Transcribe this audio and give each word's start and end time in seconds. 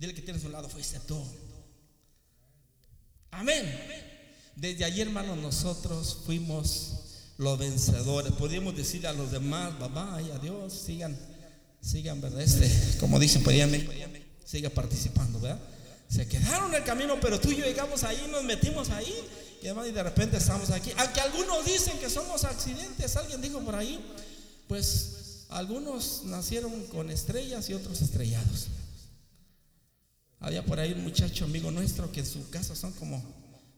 Dile 0.00 0.14
que 0.14 0.22
tienes 0.22 0.42
a 0.44 0.46
un 0.46 0.52
lado, 0.52 0.66
fuiste 0.70 0.98
tú. 1.00 1.22
Amén. 3.32 3.62
Desde 4.56 4.82
ayer, 4.82 5.06
hermanos, 5.06 5.36
nosotros 5.36 6.22
fuimos 6.24 7.34
los 7.36 7.58
vencedores. 7.58 8.32
Podríamos 8.32 8.74
decirle 8.74 9.08
a 9.08 9.12
los 9.12 9.30
demás, 9.30 9.74
papá 9.78 10.18
y 10.22 10.30
adiós, 10.30 10.72
sigan, 10.72 11.14
sigan, 11.82 12.18
¿verdad? 12.18 12.40
Este, 12.40 12.98
como 12.98 13.18
dicen, 13.18 13.42
podrían, 13.42 13.70
siga 14.42 14.70
participando, 14.70 15.38
¿verdad? 15.38 15.60
Se 16.08 16.26
quedaron 16.26 16.70
en 16.70 16.76
el 16.76 16.84
camino, 16.84 17.20
pero 17.20 17.38
tú 17.38 17.50
y 17.50 17.56
yo 17.56 17.66
llegamos 17.66 18.02
ahí, 18.02 18.26
nos 18.32 18.42
metimos 18.42 18.88
ahí, 18.88 19.14
y 19.62 19.66
además 19.66 19.88
y 19.88 19.92
de 19.92 20.02
repente 20.02 20.38
estamos 20.38 20.70
aquí. 20.70 20.92
Aunque 20.96 21.20
algunos 21.20 21.62
dicen 21.66 21.98
que 21.98 22.08
somos 22.08 22.44
accidentes, 22.44 23.16
alguien 23.16 23.42
dijo 23.42 23.60
por 23.60 23.74
ahí, 23.74 24.02
pues 24.66 25.44
algunos 25.50 26.22
nacieron 26.24 26.86
con 26.86 27.10
estrellas 27.10 27.68
y 27.68 27.74
otros 27.74 28.00
estrellados. 28.00 28.68
Había 30.40 30.64
por 30.64 30.80
ahí 30.80 30.92
un 30.92 31.02
muchacho 31.02 31.44
amigo 31.44 31.70
nuestro 31.70 32.10
que 32.10 32.20
en 32.20 32.26
su 32.26 32.48
casa 32.48 32.74
son 32.74 32.92
como, 32.92 33.22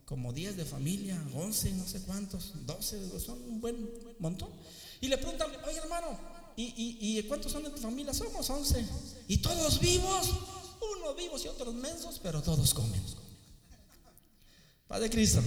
como 0.05 0.33
10 0.33 0.57
de 0.57 0.65
familia, 0.65 1.21
11, 1.35 1.73
no 1.73 1.87
sé 1.87 2.01
cuántos, 2.03 2.53
12, 2.67 3.19
son 3.19 3.43
un 3.43 3.61
buen 3.61 3.91
montón. 4.21 4.49
Y 5.01 5.09
le 5.09 5.19
preguntan, 5.19 5.51
oye 5.67 5.79
hermano, 5.79 6.17
¿y, 6.57 7.21
cuántos 7.25 7.51
son 7.51 7.65
de 7.65 7.71
tu 7.71 7.79
familia? 7.79 8.15
Somos 8.15 8.49
11. 8.49 8.87
¿Y 9.27 9.39
todos 9.39 9.81
vivos? 9.81 10.31
Unos 10.99 11.17
vivos 11.17 11.45
y 11.45 11.49
otros 11.49 11.75
mensos, 11.75 12.21
pero 12.23 12.41
todos 12.41 12.73
comen. 12.73 13.03
Padre 14.87 15.11
Cristo. 15.11 15.43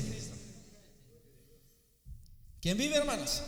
¿Quién 2.60 2.78
vive, 2.78 2.96
hermanos? 2.96 3.42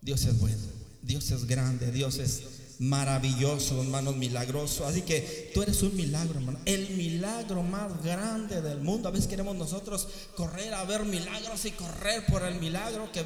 Dios 0.00 0.24
es 0.24 0.38
bueno, 0.38 0.62
Dios 1.02 1.30
es 1.30 1.46
grande, 1.46 1.90
Dios 1.90 2.18
es 2.18 2.42
maravilloso, 2.84 3.80
hermanos, 3.80 4.16
milagroso. 4.16 4.86
Así 4.86 5.02
que 5.02 5.50
tú 5.54 5.62
eres 5.62 5.82
un 5.82 5.96
milagro, 5.96 6.38
hermano. 6.38 6.58
El 6.64 6.90
milagro 6.90 7.62
más 7.62 8.02
grande 8.02 8.60
del 8.60 8.80
mundo. 8.80 9.08
A 9.08 9.12
veces 9.12 9.26
queremos 9.26 9.56
nosotros 9.56 10.06
correr 10.36 10.74
a 10.74 10.84
ver 10.84 11.04
milagros 11.04 11.64
y 11.64 11.70
correr 11.72 12.24
por 12.26 12.42
el 12.42 12.60
milagro 12.60 13.10
que 13.12 13.22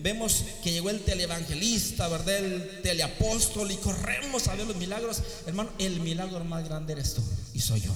vemos 0.00 0.44
que 0.62 0.72
llegó 0.72 0.90
el 0.90 1.00
televangelista, 1.00 2.08
¿verdad? 2.08 2.36
El 2.36 2.82
teleapóstol 2.82 3.70
y 3.70 3.76
corremos 3.76 4.48
a 4.48 4.54
ver 4.54 4.66
los 4.66 4.76
milagros. 4.76 5.22
Hermano, 5.46 5.70
el 5.78 6.00
milagro 6.00 6.42
más 6.44 6.64
grande 6.64 6.94
eres 6.94 7.14
tú 7.14 7.22
y 7.52 7.60
soy 7.60 7.80
yo. 7.80 7.92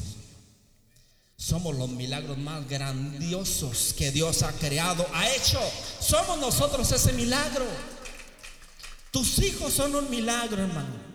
Somos 1.37 1.77
los 1.77 1.89
milagros 1.89 2.37
más 2.37 2.69
grandiosos 2.69 3.95
que 3.97 4.11
Dios 4.11 4.43
ha 4.43 4.53
creado, 4.53 5.07
ha 5.15 5.31
hecho. 5.31 5.61
Somos 6.01 6.39
nosotros 6.39 6.91
ese 6.91 7.13
milagro. 7.13 7.65
Tus 9.11 9.39
hijos 9.39 9.73
son 9.73 9.95
un 9.95 10.11
milagro, 10.11 10.63
hermano. 10.63 11.09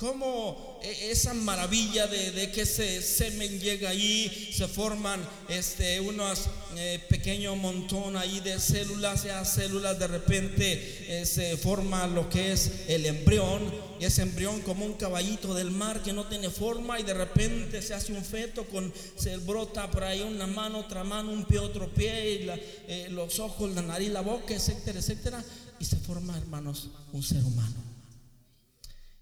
Como 0.00 0.80
e, 0.82 1.10
esa 1.10 1.34
maravilla 1.34 2.06
de, 2.06 2.50
que 2.52 2.62
ese 2.62 3.02
semen 3.02 3.60
llega 3.60 3.90
ahí, 3.90 4.50
se 4.50 4.66
forman 4.66 5.20
este, 5.46 6.00
unos 6.00 6.46
eh, 6.78 7.04
pequeños 7.10 7.54
montón 7.58 8.16
ahí 8.16 8.40
de 8.40 8.58
células, 8.58 9.24
ya 9.24 9.44
células 9.44 9.98
de 9.98 10.06
repente 10.06 11.20
eh, 11.20 11.26
se 11.26 11.58
forma 11.58 12.06
lo 12.06 12.30
que 12.30 12.52
es 12.52 12.86
el 12.88 13.04
embrión, 13.04 13.60
y 14.00 14.06
ese 14.06 14.22
embrión 14.22 14.62
como 14.62 14.86
un 14.86 14.94
caballito 14.94 15.52
del 15.52 15.70
mar 15.70 16.02
que 16.02 16.14
no 16.14 16.26
tiene 16.28 16.48
forma 16.48 16.98
y 16.98 17.02
de 17.02 17.12
repente 17.12 17.82
se 17.82 17.92
hace 17.92 18.14
un 18.14 18.24
feto 18.24 18.64
con, 18.64 18.90
se 19.16 19.36
brota 19.36 19.90
por 19.90 20.04
ahí 20.04 20.22
una 20.22 20.46
mano, 20.46 20.78
otra 20.78 21.04
mano, 21.04 21.30
un 21.30 21.44
pie, 21.44 21.58
otro 21.58 21.92
pie, 21.92 22.32
y 22.32 22.50
eh, 22.88 23.08
los 23.10 23.38
ojos, 23.38 23.70
la 23.74 23.82
nariz, 23.82 24.08
la 24.08 24.22
boca, 24.22 24.54
etcétera, 24.54 25.00
etcétera 25.00 25.44
y 25.80 25.84
se 25.86 25.96
forma, 25.96 26.36
hermanos, 26.36 26.88
un 27.12 27.22
ser 27.22 27.42
humano. 27.42 27.74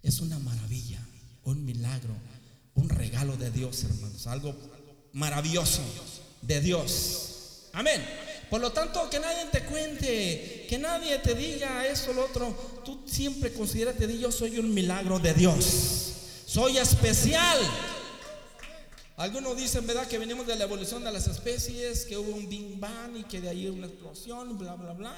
Es 0.02 0.20
una 0.20 0.38
maravilla, 0.40 0.98
un 1.44 1.64
milagro, 1.64 2.14
un 2.74 2.88
regalo 2.88 3.36
de 3.36 3.50
Dios, 3.50 3.84
hermanos, 3.84 4.26
algo 4.26 4.54
maravilloso 5.12 5.80
de 6.42 6.60
Dios. 6.60 7.68
Amén. 7.72 8.04
Por 8.50 8.60
lo 8.60 8.72
tanto, 8.72 9.08
que 9.08 9.20
nadie 9.20 9.46
te 9.52 9.62
cuente, 9.64 10.66
que 10.68 10.78
nadie 10.78 11.18
te 11.18 11.34
diga 11.34 11.86
eso 11.86 12.10
o 12.10 12.14
lo 12.14 12.24
otro. 12.24 12.82
Tú 12.84 13.04
siempre 13.06 13.52
considérate, 13.52 14.18
yo 14.18 14.32
soy 14.32 14.58
un 14.58 14.74
milagro 14.74 15.20
de 15.20 15.34
Dios. 15.34 16.12
Soy 16.46 16.78
especial. 16.78 17.58
Algunos 19.18 19.56
dicen, 19.56 19.84
¿verdad?, 19.84 20.06
que 20.06 20.16
venimos 20.16 20.46
de 20.46 20.54
la 20.54 20.62
evolución 20.62 21.02
de 21.02 21.10
las 21.10 21.26
especies, 21.26 22.04
que 22.04 22.16
hubo 22.16 22.30
un 22.36 22.48
Big 22.48 22.78
Bang 22.78 23.16
y 23.16 23.24
que 23.24 23.40
de 23.40 23.48
ahí 23.48 23.66
una 23.66 23.88
explosión, 23.88 24.56
bla, 24.56 24.76
bla, 24.76 24.92
bla. 24.92 25.12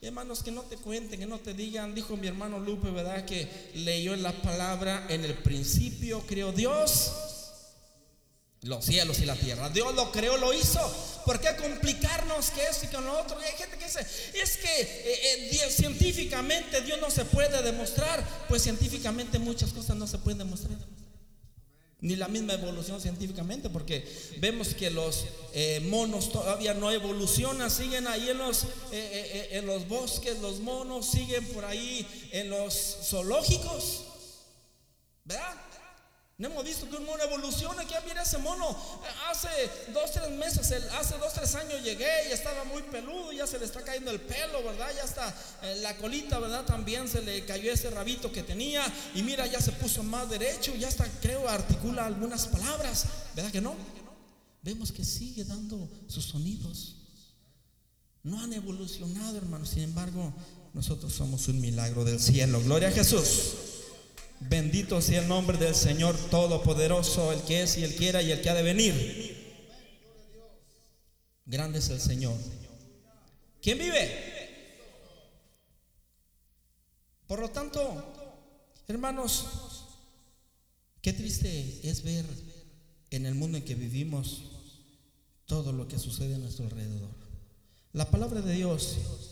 Hermanos, 0.00 0.44
que 0.44 0.52
no 0.52 0.62
te 0.62 0.76
cuenten, 0.76 1.18
que 1.18 1.26
no 1.26 1.40
te 1.40 1.52
digan, 1.52 1.92
dijo 1.92 2.16
mi 2.16 2.28
hermano 2.28 2.60
Lupe, 2.60 2.90
¿verdad? 2.90 3.24
Que 3.24 3.48
leyó 3.74 4.14
la 4.14 4.30
palabra, 4.30 5.06
en 5.08 5.24
el 5.24 5.34
principio 5.34 6.22
creó 6.24 6.52
Dios 6.52 7.10
los 8.62 8.84
cielos 8.84 9.18
y 9.18 9.26
la 9.26 9.34
tierra. 9.34 9.70
Dios 9.70 9.92
lo 9.96 10.12
creó, 10.12 10.36
lo 10.36 10.54
hizo. 10.54 10.80
¿Por 11.26 11.40
qué 11.40 11.56
complicarnos 11.56 12.50
que 12.50 12.62
esto 12.62 12.86
y 12.86 12.94
con 12.94 13.04
lo 13.04 13.18
otro? 13.18 13.40
Y 13.40 13.44
hay 13.44 13.56
gente 13.56 13.76
que 13.76 13.86
dice, 13.86 14.06
es 14.34 14.56
que 14.56 14.82
eh, 14.82 15.50
eh, 15.50 15.70
científicamente 15.70 16.80
Dios 16.82 17.00
no 17.00 17.10
se 17.10 17.24
puede 17.24 17.60
demostrar. 17.60 18.24
Pues 18.48 18.62
científicamente 18.62 19.40
muchas 19.40 19.72
cosas 19.72 19.96
no 19.96 20.06
se 20.06 20.18
pueden 20.18 20.38
demostrar 20.38 20.78
ni 22.02 22.16
la 22.16 22.26
misma 22.26 22.54
evolución 22.54 23.00
científicamente, 23.00 23.70
porque 23.70 24.04
vemos 24.38 24.74
que 24.74 24.90
los 24.90 25.24
eh, 25.54 25.80
monos 25.88 26.32
todavía 26.32 26.74
no 26.74 26.90
evolucionan, 26.90 27.70
siguen 27.70 28.08
ahí 28.08 28.28
en 28.28 28.38
los, 28.38 28.64
eh, 28.64 28.68
eh, 28.92 29.48
en 29.52 29.66
los 29.66 29.86
bosques, 29.86 30.40
los 30.40 30.58
monos 30.58 31.06
siguen 31.06 31.46
por 31.46 31.64
ahí 31.64 32.04
en 32.32 32.50
los 32.50 32.74
zoológicos, 33.04 34.04
¿verdad? 35.24 35.54
No 36.38 36.48
hemos 36.48 36.64
visto 36.64 36.88
que 36.88 36.96
un 36.96 37.04
mono 37.04 37.22
evoluciona. 37.22 37.84
Que 37.84 37.94
mira 38.06 38.22
ese 38.22 38.38
mono. 38.38 38.76
Hace 39.30 39.48
dos, 39.92 40.10
tres 40.12 40.30
meses, 40.30 40.72
hace 40.98 41.18
dos, 41.18 41.32
tres 41.34 41.54
años 41.54 41.82
llegué 41.82 42.28
y 42.28 42.32
estaba 42.32 42.64
muy 42.64 42.82
peludo. 42.82 43.32
Ya 43.32 43.46
se 43.46 43.58
le 43.58 43.64
está 43.64 43.82
cayendo 43.82 44.10
el 44.10 44.20
pelo, 44.20 44.62
¿verdad? 44.64 44.90
Ya 44.96 45.04
está 45.04 45.34
la 45.80 45.96
colita, 45.98 46.38
¿verdad? 46.38 46.64
También 46.64 47.08
se 47.08 47.22
le 47.22 47.44
cayó 47.44 47.72
ese 47.72 47.90
rabito 47.90 48.32
que 48.32 48.42
tenía. 48.42 48.84
Y 49.14 49.22
mira, 49.22 49.46
ya 49.46 49.60
se 49.60 49.72
puso 49.72 50.02
más 50.02 50.28
derecho. 50.28 50.74
Ya 50.74 50.88
está, 50.88 51.06
creo, 51.20 51.48
articula 51.48 52.06
algunas 52.06 52.46
palabras. 52.48 53.04
¿Verdad 53.36 53.52
que 53.52 53.60
no? 53.60 53.76
Vemos 54.62 54.92
que 54.92 55.04
sigue 55.04 55.44
dando 55.44 55.88
sus 56.08 56.24
sonidos. 56.24 56.96
No 58.22 58.40
han 58.40 58.52
evolucionado, 58.52 59.36
hermanos. 59.36 59.70
Sin 59.70 59.82
embargo, 59.82 60.32
nosotros 60.72 61.12
somos 61.12 61.48
un 61.48 61.60
milagro 61.60 62.04
del 62.04 62.20
cielo. 62.20 62.60
Gloria 62.62 62.88
a 62.88 62.92
Jesús. 62.92 63.71
Bendito 64.48 65.00
sea 65.00 65.22
el 65.22 65.28
nombre 65.28 65.56
del 65.56 65.74
Señor 65.74 66.16
Todopoderoso, 66.30 67.32
el 67.32 67.42
que 67.42 67.62
es 67.62 67.78
y 67.78 67.84
el 67.84 67.96
que 67.96 68.08
era 68.08 68.22
y 68.22 68.32
el 68.32 68.40
que 68.40 68.50
ha 68.50 68.54
de 68.54 68.62
venir. 68.62 69.42
Grande 71.46 71.78
es 71.78 71.88
el 71.90 72.00
Señor. 72.00 72.36
¿Quién 73.60 73.78
vive? 73.78 74.32
Por 77.26 77.40
lo 77.40 77.50
tanto, 77.50 78.04
hermanos, 78.88 79.46
qué 81.00 81.12
triste 81.12 81.80
es 81.88 82.02
ver 82.02 82.24
en 83.10 83.26
el 83.26 83.34
mundo 83.34 83.58
en 83.58 83.64
que 83.64 83.74
vivimos 83.74 84.42
todo 85.46 85.72
lo 85.72 85.86
que 85.88 85.98
sucede 85.98 86.34
a 86.34 86.38
nuestro 86.38 86.64
alrededor. 86.64 87.10
La 87.92 88.10
palabra 88.10 88.40
de 88.40 88.54
Dios 88.54 89.31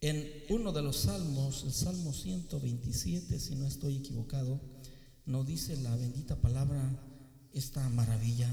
en 0.00 0.44
uno 0.48 0.72
de 0.72 0.82
los 0.82 0.96
salmos, 0.96 1.64
el 1.64 1.72
Salmo 1.72 2.12
127, 2.12 3.38
si 3.38 3.54
no 3.54 3.66
estoy 3.66 3.96
equivocado, 3.96 4.60
nos 5.26 5.46
dice 5.46 5.76
la 5.76 5.94
bendita 5.96 6.36
palabra, 6.36 6.82
esta 7.52 7.86
maravilla 7.90 8.48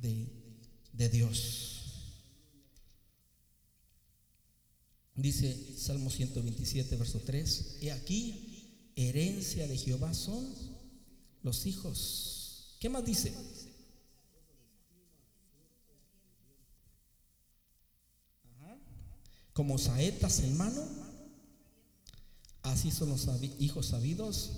de, 0.00 0.26
de 0.92 1.08
Dios. 1.08 1.76
Dice 5.14 5.76
Salmo 5.76 6.10
127, 6.10 6.96
verso 6.96 7.20
3, 7.24 7.78
y 7.82 7.88
aquí 7.88 8.92
herencia 8.96 9.66
de 9.66 9.76
Jehová 9.76 10.12
son 10.14 10.46
los 11.42 11.66
hijos. 11.66 12.76
¿Qué 12.78 12.88
más 12.88 13.04
dice? 13.04 13.32
Como 19.60 19.76
saetas 19.76 20.40
en 20.40 20.56
mano, 20.56 20.82
así 22.62 22.90
son 22.90 23.10
los 23.10 23.28
hijos 23.58 23.88
sabidos 23.88 24.52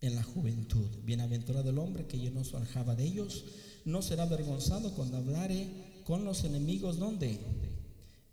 en 0.00 0.14
la 0.14 0.22
juventud. 0.22 0.86
Bienaventurado 1.02 1.70
el 1.70 1.78
hombre 1.78 2.06
que 2.06 2.16
llenó 2.16 2.44
su 2.44 2.56
aljaba 2.56 2.94
de 2.94 3.02
ellos, 3.02 3.42
no 3.84 4.00
será 4.00 4.22
avergonzado 4.22 4.94
cuando 4.94 5.16
hablare 5.16 5.66
con 6.04 6.24
los 6.24 6.44
enemigos, 6.44 7.00
¿dónde? 7.00 7.40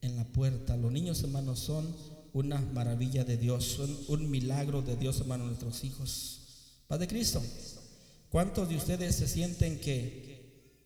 En 0.04 0.18
la 0.18 0.24
puerta. 0.26 0.78
Los 0.78 0.92
niños 0.92 1.24
hermanos 1.24 1.58
son 1.58 1.96
una 2.34 2.62
maravilla 2.62 3.24
de 3.24 3.38
Dios, 3.38 3.66
son 3.66 3.98
un 4.08 4.30
milagro 4.30 4.84
de 4.84 4.98
Dios, 4.98 5.20
hermanos, 5.20 5.48
nuestros 5.48 5.84
hijos. 5.84 6.42
Padre 6.88 7.08
Cristo, 7.08 7.42
¿cuántos 8.30 8.70
de 8.70 8.76
ustedes 8.76 9.16
se 9.16 9.28
sienten 9.28 9.80
que, 9.80 10.78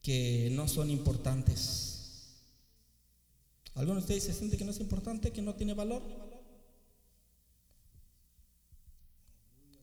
que 0.00 0.52
no 0.52 0.68
son 0.68 0.90
importantes? 0.90 1.91
¿Alguno 3.74 3.96
de 3.96 4.00
ustedes 4.00 4.24
se 4.24 4.34
siente 4.34 4.56
que 4.56 4.64
no 4.64 4.70
es 4.70 4.80
importante, 4.80 5.32
que 5.32 5.42
no 5.42 5.54
tiene 5.54 5.74
valor? 5.74 6.02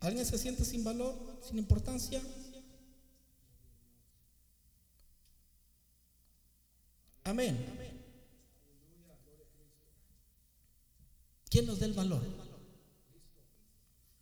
¿Alguien 0.01 0.25
se 0.25 0.37
siente 0.37 0.63
sin 0.63 0.83
valor, 0.83 1.15
sin 1.47 1.57
importancia? 1.57 2.21
Amén. 7.23 7.57
¿Quién 11.49 11.65
nos 11.65 11.79
da 11.79 11.85
el 11.85 11.93
valor? 11.93 12.21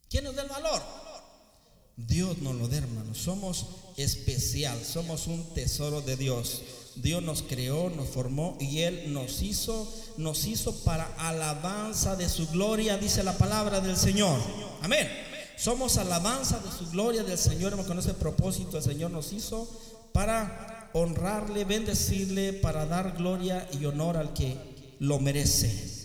¿Quién 0.10 0.24
nos 0.24 0.36
da 0.36 0.44
el 0.44 0.50
valor? 0.50 0.82
Dios 1.98 2.38
nos 2.40 2.56
lo 2.56 2.68
da, 2.68 2.78
hermano. 2.78 3.14
Somos 3.14 3.68
especial, 3.98 4.84
somos 4.84 5.28
un 5.28 5.54
tesoro 5.54 6.02
de 6.02 6.16
Dios. 6.16 6.62
Dios 7.02 7.24
nos 7.24 7.44
creó, 7.44 7.90
nos 7.90 8.10
formó 8.10 8.58
y 8.60 8.80
Él 8.80 9.14
nos 9.14 9.42
hizo, 9.42 9.92
nos 10.18 10.46
hizo 10.46 10.84
para 10.84 11.06
alabanza 11.18 12.16
de 12.16 12.28
su 12.28 12.48
gloria, 12.48 12.98
dice 12.98 13.24
la 13.24 13.38
palabra 13.38 13.80
del 13.82 13.98
Señor. 13.98 14.40
Amén. 14.82 15.08
Somos 15.58 15.98
alabanza 15.98 16.60
de 16.60 16.72
su 16.72 16.90
gloria 16.92 17.24
del 17.24 17.38
Señor. 17.38 17.76
Con 17.86 18.00
ese 18.00 18.14
propósito 18.14 18.78
el 18.78 18.84
Señor 18.84 19.12
nos 19.12 19.34
hizo 19.34 19.68
para 20.12 20.90
honrarle, 20.94 21.66
bendecirle, 21.66 22.54
para 22.54 22.86
dar 22.86 23.16
gloria 23.18 23.68
y 23.80 23.86
honor 23.86 24.18
al 24.18 24.34
que 24.34 24.56
lo 25.00 25.20
merece. 25.20 25.98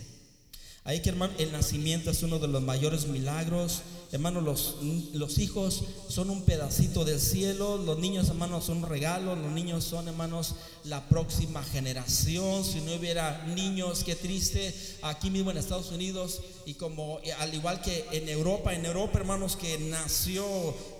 Ahí 0.85 1.01
que 1.01 1.11
hermano, 1.11 1.33
el 1.39 1.53
nacimiento 1.53 2.11
es 2.11 2.23
uno 2.23 2.39
de 2.39 2.49
los 2.49 2.63
mayores 2.63 3.07
milagros. 3.07 3.83
Hermanos, 4.13 4.43
los, 4.43 4.77
los 5.15 5.39
hijos 5.39 5.85
son 6.07 6.29
un 6.29 6.43
pedacito 6.43 7.03
del 7.07 7.19
cielo, 7.19 7.79
los 7.79 7.99
niños, 7.99 8.29
hermanos, 8.29 8.65
son 8.65 8.85
un 8.85 8.89
regalo, 8.91 9.35
los 9.35 9.51
niños 9.51 9.85
son, 9.85 10.07
hermanos, 10.07 10.55
la 10.85 11.09
próxima 11.09 11.65
generación. 11.65 12.63
Si 12.63 12.83
no 12.83 12.95
hubiera 12.95 13.47
niños, 13.47 14.05
qué 14.05 14.15
triste, 14.15 14.75
aquí 15.01 15.31
mismo 15.31 15.51
en 15.51 15.57
Estados 15.57 15.91
Unidos 15.93 16.43
y 16.67 16.75
como 16.75 17.21
eh, 17.25 17.33
al 17.33 17.55
igual 17.55 17.81
que 17.81 18.05
en 18.13 18.29
Europa, 18.29 18.75
en 18.75 18.85
Europa, 18.85 19.19
hermanos, 19.19 19.57
que 19.57 19.79
nació 19.79 20.45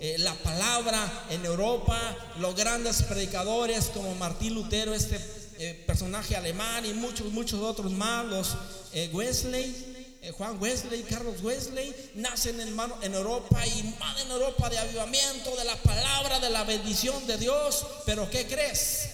eh, 0.01 0.15
la 0.17 0.33
palabra 0.33 1.27
en 1.29 1.45
Europa, 1.45 1.99
los 2.39 2.55
grandes 2.55 3.03
predicadores 3.03 3.91
como 3.93 4.15
Martín 4.15 4.55
Lutero, 4.55 4.95
este 4.95 5.19
eh, 5.59 5.83
personaje 5.85 6.35
alemán 6.35 6.83
y 6.83 6.93
muchos, 6.93 7.31
muchos 7.31 7.61
otros 7.61 7.91
más, 7.91 8.25
los 8.25 8.57
eh, 8.91 9.09
Wesley, 9.13 9.92
Juan 10.31 10.61
Wesley, 10.61 11.03
Carlos 11.03 11.41
Wesley, 11.43 11.93
nacen 12.15 12.59
hermano 12.59 12.97
en 13.01 13.13
Europa 13.13 13.65
y 13.67 13.83
más 13.99 14.21
en 14.21 14.31
Europa 14.31 14.69
de 14.69 14.79
avivamiento, 14.79 15.55
de 15.55 15.65
la 15.65 15.75
palabra, 15.77 16.39
de 16.39 16.49
la 16.49 16.63
bendición 16.63 17.27
de 17.27 17.37
Dios. 17.37 17.85
Pero 18.05 18.29
¿qué 18.29 18.47
crees? 18.47 19.09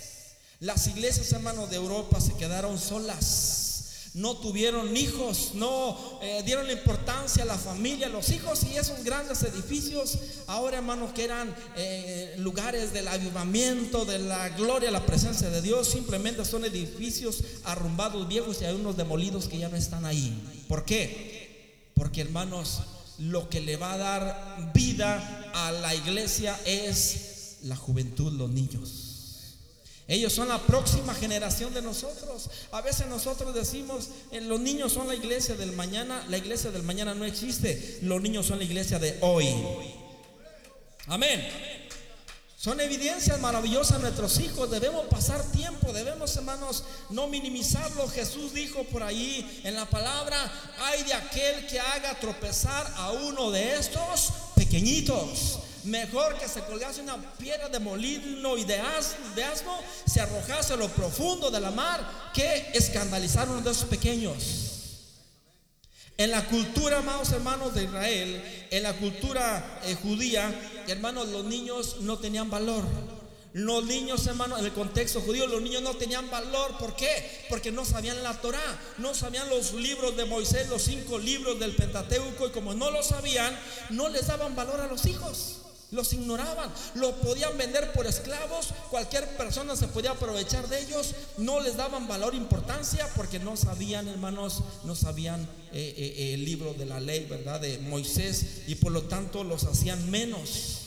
Las 0.59 0.87
iglesias, 0.87 1.31
hermanos, 1.33 1.69
de 1.69 1.77
Europa 1.77 2.19
se 2.21 2.33
quedaron 2.33 2.77
solas 2.77 3.58
no 4.13 4.37
tuvieron 4.37 4.95
hijos, 4.97 5.51
no 5.53 6.19
eh, 6.21 6.41
dieron 6.45 6.69
importancia 6.69 7.43
a 7.43 7.45
la 7.45 7.57
familia, 7.57 8.09
los 8.09 8.29
hijos 8.29 8.63
y 8.63 8.75
esos 8.75 9.03
grandes 9.03 9.43
edificios, 9.43 10.17
ahora 10.47 10.77
hermanos 10.77 11.13
que 11.13 11.23
eran 11.23 11.55
eh, 11.75 12.35
lugares 12.39 12.91
del 12.91 13.07
avivamiento, 13.07 14.05
de 14.05 14.19
la 14.19 14.49
gloria, 14.49 14.89
la 14.91 15.05
presencia 15.05 15.49
de 15.49 15.61
Dios, 15.61 15.89
simplemente 15.89 16.43
son 16.43 16.65
edificios 16.65 17.43
arrumbados 17.63 18.27
viejos 18.27 18.61
y 18.61 18.65
hay 18.65 18.75
unos 18.75 18.97
demolidos 18.97 19.47
que 19.47 19.59
ya 19.59 19.69
no 19.69 19.77
están 19.77 20.05
ahí. 20.05 20.33
¿Por 20.67 20.85
qué? 20.85 21.91
Porque 21.93 22.21
hermanos, 22.21 22.81
lo 23.19 23.49
que 23.49 23.59
le 23.59 23.77
va 23.77 23.93
a 23.93 23.97
dar 23.97 24.71
vida 24.73 25.51
a 25.53 25.71
la 25.71 25.93
iglesia 25.93 26.59
es 26.65 27.57
la 27.63 27.75
juventud, 27.75 28.31
los 28.33 28.49
niños. 28.49 29.08
Ellos 30.09 30.33
son 30.33 30.47
la 30.47 30.57
próxima 30.57 31.13
generación 31.13 31.71
de 31.71 31.83
nosotros. 31.83 32.49
A 32.71 32.81
veces 32.81 33.05
nosotros 33.05 33.53
decimos, 33.53 34.09
eh, 34.31 34.41
los 34.41 34.59
niños 34.59 34.91
son 34.91 35.07
la 35.07 35.13
iglesia 35.13 35.55
del 35.55 35.71
mañana. 35.73 36.25
La 36.29 36.37
iglesia 36.39 36.71
del 36.71 36.81
mañana 36.81 37.13
no 37.13 37.25
existe. 37.25 37.99
Los 38.01 38.19
niños 38.19 38.47
son 38.47 38.57
la 38.57 38.65
iglesia 38.65 38.97
de 38.97 39.19
hoy. 39.21 39.53
Amén. 41.05 41.47
Son 42.57 42.79
evidencias 42.81 43.39
maravillosas 43.39 44.01
nuestros 44.01 44.39
hijos. 44.39 44.71
Debemos 44.71 45.05
pasar 45.05 45.43
tiempo, 45.51 45.93
debemos, 45.93 46.35
hermanos, 46.35 46.85
no 47.11 47.27
minimizarlo. 47.27 48.07
Jesús 48.09 48.51
dijo 48.55 48.83
por 48.85 49.03
ahí 49.03 49.61
en 49.63 49.75
la 49.75 49.85
palabra, 49.85 50.51
hay 50.79 51.03
de 51.03 51.13
aquel 51.13 51.67
que 51.67 51.79
haga 51.79 52.19
tropezar 52.19 52.91
a 52.97 53.11
uno 53.11 53.51
de 53.51 53.75
estos 53.75 54.33
pequeñitos. 54.55 55.59
Mejor 55.89 56.37
que 56.37 56.47
se 56.47 56.61
colgase 56.61 57.01
una 57.01 57.17
piedra 57.39 57.67
de 57.67 57.79
molino 57.79 58.57
y 58.57 58.63
de, 58.63 58.77
asno, 58.77 59.73
se 60.05 60.21
arrojase 60.21 60.73
a 60.73 60.77
lo 60.77 60.87
profundo 60.89 61.49
de 61.49 61.59
la 61.59 61.71
mar, 61.71 62.31
que 62.31 62.69
escandalizar 62.73 63.47
a 63.47 63.51
uno 63.51 63.61
de 63.61 63.71
esos 63.71 63.85
pequeños. 63.85 64.35
En 66.15 66.29
la 66.29 66.45
cultura, 66.45 66.99
amados 66.99 67.31
hermanos 67.31 67.73
de 67.73 67.85
Israel, 67.85 68.67
en 68.69 68.83
la 68.83 68.93
cultura 68.93 69.79
eh, 69.83 69.95
judía, 69.95 70.53
hermanos, 70.87 71.29
los 71.29 71.45
niños 71.45 71.97
no 72.01 72.19
tenían 72.19 72.51
valor. 72.51 72.83
Los 73.53 73.83
niños, 73.85 74.27
hermanos, 74.27 74.59
en 74.59 74.65
el 74.65 74.73
contexto 74.73 75.21
judío, 75.21 75.47
los 75.47 75.61
niños 75.61 75.81
no 75.81 75.95
tenían 75.95 76.29
valor. 76.29 76.77
¿Por 76.77 76.95
qué? 76.95 77.47
Porque 77.49 77.71
no 77.71 77.83
sabían 77.83 78.21
la 78.21 78.39
Torah, 78.39 78.79
no 78.99 79.15
sabían 79.15 79.49
los 79.49 79.73
libros 79.73 80.15
de 80.15 80.25
Moisés, 80.25 80.69
los 80.69 80.83
cinco 80.83 81.17
libros 81.17 81.59
del 81.59 81.75
Pentateuco, 81.75 82.45
y 82.45 82.51
como 82.51 82.75
no 82.75 82.91
lo 82.91 83.01
sabían, 83.01 83.57
no 83.89 84.07
les 84.09 84.27
daban 84.27 84.55
valor 84.55 84.81
a 84.81 84.87
los 84.87 85.07
hijos. 85.07 85.61
Los 85.91 86.13
ignoraban, 86.13 86.71
los 86.93 87.13
podían 87.15 87.57
vender 87.57 87.91
por 87.93 88.05
esclavos, 88.05 88.69
cualquier 88.91 89.27
persona 89.37 89.75
se 89.75 89.87
podía 89.87 90.11
aprovechar 90.11 90.67
de 90.69 90.81
ellos, 90.81 91.15
no 91.37 91.59
les 91.59 91.77
daban 91.77 92.07
valor, 92.07 92.35
importancia, 92.35 93.07
porque 93.15 93.39
no 93.39 93.57
sabían, 93.57 94.07
hermanos, 94.07 94.61
no 94.83 94.95
sabían 94.95 95.41
eh, 95.73 95.93
eh, 95.97 96.33
el 96.35 96.45
libro 96.45 96.73
de 96.75 96.85
la 96.85 96.99
ley, 96.99 97.25
¿verdad? 97.25 97.59
De 97.59 97.79
Moisés, 97.79 98.63
y 98.67 98.75
por 98.75 98.91
lo 98.91 99.03
tanto 99.03 99.43
los 99.43 99.63
hacían 99.63 100.11
menos. 100.11 100.79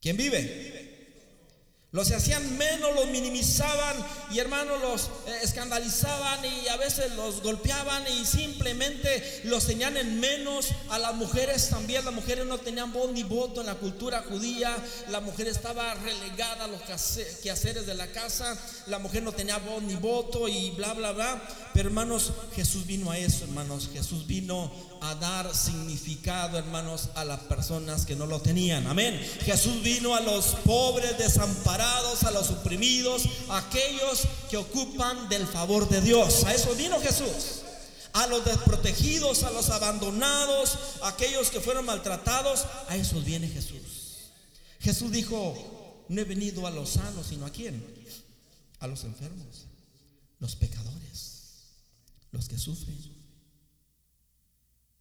¿Quién 0.00 0.16
vive? 0.16 0.69
Los 1.92 2.08
hacían 2.12 2.56
menos, 2.56 2.94
los 2.94 3.08
minimizaban 3.08 3.96
y 4.30 4.38
hermanos 4.38 4.80
los 4.80 5.02
eh, 5.26 5.40
escandalizaban 5.42 6.38
y 6.44 6.68
a 6.68 6.76
veces 6.76 7.16
los 7.16 7.42
golpeaban 7.42 8.04
y 8.16 8.24
simplemente 8.24 9.40
los 9.44 9.66
tenían 9.66 9.96
en 9.96 10.20
menos. 10.20 10.68
A 10.90 11.00
las 11.00 11.16
mujeres 11.16 11.68
también, 11.68 12.04
las 12.04 12.14
mujeres 12.14 12.46
no 12.46 12.58
tenían 12.58 12.92
voz 12.92 13.10
ni 13.10 13.24
voto 13.24 13.60
en 13.60 13.66
la 13.66 13.74
cultura 13.74 14.22
judía. 14.22 14.72
La 15.08 15.18
mujer 15.18 15.48
estaba 15.48 15.94
relegada 15.94 16.66
a 16.66 16.68
los 16.68 16.80
quehaceres 17.42 17.86
de 17.86 17.94
la 17.94 18.06
casa. 18.12 18.56
La 18.86 19.00
mujer 19.00 19.24
no 19.24 19.32
tenía 19.32 19.58
voz 19.58 19.82
ni 19.82 19.96
voto 19.96 20.46
y 20.46 20.70
bla, 20.70 20.92
bla, 20.94 21.10
bla. 21.10 21.42
Pero 21.74 21.88
hermanos, 21.88 22.32
Jesús 22.54 22.86
vino 22.86 23.10
a 23.10 23.18
eso, 23.18 23.42
hermanos. 23.42 23.90
Jesús 23.92 24.28
vino 24.28 24.70
a 25.00 25.14
dar 25.14 25.52
significado, 25.56 26.58
hermanos, 26.58 27.08
a 27.14 27.24
las 27.24 27.40
personas 27.40 28.04
que 28.04 28.14
no 28.14 28.26
lo 28.26 28.40
tenían. 28.40 28.86
Amén. 28.86 29.18
Jesús 29.44 29.82
vino 29.82 30.14
a 30.14 30.20
los 30.20 30.56
pobres, 30.64 31.16
desamparados, 31.18 31.79
a 31.80 32.30
los 32.30 32.50
oprimidos, 32.50 33.24
aquellos 33.48 34.22
que 34.50 34.56
ocupan 34.56 35.28
del 35.28 35.46
favor 35.46 35.88
de 35.88 36.00
Dios. 36.00 36.44
A 36.44 36.54
eso 36.54 36.74
vino 36.74 37.00
Jesús. 37.00 37.62
A 38.12 38.26
los 38.26 38.44
desprotegidos, 38.44 39.44
a 39.44 39.50
los 39.50 39.70
abandonados, 39.70 40.78
a 41.02 41.08
aquellos 41.08 41.50
que 41.50 41.60
fueron 41.60 41.86
maltratados, 41.86 42.66
a 42.88 42.96
esos 42.96 43.24
viene 43.24 43.48
Jesús. 43.48 44.32
Jesús 44.80 45.12
dijo, 45.12 46.04
no 46.08 46.20
he 46.20 46.24
venido 46.24 46.66
a 46.66 46.70
los 46.70 46.90
sanos, 46.90 47.28
sino 47.28 47.46
a 47.46 47.50
quién? 47.50 47.84
A 48.80 48.86
los 48.86 49.04
enfermos, 49.04 49.66
los 50.40 50.56
pecadores, 50.56 51.42
los 52.32 52.48
que 52.48 52.58
sufren. 52.58 52.98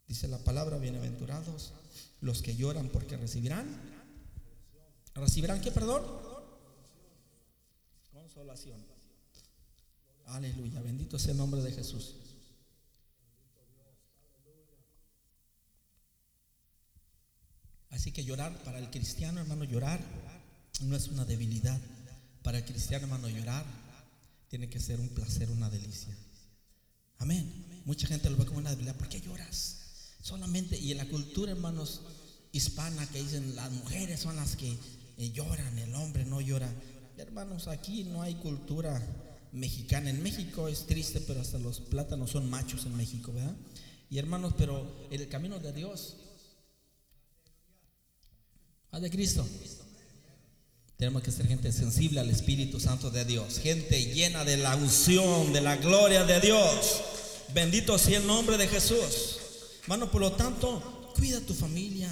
Dice 0.07 0.27
la 0.27 0.37
palabra, 0.37 0.77
bienaventurados 0.77 1.73
los 2.21 2.41
que 2.41 2.55
lloran 2.55 2.89
porque 2.89 3.17
recibirán. 3.17 3.65
¿Recibirán 5.15 5.61
qué, 5.61 5.71
perdón? 5.71 6.28
Consolación. 8.39 8.79
Aleluya, 10.27 10.81
bendito 10.81 11.19
sea 11.19 11.33
el 11.33 11.37
nombre 11.37 11.61
de 11.61 11.73
Jesús. 11.73 12.15
Así 17.89 18.13
que 18.13 18.23
llorar 18.23 18.63
para 18.63 18.79
el 18.79 18.89
cristiano, 18.91 19.41
hermano, 19.41 19.65
llorar 19.65 19.99
no 20.79 20.95
es 20.95 21.09
una 21.09 21.25
debilidad. 21.25 21.81
Para 22.41 22.59
el 22.59 22.63
cristiano, 22.63 23.07
hermano, 23.07 23.27
llorar 23.27 23.65
tiene 24.47 24.69
que 24.69 24.79
ser 24.79 25.01
un 25.01 25.09
placer, 25.09 25.49
una 25.49 25.69
delicia. 25.69 26.15
Amén. 27.17 27.83
Mucha 27.83 28.07
gente 28.07 28.29
lo 28.29 28.37
ve 28.37 28.45
como 28.45 28.59
una 28.59 28.69
debilidad. 28.69 28.95
¿Por 28.95 29.09
qué 29.09 29.19
lloras? 29.19 29.79
Solamente, 30.21 30.79
y 30.79 30.93
en 30.93 30.97
la 30.97 31.09
cultura, 31.09 31.51
hermanos, 31.51 32.03
hispana, 32.53 33.05
que 33.07 33.21
dicen 33.21 33.53
las 33.57 33.69
mujeres 33.69 34.21
son 34.21 34.37
las 34.37 34.55
que 34.55 34.77
eh, 35.17 35.31
lloran, 35.33 35.77
el 35.77 35.93
hombre 35.93 36.23
no 36.23 36.39
llora. 36.39 36.73
Hermanos, 37.19 37.67
aquí 37.67 38.05
no 38.05 38.21
hay 38.21 38.35
cultura 38.35 39.01
mexicana. 39.51 40.09
En 40.09 40.23
México 40.23 40.69
es 40.69 40.85
triste, 40.85 41.19
pero 41.19 41.41
hasta 41.41 41.59
los 41.59 41.81
plátanos 41.81 42.29
son 42.31 42.49
machos 42.49 42.85
en 42.85 42.95
México, 42.95 43.33
¿verdad? 43.33 43.57
Y 44.09 44.19
hermanos, 44.19 44.53
pero 44.57 44.89
el 45.11 45.27
camino 45.27 45.59
de 45.59 45.73
Dios, 45.73 46.15
a 48.91 49.01
de 49.01 49.11
Cristo. 49.11 49.45
Tenemos 50.95 51.21
que 51.21 51.31
ser 51.31 51.45
gente 51.45 51.73
sensible 51.73 52.21
al 52.21 52.29
Espíritu 52.29 52.79
Santo 52.79 53.11
de 53.11 53.25
Dios, 53.25 53.59
gente 53.59 54.01
llena 54.13 54.45
de 54.45 54.55
la 54.55 54.77
unción, 54.77 55.51
de 55.51 55.59
la 55.59 55.75
gloria 55.75 56.23
de 56.23 56.39
Dios. 56.39 57.01
Bendito 57.53 57.97
sea 57.97 58.19
el 58.19 58.27
nombre 58.27 58.57
de 58.57 58.69
Jesús. 58.69 59.39
Hermano, 59.81 60.09
por 60.09 60.21
lo 60.21 60.31
tanto, 60.31 61.11
cuida 61.17 61.41
tu 61.41 61.53
familia. 61.53 62.09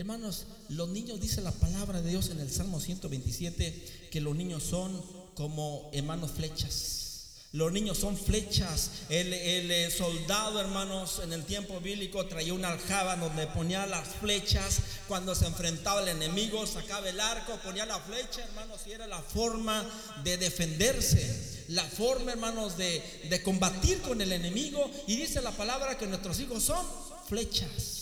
Hermanos, 0.00 0.46
los 0.70 0.88
niños, 0.88 1.20
dice 1.20 1.42
la 1.42 1.52
palabra 1.52 2.00
de 2.00 2.08
Dios 2.08 2.30
en 2.30 2.40
el 2.40 2.50
Salmo 2.50 2.80
127, 2.80 4.08
que 4.10 4.22
los 4.22 4.34
niños 4.34 4.62
son 4.62 4.98
como, 5.34 5.90
hermanos, 5.92 6.30
flechas. 6.30 7.26
Los 7.52 7.70
niños 7.70 7.98
son 7.98 8.16
flechas. 8.16 8.92
El, 9.10 9.34
el, 9.34 9.92
soldado, 9.92 10.58
hermanos, 10.58 11.20
en 11.22 11.34
el 11.34 11.44
tiempo 11.44 11.80
bíblico 11.80 12.24
traía 12.24 12.54
una 12.54 12.70
aljaba 12.70 13.16
donde 13.16 13.46
ponía 13.48 13.84
las 13.86 14.08
flechas. 14.08 14.78
Cuando 15.06 15.34
se 15.34 15.44
enfrentaba 15.44 16.00
al 16.00 16.08
enemigo, 16.08 16.66
sacaba 16.66 17.06
el 17.06 17.20
arco, 17.20 17.60
ponía 17.62 17.84
la 17.84 18.00
flecha, 18.00 18.42
hermanos, 18.42 18.80
y 18.86 18.92
era 18.92 19.06
la 19.06 19.20
forma 19.20 19.84
de 20.24 20.38
defenderse. 20.38 21.66
La 21.68 21.84
forma, 21.84 22.32
hermanos, 22.32 22.78
de, 22.78 23.02
de 23.28 23.42
combatir 23.42 24.00
con 24.00 24.18
el 24.22 24.32
enemigo. 24.32 24.90
Y 25.06 25.16
dice 25.16 25.42
la 25.42 25.52
palabra 25.52 25.98
que 25.98 26.06
nuestros 26.06 26.40
hijos 26.40 26.62
son 26.62 26.86
flechas. 27.28 27.99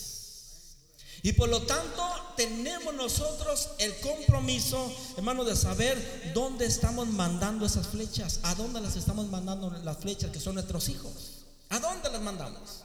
Y 1.21 1.33
por 1.33 1.49
lo 1.49 1.61
tanto 1.63 2.03
tenemos 2.37 2.93
nosotros 2.93 3.71
el 3.79 3.93
compromiso, 3.99 4.91
hermano, 5.17 5.43
de 5.43 5.55
saber 5.55 6.31
dónde 6.33 6.65
estamos 6.65 7.07
mandando 7.07 7.65
esas 7.65 7.87
flechas, 7.87 8.39
a 8.43 8.55
dónde 8.55 8.79
las 8.79 8.95
estamos 8.95 9.27
mandando 9.27 9.69
las 9.83 9.97
flechas 9.97 10.31
que 10.31 10.39
son 10.39 10.55
nuestros 10.55 10.87
hijos. 10.87 11.45
¿A 11.69 11.79
dónde 11.79 12.09
las 12.09 12.21
mandamos? 12.21 12.83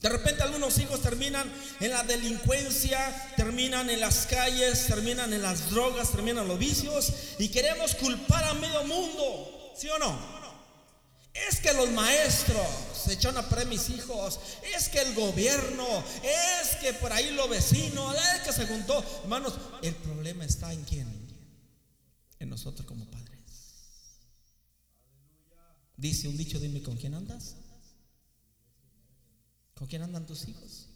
De 0.00 0.10
repente 0.10 0.42
algunos 0.42 0.76
hijos 0.76 1.00
terminan 1.00 1.50
en 1.80 1.90
la 1.90 2.02
delincuencia, 2.02 3.32
terminan 3.36 3.88
en 3.88 4.00
las 4.00 4.26
calles, 4.26 4.86
terminan 4.86 5.32
en 5.32 5.40
las 5.40 5.70
drogas, 5.70 6.10
terminan 6.10 6.42
en 6.42 6.48
los 6.48 6.58
vicios 6.58 7.10
y 7.38 7.48
queremos 7.48 7.94
culpar 7.94 8.44
a 8.44 8.52
medio 8.52 8.84
mundo, 8.84 9.72
¿sí 9.74 9.88
o 9.88 9.98
no? 9.98 10.43
Es 11.34 11.58
que 11.58 11.72
los 11.72 11.90
maestros 11.90 12.66
se 13.04 13.14
echaron 13.14 13.38
a 13.38 13.48
pre 13.48 13.64
mis 13.64 13.90
hijos. 13.90 14.38
Es 14.74 14.88
que 14.88 15.00
el 15.00 15.14
gobierno. 15.14 16.04
Es 16.22 16.76
que 16.76 16.92
por 16.94 17.12
ahí 17.12 17.32
los 17.32 17.50
vecinos. 17.50 18.16
Es 18.34 18.42
que 18.42 18.52
se 18.52 18.66
juntó. 18.66 19.04
Hermanos, 19.22 19.54
el 19.82 19.94
problema 19.96 20.44
está 20.44 20.72
en 20.72 20.84
quién? 20.84 21.08
En 22.38 22.48
nosotros 22.48 22.86
como 22.86 23.04
padres. 23.06 23.24
Dice 25.96 26.28
un 26.28 26.36
dicho, 26.36 26.60
dime 26.60 26.82
con 26.82 26.96
quién 26.96 27.14
andas. 27.14 27.56
¿Con 29.74 29.88
quién 29.88 30.02
andan 30.02 30.26
tus 30.26 30.46
hijos? 30.46 30.86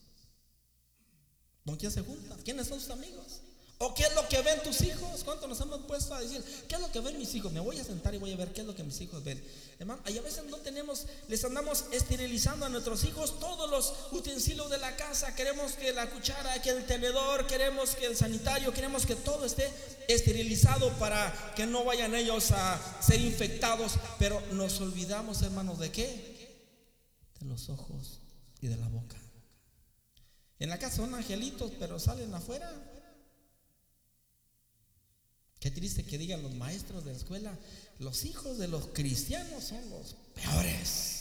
¿Con 1.67 1.77
quién 1.77 1.91
se 1.91 2.03
juntan? 2.03 2.41
¿Quiénes 2.43 2.69
son 2.69 2.81
sus 2.81 2.91
amigos? 2.91 3.41
¿O 3.81 3.95
qué 3.95 4.03
es 4.03 4.15
lo 4.17 4.27
que 4.27 4.43
ven 4.43 4.61
tus 4.65 4.81
hijos? 4.81 5.23
¿Cuánto 5.23 5.47
nos 5.47 5.61
hemos 5.61 5.79
puesto 5.83 6.13
a 6.13 6.21
decir? 6.21 6.43
¿Qué 6.67 6.75
es 6.75 6.81
lo 6.81 6.91
que 6.91 6.99
ven 6.99 7.17
mis 7.17 7.33
hijos? 7.37 7.53
Me 7.53 7.61
voy 7.61 7.79
a 7.79 7.85
sentar 7.85 8.13
y 8.13 8.19
voy 8.19 8.33
a 8.33 8.37
ver 8.37 8.53
qué 8.53 8.63
es 8.63 8.67
lo 8.67 8.75
que 8.75 8.83
mis 8.83 9.01
hijos 9.01 9.23
ven. 9.23 9.41
Hermano, 9.79 10.03
y 10.09 10.19
a 10.19 10.23
veces 10.23 10.45
no 10.47 10.57
tenemos, 10.57 11.07
les 11.29 11.45
andamos 11.45 11.85
esterilizando 11.93 12.67
a 12.67 12.69
nuestros 12.69 13.05
hijos 13.05 13.39
todos 13.39 13.71
los 13.71 13.95
utensilios 14.11 14.69
de 14.69 14.79
la 14.79 14.97
casa. 14.97 15.33
Queremos 15.37 15.75
que 15.75 15.93
la 15.93 16.11
cuchara, 16.11 16.61
que 16.61 16.71
el 16.71 16.87
tenedor, 16.87 17.47
queremos 17.47 17.95
que 17.95 18.07
el 18.07 18.17
sanitario, 18.17 18.73
queremos 18.73 19.07
que 19.07 19.15
todo 19.15 19.45
esté 19.45 19.71
esterilizado 20.09 20.93
para 20.99 21.55
que 21.55 21.65
no 21.65 21.85
vayan 21.85 22.17
ellos 22.17 22.51
a 22.51 22.81
ser 23.01 23.21
infectados. 23.21 23.93
Pero 24.19 24.43
nos 24.55 24.81
olvidamos, 24.81 25.41
hermanos, 25.43 25.79
¿de 25.79 25.93
qué? 25.93 26.59
De 27.39 27.47
los 27.47 27.69
ojos 27.69 28.19
y 28.61 28.67
de 28.67 28.77
la 28.77 28.89
boca. 28.89 29.15
En 30.59 30.69
la 30.69 30.81
casa 30.81 30.97
son 30.97 31.15
angelitos, 31.15 31.71
pero 31.79 32.01
salen 32.01 32.35
afuera. 32.35 32.69
Qué 35.61 35.71
triste 35.71 36.05
que 36.05 36.19
digan 36.19 36.43
los 36.43 36.55
maestros 36.55 37.05
de 37.05 37.13
la 37.13 37.17
escuela, 37.17 37.59
los 37.99 38.25
hijos 38.25 38.59
de 38.59 38.69
los 38.69 38.89
cristianos 38.89 39.65
son 39.65 39.91
los 39.91 40.15
peores. 40.35 41.19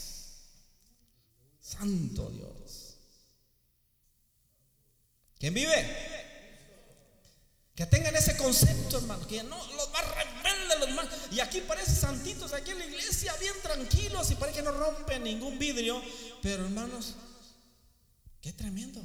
Santo 1.60 2.30
Dios. 2.30 2.98
¿Quién 5.40 5.54
vive? 5.54 5.86
Que 7.76 7.86
tengan 7.86 8.16
ese 8.16 8.36
concepto, 8.38 8.98
hermano, 8.98 9.28
que 9.28 9.44
no, 9.44 9.58
los 9.74 9.92
más 9.92 10.04
rebeldes, 10.16 10.80
los 10.80 10.90
más... 10.96 11.08
Y 11.32 11.40
aquí 11.40 11.62
parece 11.62 11.96
santitos, 11.96 12.54
aquí 12.54 12.72
en 12.72 12.80
la 12.80 12.86
iglesia 12.86 13.36
bien 13.40 13.54
tranquilos 13.62 14.32
y 14.32 14.36
parece 14.36 14.60
que 14.60 14.66
no 14.66 14.72
rompen 14.72 15.24
ningún 15.24 15.60
vidrio. 15.60 16.02
Pero 16.42 16.66
hermanos, 16.66 17.16
qué 18.42 18.52
tremendo. 18.54 19.04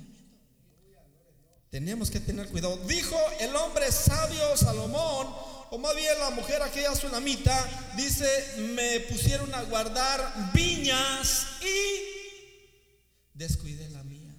Tenemos 1.73 2.11
que 2.11 2.21
tener 2.21 2.49
cuidado. 2.49 2.76
Dijo 2.87 3.17
el 3.41 3.57
hombre 3.57 3.91
sabio 3.91 4.55
Salomón, 4.59 5.26
o 5.71 5.79
más 5.79 5.97
bien 5.97 6.19
la 6.19 6.29
mujer 6.29 6.61
aquella 6.61 6.93
tsunamita, 6.93 7.67
dice, 7.97 8.29
me 8.75 9.00
pusieron 9.00 9.55
a 9.55 9.62
guardar 9.62 10.52
viñas 10.52 11.47
y 11.62 13.33
descuidé 13.33 13.88
la 13.88 14.02
mía. 14.02 14.35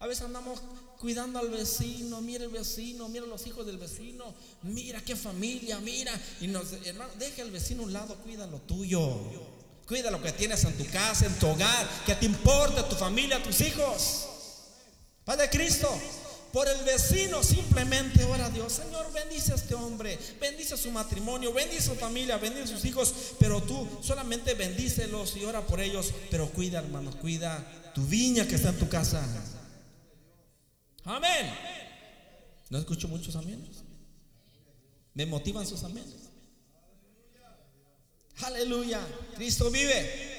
A 0.00 0.06
veces 0.06 0.22
andamos 0.26 0.60
cuidando 0.98 1.38
al 1.38 1.48
vecino, 1.48 2.20
mira 2.20 2.44
el 2.44 2.50
vecino, 2.50 3.08
mira 3.08 3.24
los 3.24 3.46
hijos 3.46 3.64
del 3.64 3.78
vecino, 3.78 4.34
mira 4.60 5.00
qué 5.02 5.16
familia, 5.16 5.80
mira. 5.80 6.12
Y 6.42 6.46
nos, 6.48 6.74
hermano, 6.84 7.10
deja 7.18 7.40
el 7.40 7.52
vecino 7.52 7.84
a 7.84 7.86
un 7.86 7.94
lado, 7.94 8.16
cuida 8.16 8.46
lo 8.46 8.58
tuyo. 8.58 9.18
Cuida 9.88 10.10
lo 10.10 10.22
que 10.22 10.32
tienes 10.32 10.62
en 10.64 10.76
tu 10.76 10.84
casa, 10.90 11.24
en 11.24 11.38
tu 11.38 11.48
hogar, 11.48 11.88
que 12.04 12.16
te 12.16 12.26
importa 12.26 12.86
tu 12.86 12.96
familia, 12.96 13.42
tus 13.42 13.62
hijos. 13.62 14.26
Padre 15.24 15.48
Cristo, 15.48 15.88
por 16.52 16.68
el 16.68 16.84
vecino, 16.84 17.42
simplemente 17.42 18.24
ora 18.24 18.46
a 18.46 18.50
Dios, 18.50 18.72
Señor, 18.72 19.12
bendice 19.12 19.52
a 19.52 19.56
este 19.56 19.74
hombre, 19.74 20.18
bendice 20.40 20.76
su 20.76 20.90
matrimonio, 20.90 21.52
bendice 21.52 21.82
su 21.82 21.94
familia, 21.94 22.38
bendice 22.38 22.64
a 22.64 22.76
sus 22.76 22.84
hijos, 22.84 23.14
pero 23.38 23.62
tú 23.62 23.88
solamente 24.02 24.54
bendícelos 24.54 25.36
y 25.36 25.44
ora 25.44 25.66
por 25.66 25.80
ellos, 25.80 26.12
pero 26.30 26.50
cuida, 26.50 26.80
hermano, 26.80 27.16
cuida 27.18 27.92
tu 27.94 28.04
viña 28.04 28.46
que 28.46 28.56
está 28.56 28.70
en 28.70 28.78
tu 28.78 28.88
casa. 28.88 29.22
Amén. 31.04 31.54
No 32.68 32.78
escucho 32.78 33.08
muchos 33.08 33.34
amén. 33.36 33.68
Me 35.14 35.26
motivan 35.26 35.66
sus 35.66 35.82
amén. 35.82 36.04
Aleluya. 38.42 39.00
Cristo 39.36 39.70
vive. 39.70 40.30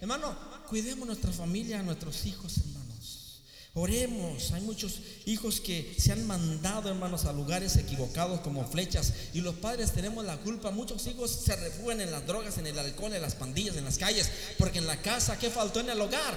Hermano, 0.00 0.36
cuidemos 0.68 1.06
nuestra 1.06 1.30
familia, 1.32 1.82
nuestros 1.82 2.24
hijos, 2.26 2.58
hermano. 2.58 2.75
Oremos. 3.78 4.52
Hay 4.52 4.62
muchos 4.62 5.00
hijos 5.26 5.60
que 5.60 5.94
se 5.98 6.10
han 6.10 6.26
mandado, 6.26 6.88
hermanos, 6.88 7.26
a 7.26 7.32
lugares 7.34 7.76
equivocados 7.76 8.40
como 8.40 8.66
flechas. 8.66 9.12
Y 9.34 9.42
los 9.42 9.54
padres 9.56 9.92
tenemos 9.92 10.24
la 10.24 10.38
culpa. 10.38 10.70
Muchos 10.70 11.06
hijos 11.06 11.30
se 11.30 11.54
refugian 11.56 12.00
en 12.00 12.10
las 12.10 12.26
drogas, 12.26 12.56
en 12.56 12.66
el 12.66 12.78
alcohol, 12.78 13.12
en 13.12 13.20
las 13.20 13.34
pandillas, 13.34 13.76
en 13.76 13.84
las 13.84 13.98
calles. 13.98 14.30
Porque 14.56 14.78
en 14.78 14.86
la 14.86 15.02
casa, 15.02 15.38
¿qué 15.38 15.50
faltó 15.50 15.80
en 15.80 15.90
el 15.90 16.00
hogar? 16.00 16.34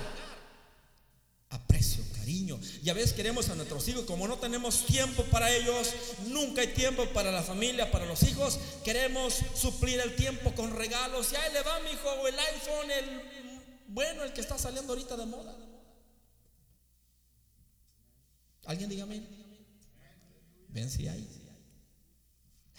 Aprecio, 1.49 2.03
cariño. 2.17 2.59
Y 2.83 2.89
a 2.89 2.93
veces 2.93 3.13
queremos 3.13 3.47
a 3.47 3.55
nuestros 3.55 3.87
hijos, 3.87 4.03
como 4.03 4.27
no 4.27 4.37
tenemos 4.37 4.85
tiempo 4.85 5.23
para 5.31 5.49
ellos, 5.49 5.93
nunca 6.27 6.59
hay 6.59 6.73
tiempo 6.73 7.05
para 7.13 7.31
la 7.31 7.41
familia, 7.41 7.89
para 7.89 8.05
los 8.05 8.21
hijos. 8.23 8.59
Queremos 8.83 9.35
suplir 9.55 10.01
el 10.01 10.13
tiempo 10.17 10.53
con 10.55 10.75
regalos. 10.75 11.31
Y 11.31 11.37
ahí 11.37 11.53
le 11.53 11.61
va 11.61 11.79
mi 11.79 11.91
hijo, 11.91 12.27
el 12.27 12.37
iPhone, 12.37 12.91
el 12.91 13.21
bueno, 13.87 14.23
el 14.23 14.33
que 14.33 14.41
está 14.41 14.57
saliendo 14.57 14.91
ahorita 14.91 15.15
de 15.15 15.25
moda. 15.25 15.55
¿Alguien 18.69 18.87
dígame? 18.87 19.23
Ven 20.67 20.89
si 20.91 21.07
hay. 21.07 21.27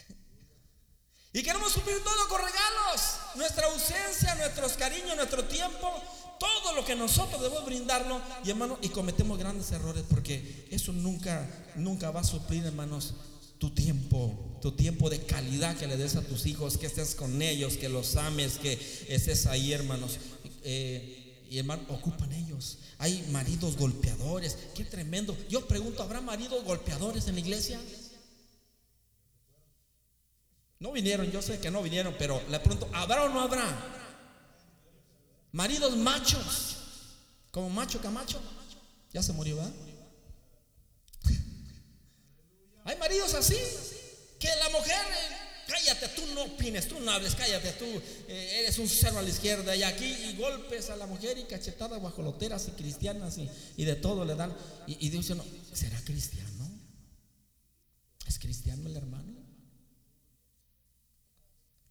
Y 1.32 1.42
queremos 1.42 1.72
suplir 1.72 1.96
todo 2.04 2.28
con 2.28 2.38
regalos. 2.40 3.18
Nuestra 3.34 3.66
ausencia, 3.66 4.36
nuestros 4.36 4.74
cariños, 4.74 5.16
nuestro 5.16 5.44
tiempo, 5.46 5.92
todo 6.38 6.74
lo 6.74 6.84
que 6.84 6.94
nosotros 6.94 7.42
debemos 7.42 7.66
brindarlo. 7.66 8.20
Y 8.44 8.50
hermano, 8.50 8.78
y 8.82 8.90
cometemos 8.90 9.36
grandes 9.36 9.72
errores 9.72 10.04
porque 10.08 10.68
eso 10.70 10.92
nunca, 10.92 11.44
nunca 11.74 12.12
va 12.12 12.20
a 12.20 12.24
suplir, 12.24 12.64
hermanos, 12.64 13.14
tu 13.58 13.70
tiempo, 13.70 14.58
tu 14.62 14.70
tiempo 14.72 15.10
de 15.10 15.24
calidad 15.26 15.76
que 15.76 15.88
le 15.88 15.96
des 15.96 16.14
a 16.14 16.22
tus 16.22 16.46
hijos, 16.46 16.78
que 16.78 16.86
estés 16.86 17.16
con 17.16 17.42
ellos, 17.42 17.76
que 17.76 17.88
los 17.88 18.14
ames, 18.14 18.58
que 18.58 18.74
estés 19.08 19.46
ahí, 19.46 19.72
hermanos. 19.72 20.18
Eh, 20.62 21.19
y 21.50 21.58
hermano, 21.58 21.82
ocupan 21.88 22.32
ellos. 22.32 22.78
Hay 22.98 23.26
maridos 23.32 23.76
golpeadores. 23.76 24.56
Qué 24.72 24.84
tremendo. 24.84 25.36
Yo 25.48 25.66
pregunto, 25.66 26.00
¿habrá 26.00 26.20
maridos 26.20 26.62
golpeadores 26.64 27.26
en 27.26 27.34
la 27.34 27.40
iglesia? 27.40 27.80
No 30.78 30.92
vinieron, 30.92 31.28
yo 31.32 31.42
sé 31.42 31.58
que 31.58 31.72
no 31.72 31.82
vinieron, 31.82 32.14
pero 32.16 32.40
le 32.48 32.60
pregunto, 32.60 32.88
¿habrá 32.92 33.24
o 33.24 33.28
no 33.28 33.40
habrá? 33.40 33.66
Maridos 35.50 35.96
machos, 35.96 36.76
como 37.50 37.68
macho 37.68 38.00
Camacho. 38.00 38.40
Ya 39.12 39.20
se 39.20 39.32
murió, 39.32 39.56
¿verdad? 39.56 39.72
Hay 42.84 42.96
maridos 42.96 43.34
así, 43.34 43.58
que 44.38 44.48
la 44.54 44.68
mujer 44.68 45.02
cállate, 45.70 46.08
tú 46.08 46.22
no 46.34 46.42
opines, 46.44 46.88
tú 46.88 46.98
no 47.00 47.10
hables, 47.12 47.34
cállate, 47.36 47.72
tú 47.72 47.86
eh, 48.28 48.60
eres 48.60 48.78
un 48.78 48.88
cero 48.88 49.18
a 49.18 49.22
la 49.22 49.28
izquierda 49.28 49.76
y 49.76 49.84
aquí 49.84 50.04
y 50.04 50.36
golpes 50.36 50.90
a 50.90 50.96
la 50.96 51.06
mujer 51.06 51.38
y 51.38 51.44
cachetadas 51.44 52.00
guajoloteras 52.00 52.66
y 52.68 52.72
cristianas 52.72 53.38
y, 53.38 53.84
de 53.84 53.94
todo 53.94 54.24
le 54.24 54.34
dan. 54.34 54.52
Y, 54.86 55.06
y 55.06 55.10
Dios 55.10 55.30
no, 55.30 55.44
¿será 55.72 56.00
cristiano? 56.02 56.50
¿Es 58.26 58.38
cristiano 58.38 58.88
el 58.88 58.96
hermano? 58.96 59.30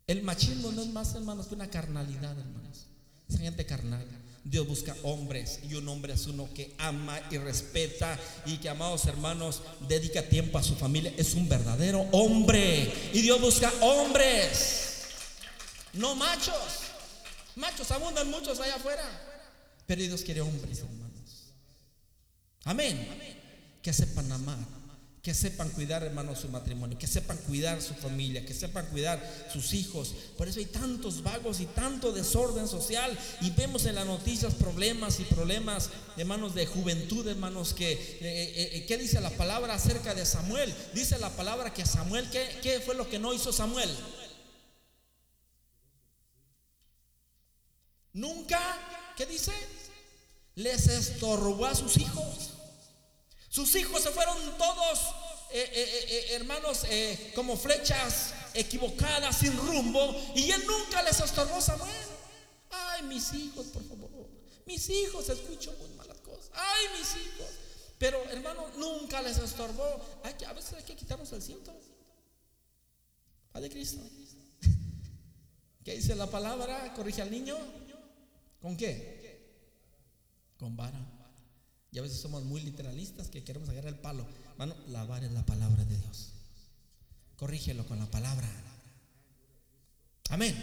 El 0.08 0.24
machismo 0.24 0.72
no 0.72 0.82
es 0.82 0.88
más, 0.88 1.14
hermanos, 1.16 1.48
que 1.48 1.56
una 1.56 1.70
carnalidad, 1.70 2.38
hermanos. 2.38 2.88
Esa 3.30 3.38
gente 3.40 3.66
carnal. 3.66 4.06
Dios 4.50 4.68
busca 4.68 4.96
hombres 5.04 5.60
y 5.70 5.76
un 5.76 5.88
hombre 5.88 6.14
es 6.14 6.26
uno 6.26 6.50
que 6.56 6.74
ama 6.80 7.20
y 7.30 7.38
respeta 7.38 8.18
y 8.46 8.58
que, 8.58 8.70
amados 8.70 9.06
hermanos, 9.06 9.62
dedica 9.88 10.24
tiempo 10.24 10.58
a 10.58 10.64
su 10.64 10.76
familia. 10.76 11.14
Es 11.18 11.36
un 11.36 11.48
verdadero 11.48 12.02
hombre. 12.12 12.92
Y 13.14 13.22
Dios 13.22 13.40
busca 13.40 13.72
hombres, 13.82 15.04
no 15.94 16.16
machos. 16.16 16.56
Machos 17.56 17.92
abundan 17.92 18.30
muchos 18.32 18.60
allá 18.60 18.76
afuera. 18.76 19.04
Pero 19.86 20.02
Dios 20.02 20.22
quiere 20.22 20.42
hombres, 20.42 20.80
hermanos. 20.80 21.54
Amén. 22.64 23.08
Que 23.82 23.94
sepan 23.94 24.32
amar 24.32 24.79
que 25.30 25.36
sepan 25.36 25.70
cuidar, 25.70 26.02
hermanos, 26.02 26.40
su 26.40 26.50
matrimonio, 26.50 26.98
que 26.98 27.06
sepan 27.06 27.38
cuidar 27.46 27.84
su 27.84 27.94
familia, 27.94 28.44
que 28.44 28.54
sepan 28.56 28.88
cuidar 28.88 29.22
sus 29.54 29.76
hijos. 29.76 30.16
Por 30.36 30.48
eso 30.48 30.58
hay 30.58 30.66
tantos 30.66 31.22
vagos 31.22 31.60
y 31.60 31.68
tanto 31.68 32.12
desorden 32.12 32.68
social. 32.68 33.16
Y 33.40 33.52
vemos 33.52 33.86
en 33.86 33.94
las 33.94 34.08
noticias 34.08 34.56
problemas 34.56 35.20
y 35.20 35.26
problemas, 35.26 35.92
hermanos, 36.18 36.56
de 36.56 36.66
juventud, 36.66 37.28
hermanos, 37.28 37.76
que, 37.76 37.92
eh, 37.92 38.00
eh, 38.22 38.70
eh, 38.74 38.86
¿qué 38.88 38.98
dice 38.98 39.22
la 39.22 39.30
palabra 39.30 39.76
acerca 39.76 40.16
de 40.16 40.26
Samuel? 40.26 40.74
Dice 40.96 41.20
la 41.20 41.30
palabra 41.30 41.72
que 41.72 41.86
Samuel, 41.86 42.28
¿qué, 42.32 42.50
¿qué 42.64 42.80
fue 42.80 42.96
lo 42.96 43.08
que 43.08 43.20
no 43.20 43.32
hizo 43.32 43.54
Samuel? 43.54 43.96
Nunca, 48.14 48.60
¿qué 49.16 49.28
dice? 49.28 49.54
Les 50.56 50.88
estorbó 50.88 51.68
a 51.68 51.76
sus 51.76 51.98
hijos. 51.98 52.59
Sus 53.50 53.74
hijos 53.76 54.02
se 54.02 54.12
fueron 54.12 54.38
todos, 54.58 55.00
eh, 55.52 55.70
eh, 55.74 56.06
eh, 56.10 56.36
hermanos, 56.36 56.84
como 57.34 57.58
flechas 57.58 58.34
equivocadas, 58.54 59.38
sin 59.38 59.58
rumbo, 59.58 60.16
y 60.36 60.52
él 60.52 60.64
nunca 60.68 61.02
les 61.02 61.20
estorbó 61.20 61.60
Samuel. 61.60 61.90
Ay, 62.70 63.04
mis 63.04 63.34
hijos, 63.34 63.66
por 63.68 63.84
favor. 63.88 64.10
Mis 64.68 64.88
hijos, 64.90 65.28
escucho 65.30 65.76
muy 65.80 65.90
malas 65.98 66.18
cosas. 66.20 66.52
Ay, 66.54 67.00
mis 67.00 67.26
hijos. 67.26 67.48
Pero, 67.98 68.24
hermano, 68.30 68.68
nunca 68.78 69.22
les 69.24 69.38
estorbó. 69.40 70.00
Hay 70.24 70.36
a 70.46 70.54
veces 70.54 70.74
hay 70.74 70.84
que 70.84 70.96
quitarnos 70.96 71.32
el 71.34 71.42
cinto. 71.42 71.76
Padre 73.52 73.70
Cristo. 73.70 74.00
¿Qué 75.84 75.96
dice 75.96 76.16
la 76.16 76.28
palabra? 76.28 76.94
Corrige 76.94 77.24
al 77.24 77.32
niño. 77.32 77.58
¿Con 78.62 78.78
qué? 78.78 79.40
Con 80.58 80.78
vara. 80.78 81.19
Y 81.92 82.00
a 82.00 82.02
veces 82.02 82.20
somos 82.20 82.44
muy 82.44 82.62
literalistas 82.62 83.30
que 83.30 83.44
queremos 83.44 83.70
agarrar 83.70 83.94
el 83.94 84.00
palo. 84.00 84.26
Hermano, 84.52 84.76
la 84.90 85.04
vara 85.06 85.26
es 85.26 85.32
la 85.32 85.46
palabra 85.46 85.84
de 85.86 85.98
Dios. 85.98 86.30
Corrígelo 87.36 87.86
con 87.88 88.00
la 88.00 88.06
palabra. 88.06 88.48
Amén. 90.30 90.56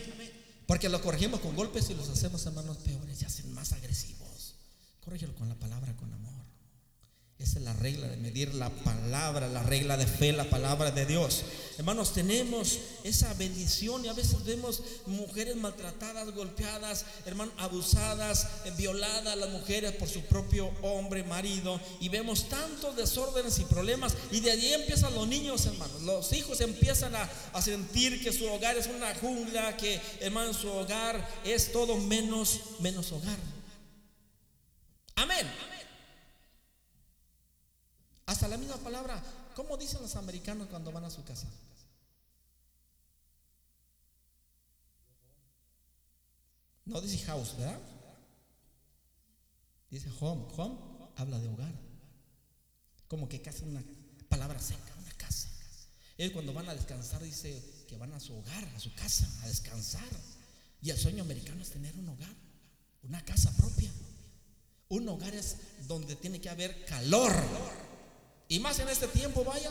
Porque 0.66 0.88
lo 0.88 1.02
corregimos 1.02 1.40
con 1.40 1.56
golpes 1.56 1.90
y 1.90 1.94
los 1.94 2.08
hacemos 2.08 2.44
hermanos 2.46 2.76
peores 2.78 3.22
y 3.22 3.24
hacen 3.24 3.52
más 3.54 3.72
agresivos. 3.72 4.54
Corrígelo 5.04 5.34
con 5.34 5.48
la 5.48 5.54
palabra, 5.56 5.94
con 5.96 6.12
amor. 6.12 6.45
Esa 7.38 7.58
es 7.58 7.64
la 7.66 7.74
regla 7.74 8.08
de 8.08 8.16
medir 8.16 8.54
la 8.54 8.70
palabra, 8.70 9.46
la 9.48 9.62
regla 9.62 9.98
de 9.98 10.06
fe, 10.06 10.32
la 10.32 10.48
palabra 10.48 10.90
de 10.90 11.04
Dios. 11.04 11.44
Hermanos, 11.76 12.14
tenemos 12.14 12.78
esa 13.04 13.34
bendición 13.34 14.02
y 14.02 14.08
a 14.08 14.14
veces 14.14 14.42
vemos 14.46 14.82
mujeres 15.04 15.54
maltratadas, 15.54 16.34
golpeadas, 16.34 17.04
hermanos, 17.26 17.52
abusadas, 17.58 18.48
eh, 18.64 18.72
violadas 18.78 19.36
las 19.36 19.50
mujeres 19.50 19.92
por 19.92 20.08
su 20.08 20.22
propio 20.22 20.72
hombre, 20.80 21.24
marido. 21.24 21.78
Y 22.00 22.08
vemos 22.08 22.48
tantos 22.48 22.96
desórdenes 22.96 23.58
y 23.58 23.64
problemas. 23.64 24.14
Y 24.30 24.40
de 24.40 24.52
allí 24.52 24.72
empiezan 24.72 25.14
los 25.14 25.28
niños, 25.28 25.66
hermanos. 25.66 26.00
Los 26.02 26.32
hijos 26.32 26.62
empiezan 26.62 27.14
a, 27.14 27.30
a 27.52 27.60
sentir 27.60 28.24
que 28.24 28.32
su 28.32 28.46
hogar 28.46 28.78
es 28.78 28.86
una 28.86 29.14
jungla, 29.14 29.76
que, 29.76 30.00
hermano, 30.20 30.54
su 30.54 30.70
hogar 30.70 31.28
es 31.44 31.70
todo 31.70 31.98
menos, 31.98 32.60
menos 32.80 33.12
hogar. 33.12 33.36
Amén. 35.16 35.75
Hasta 38.26 38.48
la 38.48 38.56
misma 38.56 38.76
palabra, 38.78 39.22
¿cómo 39.54 39.76
dicen 39.76 40.02
los 40.02 40.16
americanos 40.16 40.66
cuando 40.68 40.90
van 40.90 41.04
a 41.04 41.10
su 41.10 41.24
casa? 41.24 41.46
No 46.84 47.00
dice 47.00 47.18
house, 47.26 47.56
¿verdad? 47.56 47.80
Dice 49.90 50.10
home. 50.20 50.44
Home 50.56 50.76
habla 51.16 51.38
de 51.38 51.48
hogar. 51.48 51.72
Como 53.06 53.28
que 53.28 53.40
casa 53.40 53.64
una 53.64 53.82
palabra 54.28 54.58
seca, 54.58 54.92
una 54.98 55.12
casa. 55.12 55.48
Él 56.18 56.32
cuando 56.32 56.52
van 56.52 56.68
a 56.68 56.74
descansar 56.74 57.22
dice 57.22 57.84
que 57.88 57.96
van 57.96 58.12
a 58.12 58.20
su 58.20 58.36
hogar, 58.36 58.64
a 58.74 58.80
su 58.80 58.92
casa, 58.94 59.28
a 59.42 59.48
descansar. 59.48 60.08
Y 60.82 60.90
el 60.90 60.98
sueño 60.98 61.22
americano 61.22 61.62
es 61.62 61.70
tener 61.70 61.94
un 61.96 62.08
hogar, 62.08 62.34
una 63.02 63.24
casa 63.24 63.52
propia. 63.56 63.90
Un 64.88 65.08
hogar 65.08 65.34
es 65.34 65.56
donde 65.86 66.16
tiene 66.16 66.40
que 66.40 66.48
haber 66.48 66.84
calor 66.86 67.32
y 68.48 68.58
más 68.60 68.78
en 68.78 68.88
este 68.88 69.08
tiempo, 69.08 69.44
vaya. 69.44 69.70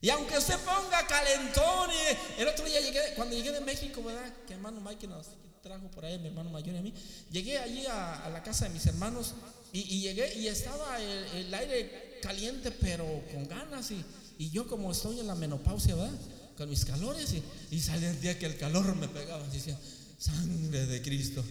Y 0.00 0.10
aunque 0.10 0.36
usted 0.36 0.58
ponga 0.58 1.06
calentón, 1.06 1.88
el 2.36 2.46
otro 2.46 2.66
día 2.66 2.78
llegué, 2.80 3.00
cuando 3.16 3.34
llegué 3.34 3.52
de 3.52 3.60
México, 3.62 4.02
¿verdad? 4.02 4.30
Que 4.46 4.52
hermano 4.52 4.80
Mike 4.80 5.06
nos 5.06 5.28
trajo 5.62 5.90
por 5.90 6.04
ahí, 6.04 6.18
mi 6.18 6.26
hermano 6.26 6.50
mayor 6.50 6.74
y 6.74 6.78
a 6.78 6.82
mí. 6.82 6.92
Llegué 7.30 7.56
allí 7.56 7.86
a, 7.86 8.28
la 8.30 8.42
casa 8.42 8.66
de 8.66 8.74
mis 8.74 8.84
hermanos 8.84 9.32
y, 9.72 10.02
llegué 10.02 10.34
y 10.34 10.48
estaba 10.48 11.00
el, 11.00 11.54
aire 11.54 12.18
caliente, 12.20 12.70
pero 12.70 13.06
con 13.32 13.48
ganas. 13.48 13.90
Y, 13.92 14.04
y, 14.36 14.50
yo, 14.50 14.66
como 14.68 14.92
estoy 14.92 15.20
en 15.20 15.26
la 15.26 15.34
menopausia, 15.34 15.94
¿verdad? 15.94 16.18
Con 16.58 16.68
mis 16.68 16.84
calores, 16.84 17.32
y, 17.32 17.42
y 17.74 17.80
salía 17.80 18.10
el 18.10 18.20
día 18.20 18.38
que 18.38 18.44
el 18.44 18.58
calor 18.58 18.94
me 18.96 19.08
pegaba. 19.08 19.42
Y 19.46 19.56
decía, 19.56 19.78
sangre 20.18 20.84
de 20.84 21.00
Cristo. 21.00 21.42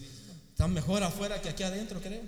Está 0.50 0.68
mejor 0.68 1.02
afuera 1.02 1.42
que 1.42 1.48
aquí 1.48 1.64
adentro, 1.64 2.00
creo. 2.00 2.22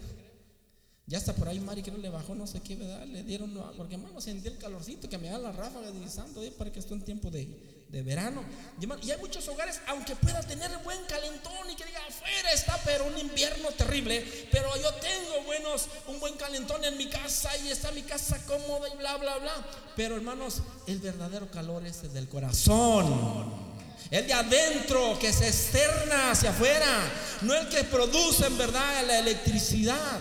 Ya 1.09 1.19
está 1.19 1.33
por 1.35 1.49
ahí 1.49 1.61
Mari 1.61 1.83
que 1.83 1.92
le 1.92 2.11
bajó 2.11 2.35
no 2.35 2.49
sé 2.49 2.61
qué, 2.61 2.75
¿verdad? 2.75 3.07
Le 3.07 3.23
dieron, 3.23 3.55
porque 3.77 3.95
hermano 3.95 4.21
sentí 4.21 4.49
el 4.49 4.59
calorcito 4.59 5.09
que 5.09 5.19
me 5.19 5.29
da 5.29 5.38
la 5.38 5.53
ráfaga 5.53 5.92
de 5.92 6.11
santo, 6.11 6.40
para 6.59 6.73
que 6.73 6.81
esté 6.81 6.95
en 6.95 7.03
tiempo 7.03 7.31
de, 7.31 7.49
de 7.88 8.03
verano. 8.03 8.42
Y, 8.81 9.11
hay 9.12 9.19
muchos 9.21 9.47
hogares, 9.47 9.81
aunque 9.87 10.16
pueda 10.16 10.42
tener 10.42 10.69
buen 10.83 10.99
calentón 11.09 11.71
y 11.71 11.77
que 11.77 11.85
diga 11.85 12.01
afuera 12.09 12.51
está, 12.53 12.77
pero 12.85 13.07
un 13.07 13.16
invierno 13.19 13.69
terrible, 13.71 14.49
pero 14.51 14.69
yo 14.83 14.92
tengo 14.95 15.45
buenos, 15.45 15.87
un 16.09 16.19
buen 16.19 16.35
calentón 16.35 16.85
en 16.85 16.97
mi 16.99 17.07
casa 17.07 17.57
y 17.59 17.69
está 17.69 17.92
mi 17.92 18.03
casa 18.03 18.45
cómoda 18.45 18.88
y 18.92 18.97
bla, 18.97 19.16
bla, 19.16 19.38
bla. 19.38 19.55
Pero 19.95 20.16
hermanos, 20.16 20.62
el 20.88 20.99
verdadero 20.99 21.49
calor 21.53 21.87
es 21.87 22.03
el 22.03 22.12
del 22.12 22.29
corazón. 22.29 23.77
El 24.11 24.27
de 24.27 24.33
adentro 24.33 25.19
que 25.21 25.33
se 25.33 25.47
externa 25.47 26.33
hacia 26.33 26.51
afuera, 26.51 27.11
no 27.42 27.55
el 27.55 27.69
que 27.69 27.85
produce 27.85 28.47
en 28.47 28.59
verdad 28.59 29.05
la 29.07 29.21
electricidad. 29.21 30.19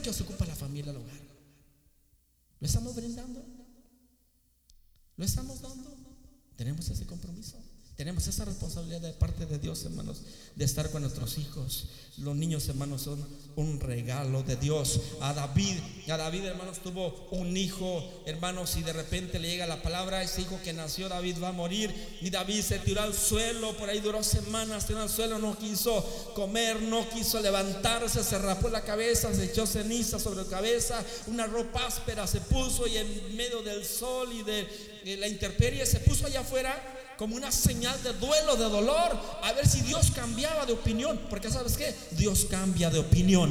Que 0.00 0.10
os 0.10 0.20
ocupa 0.20 0.46
la 0.46 0.54
familia, 0.54 0.90
el 0.90 0.96
hogar. 0.96 1.14
¿Lo 2.58 2.66
estamos 2.66 2.94
brindando? 2.94 3.44
¿Lo 5.16 5.24
estamos 5.24 5.60
dando? 5.60 5.90
¿Tenemos 6.56 6.88
ese 6.88 7.06
compromiso? 7.06 7.56
Tenemos 8.02 8.26
esa 8.26 8.44
responsabilidad 8.44 9.00
de 9.00 9.12
parte 9.12 9.46
de 9.46 9.60
Dios, 9.60 9.84
hermanos, 9.84 10.22
de 10.56 10.64
estar 10.64 10.90
con 10.90 11.02
nuestros 11.02 11.38
hijos. 11.38 11.84
Los 12.16 12.34
niños, 12.34 12.68
hermanos, 12.68 13.02
son 13.02 13.24
un 13.54 13.78
regalo 13.78 14.42
de 14.42 14.56
Dios. 14.56 15.00
A 15.20 15.32
David, 15.32 15.78
a 16.08 16.16
David, 16.16 16.46
hermanos, 16.46 16.80
tuvo 16.82 17.28
un 17.30 17.56
hijo, 17.56 18.24
hermanos, 18.26 18.76
y 18.76 18.82
de 18.82 18.92
repente 18.92 19.38
le 19.38 19.50
llega 19.50 19.68
la 19.68 19.82
palabra, 19.82 20.20
ese 20.20 20.40
hijo 20.40 20.58
que 20.64 20.72
nació, 20.72 21.08
David 21.08 21.36
va 21.40 21.50
a 21.50 21.52
morir. 21.52 21.94
Y 22.20 22.30
David 22.30 22.62
se 22.62 22.80
tiró 22.80 23.02
al 23.02 23.14
suelo, 23.14 23.76
por 23.76 23.88
ahí 23.88 24.00
duró 24.00 24.24
semanas, 24.24 24.84
tiró 24.84 25.00
al 25.00 25.08
suelo, 25.08 25.38
no 25.38 25.56
quiso 25.56 26.02
comer, 26.34 26.82
no 26.82 27.08
quiso 27.08 27.40
levantarse, 27.40 28.24
se 28.24 28.36
rapó 28.36 28.68
la 28.68 28.82
cabeza, 28.82 29.32
se 29.32 29.44
echó 29.44 29.64
ceniza 29.64 30.18
sobre 30.18 30.42
la 30.42 30.50
cabeza, 30.50 31.04
una 31.28 31.46
ropa 31.46 31.86
áspera 31.86 32.26
se 32.26 32.40
puso 32.40 32.88
y 32.88 32.96
en 32.96 33.36
medio 33.36 33.62
del 33.62 33.84
sol 33.84 34.28
y 34.32 34.42
de 34.42 35.16
la 35.18 35.28
intemperie 35.28 35.86
se 35.86 36.00
puso 36.00 36.26
allá 36.26 36.40
afuera 36.40 36.98
como 37.22 37.36
una 37.36 37.52
señal 37.52 38.02
de 38.02 38.14
duelo, 38.14 38.56
de 38.56 38.64
dolor, 38.64 39.16
a 39.44 39.52
ver 39.52 39.64
si 39.68 39.80
Dios 39.82 40.10
cambiaba 40.10 40.66
de 40.66 40.72
opinión, 40.72 41.20
porque 41.30 41.52
sabes 41.52 41.76
qué, 41.76 41.94
Dios 42.16 42.48
cambia 42.50 42.90
de 42.90 42.98
opinión. 42.98 43.48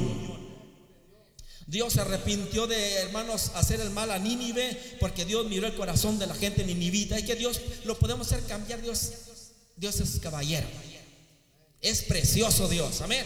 Dios 1.66 1.94
se 1.94 2.02
arrepintió 2.02 2.66
de, 2.66 2.96
hermanos, 2.96 3.50
hacer 3.54 3.80
el 3.80 3.88
mal 3.88 4.10
a 4.10 4.18
Nínive, 4.18 4.98
porque 5.00 5.24
Dios 5.24 5.46
miró 5.46 5.66
el 5.66 5.74
corazón 5.74 6.18
de 6.18 6.26
la 6.26 6.34
gente 6.34 6.66
ninivita 6.66 7.18
y 7.18 7.24
que 7.24 7.34
Dios 7.34 7.62
lo 7.86 7.98
podemos 7.98 8.26
hacer 8.26 8.44
cambiar. 8.44 8.82
Dios, 8.82 9.10
Dios 9.74 10.00
es 10.00 10.20
caballero, 10.20 10.66
es 11.80 12.02
precioso 12.02 12.68
Dios, 12.68 13.00
amén. 13.00 13.24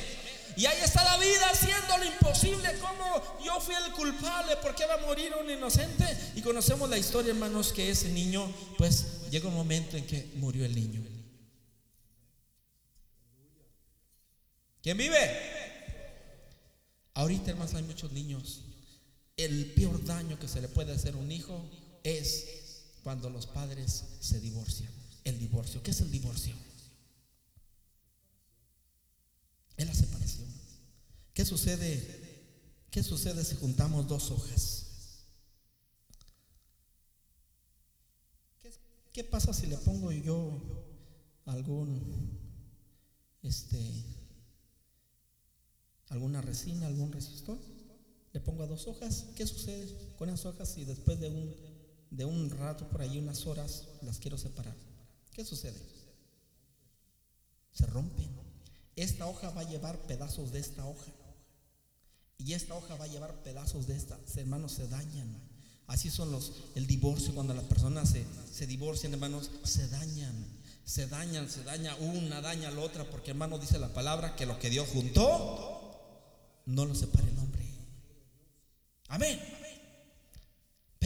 Y 0.57 0.64
ahí 0.64 0.79
está 0.83 1.05
la 1.05 1.19
vida 1.19 1.51
haciendo 1.51 1.99
lo 1.99 2.05
imposible. 2.05 2.79
Como 2.79 3.42
yo 3.45 3.61
fui 3.61 3.75
el 3.75 3.92
culpable, 3.92 4.57
porque 4.62 4.87
va 4.87 4.95
a 4.95 5.07
morir 5.07 5.33
un 5.38 5.51
inocente? 5.51 6.05
Y 6.35 6.40
conocemos 6.40 6.88
la 6.88 6.97
historia, 6.97 7.33
hermanos, 7.33 7.73
que 7.73 7.90
ese 7.90 8.09
niño, 8.09 8.51
pues 8.79 9.29
llega 9.31 9.49
un 9.49 9.55
momento 9.55 9.97
en 9.97 10.07
que 10.07 10.33
murió 10.37 10.64
el 10.64 10.75
niño. 10.75 11.03
¿Quién 14.83 14.97
vive? 14.97 15.19
Ahorita, 17.14 17.51
hermanos, 17.51 17.75
hay 17.75 17.83
muchos 17.83 18.12
niños. 18.12 18.62
El 19.37 19.73
peor 19.73 20.03
daño 20.05 20.38
que 20.38 20.49
se 20.49 20.62
le 20.62 20.69
puede 20.69 20.92
hacer 20.92 21.14
a 21.14 21.19
un 21.19 21.31
hijo 21.31 21.69
es 22.03 22.85
cuando 23.03 23.29
los 23.29 23.47
padres 23.47 24.05
se 24.21 24.40
divorcian. 24.40 24.90
El 25.25 25.38
divorcio. 25.38 25.83
¿Qué 25.83 25.90
es 25.90 26.01
el 26.01 26.11
divorcio? 26.11 26.55
¿Qué 31.37 31.45
sucede? 31.45 32.01
¿Qué 32.91 33.03
sucede 33.03 33.45
si 33.45 33.57
juntamos 33.57 34.09
dos 34.09 34.31
hojas? 34.31 34.87
¿Qué, 39.12 39.23
pasa 39.23 39.53
si 39.53 39.67
le 39.67 39.77
pongo 39.77 40.11
yo 40.12 40.59
algún 41.45 42.41
este 43.43 44.03
alguna 46.09 46.41
resina, 46.41 46.87
algún 46.87 47.12
resistor? 47.12 47.59
Le 48.33 48.41
pongo 48.41 48.62
a 48.62 48.67
dos 48.67 48.87
hojas. 48.87 49.27
¿Qué 49.37 49.47
sucede 49.47 50.15
con 50.17 50.29
las 50.29 50.47
hojas 50.47 50.73
si 50.73 50.87
después 50.87 51.21
de 51.21 51.29
un 51.29 51.55
de 52.11 52.25
un 52.25 52.49
rato 52.49 52.89
por 52.89 53.03
ahí, 53.03 53.19
unas 53.19 53.47
horas, 53.47 53.89
las 54.01 54.19
quiero 54.19 54.39
separar? 54.39 54.75
¿Qué 55.35 55.45
sucede? 55.45 55.83
Se 57.73 57.85
rompen. 57.85 58.46
Esta 58.97 59.27
hoja 59.27 59.51
va 59.51 59.61
a 59.61 59.69
llevar 59.69 59.99
pedazos 60.07 60.53
de 60.53 60.59
esta 60.59 60.85
hoja. 60.87 61.13
Y 62.39 62.55
esta 62.55 62.75
hoja 62.75 62.97
va 62.97 63.05
a 63.05 63.09
llevar 63.09 63.35
pedazos 63.43 63.87
de 63.87 63.97
esta. 63.97 64.19
Hermanos, 64.37 64.73
se 64.73 64.89
dañan. 64.89 65.29
Así 65.87 66.11
son 66.11 66.33
los, 66.33 66.53
el 66.75 66.87
divorcio, 66.87 67.35
cuando 67.35 67.55
las 67.55 67.65
personas 67.65 68.11
se, 68.11 68.25
se 68.53 68.67
divorcian, 68.67 69.13
hermanos, 69.13 69.51
se 69.65 69.89
dañan. 69.89 70.35
Se 70.85 71.07
dañan, 71.09 71.51
se 71.51 71.65
daña 71.65 71.95
una, 71.97 72.41
daña 72.41 72.71
la 72.71 72.81
otra, 72.81 73.05
porque 73.11 73.33
hermano 73.33 73.59
dice 73.59 73.79
la 73.79 73.93
palabra 73.93 74.37
que 74.37 74.47
lo 74.47 74.59
que 74.59 74.71
Dios 74.71 74.89
juntó, 74.89 76.63
no 76.65 76.85
lo 76.85 76.95
separe 76.95 77.29
el 77.29 77.39
hombre. 77.39 77.65
Amén. 79.09 79.41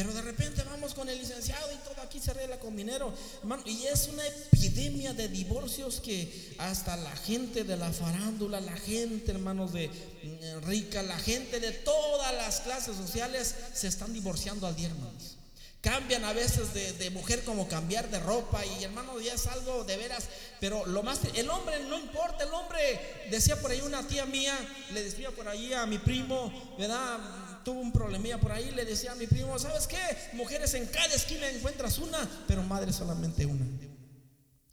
Pero 0.00 0.14
de 0.14 0.22
repente 0.22 0.62
vamos 0.62 0.94
con 0.94 1.10
el 1.10 1.18
licenciado 1.18 1.70
y 1.74 1.76
todo 1.86 2.00
aquí 2.02 2.18
se 2.20 2.30
arregla 2.30 2.58
con 2.58 2.74
dinero. 2.74 3.12
Hermano, 3.42 3.62
y 3.66 3.84
es 3.84 4.08
una 4.08 4.26
epidemia 4.26 5.12
de 5.12 5.28
divorcios 5.28 6.00
que 6.00 6.54
hasta 6.56 6.96
la 6.96 7.14
gente 7.16 7.64
de 7.64 7.76
la 7.76 7.92
farándula, 7.92 8.62
la 8.62 8.78
gente, 8.78 9.32
hermanos, 9.32 9.74
de 9.74 9.88
mm, 9.88 10.66
rica, 10.66 11.02
la 11.02 11.18
gente 11.18 11.60
de 11.60 11.72
todas 11.72 12.32
las 12.32 12.60
clases 12.60 12.96
sociales 12.96 13.54
se 13.74 13.88
están 13.88 14.14
divorciando 14.14 14.66
al 14.66 14.74
día, 14.74 14.88
hermanos. 14.88 15.36
Cambian 15.82 16.24
a 16.24 16.32
veces 16.32 16.72
de, 16.72 17.10
mujer 17.10 17.44
como 17.44 17.68
cambiar 17.68 18.08
de 18.10 18.20
ropa 18.20 18.64
y 18.64 18.84
hermano 18.84 19.20
ya 19.20 19.34
es 19.34 19.46
algo 19.48 19.84
de 19.84 19.98
veras, 19.98 20.28
pero 20.60 20.86
lo 20.86 21.02
más, 21.02 21.20
el 21.34 21.50
hombre 21.50 21.78
no 21.84 21.98
importa, 21.98 22.44
el 22.44 22.54
hombre, 22.54 23.28
decía 23.30 23.60
por 23.60 23.70
ahí 23.70 23.82
una 23.82 24.02
tía 24.06 24.24
mía, 24.24 24.58
le 24.94 25.02
decía 25.02 25.30
por 25.30 25.46
ahí 25.46 25.74
a 25.74 25.84
mi 25.84 25.98
primo, 25.98 26.76
¿verdad? 26.78 27.18
Tuvo 27.64 27.80
un 27.80 27.92
problemilla 27.92 28.38
por 28.40 28.52
ahí, 28.52 28.70
le 28.70 28.84
decía 28.84 29.12
a 29.12 29.14
mi 29.14 29.26
primo, 29.26 29.58
¿sabes 29.58 29.86
qué? 29.86 29.98
Mujeres 30.34 30.74
en 30.74 30.86
cada 30.86 31.14
esquina 31.14 31.48
encuentras 31.48 31.98
una, 31.98 32.28
pero 32.46 32.62
madre 32.62 32.92
solamente 32.92 33.46
una. 33.46 33.66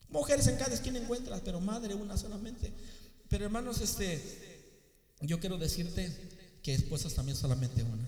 Mujeres 0.09 0.47
en 0.47 0.57
cada 0.57 0.73
esquina 0.73 0.99
encuentras, 0.99 1.41
pero 1.41 1.59
madre 1.59 1.93
una 1.93 2.17
solamente. 2.17 2.71
Pero 3.29 3.45
hermanos, 3.45 3.81
este, 3.81 4.21
yo 5.21 5.39
quiero 5.39 5.57
decirte 5.57 6.11
que 6.63 6.73
esposas 6.73 7.13
también 7.13 7.37
solamente 7.37 7.83
una. 7.83 8.07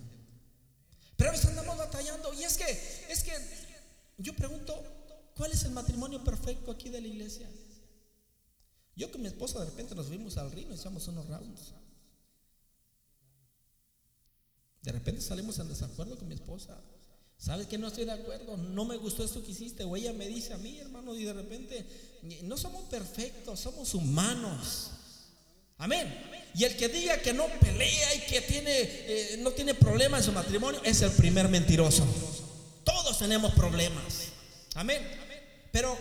Pero 1.18 1.30
a 1.30 1.34
veces 1.34 1.50
andamos 1.50 1.78
batallando 1.78 2.34
y 2.34 2.44
es 2.44 2.58
que, 2.58 3.06
es 3.10 3.24
que 3.24 3.34
yo 4.18 4.34
pregunto, 4.36 4.82
¿cuál 5.36 5.52
es 5.52 5.64
el 5.64 5.72
matrimonio 5.72 6.24
perfecto 6.24 6.72
aquí 6.72 6.90
de 6.90 7.02
la 7.02 7.08
iglesia? 7.08 7.50
Yo 8.96 9.12
con 9.12 9.22
mi 9.22 9.28
esposa 9.28 9.60
de 9.60 9.66
repente 9.66 9.96
nos 9.96 10.10
vimos 10.10 10.38
al 10.38 10.52
río 10.52 10.70
y 10.70 10.76
echamos 10.76 11.08
unos 11.08 11.28
rounds. 11.28 11.74
De 14.82 14.92
repente 14.92 15.22
salimos 15.22 15.60
en 15.60 15.68
desacuerdo 15.68 16.18
con 16.18 16.28
mi 16.28 16.36
esposa. 16.36 16.78
¿Sabes 17.38 17.68
que 17.68 17.78
no 17.78 17.88
estoy 17.88 18.06
de 18.06 18.12
acuerdo? 18.12 18.58
No 18.58 18.84
me 18.84 18.98
gustó 18.98 19.24
esto 19.24 19.44
que 19.44 19.52
hiciste. 19.52 19.84
O 19.86 19.96
ella 19.96 20.12
me 20.12 20.28
dice 20.28 20.54
a 20.54 20.58
mí, 20.58 20.78
hermano, 20.78 21.16
y 21.16 21.24
de 21.24 21.34
repente, 21.34 21.86
no 22.44 22.58
somos 22.58 22.84
perfectos, 22.84 23.60
somos 23.60 23.94
humanos. 23.94 24.92
Amén. 25.78 26.14
Y 26.54 26.66
el 26.66 26.76
que 26.76 26.90
diga 26.90 27.22
que 27.22 27.32
no 27.32 27.48
pelea 27.48 28.16
y 28.16 28.20
que 28.22 28.42
tiene, 28.42 28.74
eh, 28.74 29.40
no 29.40 29.52
tiene 29.52 29.74
problema 29.74 30.18
en 30.18 30.24
su 30.24 30.34
matrimonio 30.34 30.82
es 30.84 31.02
el 31.02 31.12
primer 31.12 31.48
mentiroso. 31.48 32.06
Todos 32.84 33.18
tenemos 33.18 33.54
problemas. 33.54 34.28
Amén. 34.76 35.02
Pero 35.72 35.98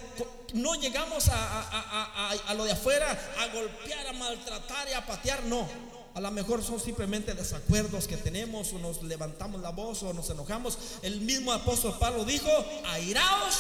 no 0.55 0.75
llegamos 0.75 1.29
a, 1.29 2.31
a 2.49 2.55
lo 2.55 2.65
de 2.65 2.73
afuera 2.73 3.13
a 3.39 3.47
golpear, 3.55 4.07
a 4.07 4.13
maltratar 4.13 4.89
y 4.89 4.95
a 4.95 5.07
patear. 5.07 5.45
No. 5.45 5.69
A 6.19 6.21
lo 6.21 6.33
mejor 6.33 6.65
son 6.65 6.81
simplemente 6.81 7.33
desacuerdos 7.33 8.09
que 8.09 8.17
tenemos 8.17 8.73
o 8.73 8.81
nos 8.81 9.05
levantamos 9.05 9.61
la 9.61 9.71
voz 9.71 10.03
o 10.03 10.13
nos 10.13 10.29
enojamos. 10.29 10.77
El 11.03 11.21
mismo 11.21 11.53
apóstol 11.53 11.97
Pablo 11.97 12.25
dijo, 12.25 12.51
airaos, 12.87 13.55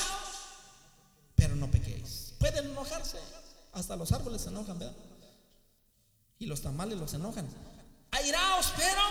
pero 1.36 1.54
no 1.54 1.70
pequéis. 1.70 2.34
Pueden 2.40 2.66
enojarse. 2.66 3.18
Hasta 3.74 3.94
los 3.94 4.10
árboles 4.10 4.42
se 4.42 4.48
enojan, 4.48 4.76
¿verdad? 4.76 4.96
Y 6.40 6.46
los 6.46 6.60
tamales 6.60 6.98
los 6.98 7.14
enojan. 7.14 7.46
Airaos, 8.10 8.72
pero 8.76 9.02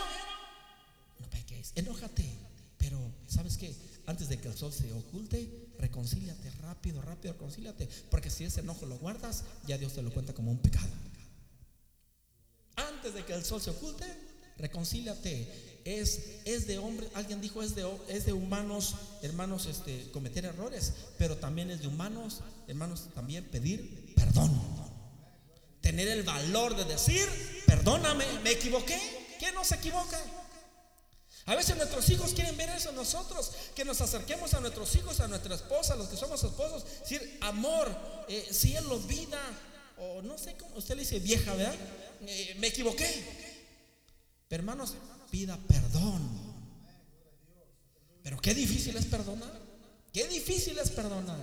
no 1.22 1.30
pequéis. 1.30 1.72
Enójate. 1.76 2.30
Pero, 2.78 3.00
¿sabes 3.30 3.56
qué? 3.56 3.74
Antes 4.08 4.28
de 4.28 4.40
que 4.40 4.50
el 4.50 4.58
sol 4.58 4.74
se 4.74 4.92
oculte, 4.92 5.70
reconcíliate 5.80 6.52
rápido, 6.64 7.02
rápido, 7.02 7.32
reconcíliate. 7.32 7.88
Porque 8.12 8.30
si 8.30 8.44
ese 8.44 8.60
enojo 8.60 8.86
lo 8.86 8.98
guardas, 8.98 9.46
ya 9.66 9.78
Dios 9.78 9.94
te 9.94 10.02
lo 10.02 10.12
cuenta 10.12 10.34
como 10.34 10.52
un 10.52 10.58
pecado 10.58 11.07
antes 12.78 13.14
de 13.14 13.26
que 13.26 13.34
el 13.34 13.44
sol 13.44 13.62
se 13.62 13.72
oculte, 13.72 14.06
reconcíliate. 14.58 15.82
Es, 15.84 16.42
es 16.44 16.68
de 16.68 16.78
hombre, 16.80 17.08
alguien 17.14 17.40
dijo, 17.40 17.64
es 17.64 17.74
de, 17.74 17.90
es 18.10 18.26
de 18.26 18.34
humanos, 18.34 18.96
hermanos, 19.22 19.68
este, 19.68 20.10
cometer 20.12 20.44
errores, 20.44 20.94
pero 21.18 21.38
también 21.38 21.72
es 21.72 21.82
de 21.82 21.88
humanos, 21.88 22.42
hermanos, 22.68 23.08
también 23.14 23.46
pedir 23.46 24.14
perdón. 24.16 24.52
Tener 25.82 26.10
el 26.10 26.24
valor 26.24 26.76
de 26.76 26.84
decir, 26.84 27.26
perdóname, 27.66 28.26
me 28.44 28.52
equivoqué. 28.52 29.00
¿Quién 29.40 29.56
no 29.56 29.64
se 29.64 29.76
equivoca? 29.76 30.20
A 31.46 31.56
veces 31.56 31.78
nuestros 31.78 32.10
hijos 32.10 32.34
quieren 32.34 32.58
ver 32.58 32.70
eso 32.72 32.90
en 32.90 32.98
nosotros, 32.98 33.52
que 33.74 33.86
nos 33.86 34.02
acerquemos 34.02 34.54
a 34.54 34.60
nuestros 34.60 34.94
hijos, 34.96 35.22
a 35.22 35.30
nuestra 35.30 35.56
esposa, 35.56 35.94
a 35.94 35.96
los 35.96 36.10
que 36.10 36.18
somos 36.18 36.44
esposos, 36.44 36.84
decir, 37.00 37.38
amor, 37.42 37.90
eh, 38.28 38.50
si 38.52 38.76
él 38.76 38.84
lo 38.90 39.00
vida, 39.00 39.40
o 39.98 40.22
no 40.22 40.38
sé 40.38 40.58
cómo, 40.58 40.76
usted 40.76 40.96
le 40.96 41.04
dice 41.04 41.20
vieja, 41.20 41.54
¿verdad? 41.54 41.76
Me 42.22 42.68
equivoqué. 42.68 43.08
Hermanos, 44.50 44.96
pida 45.30 45.58
perdón. 45.68 46.48
Pero 48.24 48.40
qué 48.40 48.54
difícil 48.54 48.96
es 48.98 49.06
perdonar. 49.06 49.52
Qué 50.14 50.28
difícil 50.28 50.78
es 50.80 50.90
perdonar. 50.90 51.38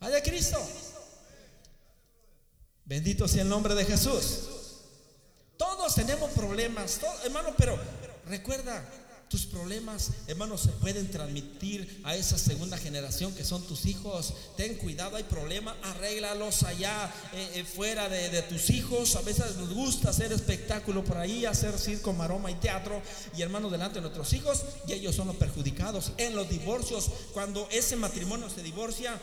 de 0.00 0.22
Cristo. 0.22 0.58
Bendito 2.84 3.26
sea 3.26 3.42
el 3.42 3.48
nombre 3.48 3.74
de 3.74 3.84
Jesús. 3.84 4.48
Todos 5.56 5.94
tenemos 5.94 6.30
problemas, 6.32 7.00
hermano, 7.24 7.54
pero 7.56 7.78
recuerda, 8.26 8.84
tus 9.28 9.46
problemas, 9.46 10.10
hermanos, 10.26 10.60
se 10.62 10.68
pueden 10.68 11.10
transmitir 11.10 12.00
a 12.04 12.14
esa 12.14 12.38
segunda 12.38 12.78
generación 12.78 13.34
que 13.34 13.44
son 13.44 13.62
tus 13.66 13.86
hijos. 13.86 14.34
Ten 14.56 14.76
cuidado, 14.76 15.16
hay 15.16 15.24
problemas, 15.24 15.74
arréglalos 15.82 16.62
allá 16.62 17.12
eh, 17.32 17.50
eh, 17.54 17.64
fuera 17.64 18.08
de, 18.08 18.42
tus 18.42 18.70
hijos. 18.70 19.16
A 19.16 19.22
veces 19.22 19.56
nos 19.56 19.72
gusta 19.72 20.10
hacer 20.10 20.32
espectáculo 20.32 21.02
por 21.02 21.16
ahí, 21.16 21.46
hacer 21.46 21.78
circo, 21.78 22.12
maroma 22.12 22.50
y 22.50 22.54
teatro. 22.54 23.00
Y 23.36 23.42
hermanos, 23.42 23.72
delante 23.72 23.96
de 23.96 24.02
nuestros 24.02 24.32
hijos, 24.34 24.62
y 24.86 24.92
ellos 24.92 25.14
son 25.14 25.26
los 25.26 25.36
perjudicados. 25.36 26.12
En 26.16 26.36
los 26.36 26.48
divorcios, 26.48 27.10
cuando 27.32 27.68
ese 27.70 27.96
matrimonio 27.96 28.48
se 28.50 28.62
divorcia, 28.62 29.18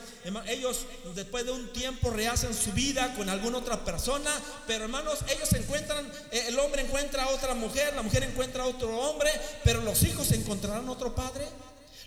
ellos 0.47 0.85
después 1.15 1.45
de 1.45 1.51
un 1.51 1.71
tiempo 1.71 2.09
rehacen 2.09 2.53
su 2.53 2.71
vida 2.73 3.13
con 3.15 3.29
alguna 3.29 3.59
otra 3.59 3.83
persona. 3.85 4.31
Pero 4.67 4.85
hermanos, 4.85 5.19
ellos 5.33 5.51
encuentran, 5.53 6.05
eh, 6.31 6.45
el 6.47 6.59
hombre 6.59 6.81
encuentra 6.81 7.23
a 7.23 7.29
otra 7.29 7.53
mujer, 7.53 7.93
la 7.95 8.01
mujer 8.01 8.23
encuentra 8.23 8.63
a 8.63 8.67
otro 8.67 8.97
hombre, 8.97 9.29
pero 9.63 9.81
los 9.81 9.90
hijos 10.03 10.31
encontrarán 10.31 10.87
otro 10.89 11.13
padre? 11.13 11.47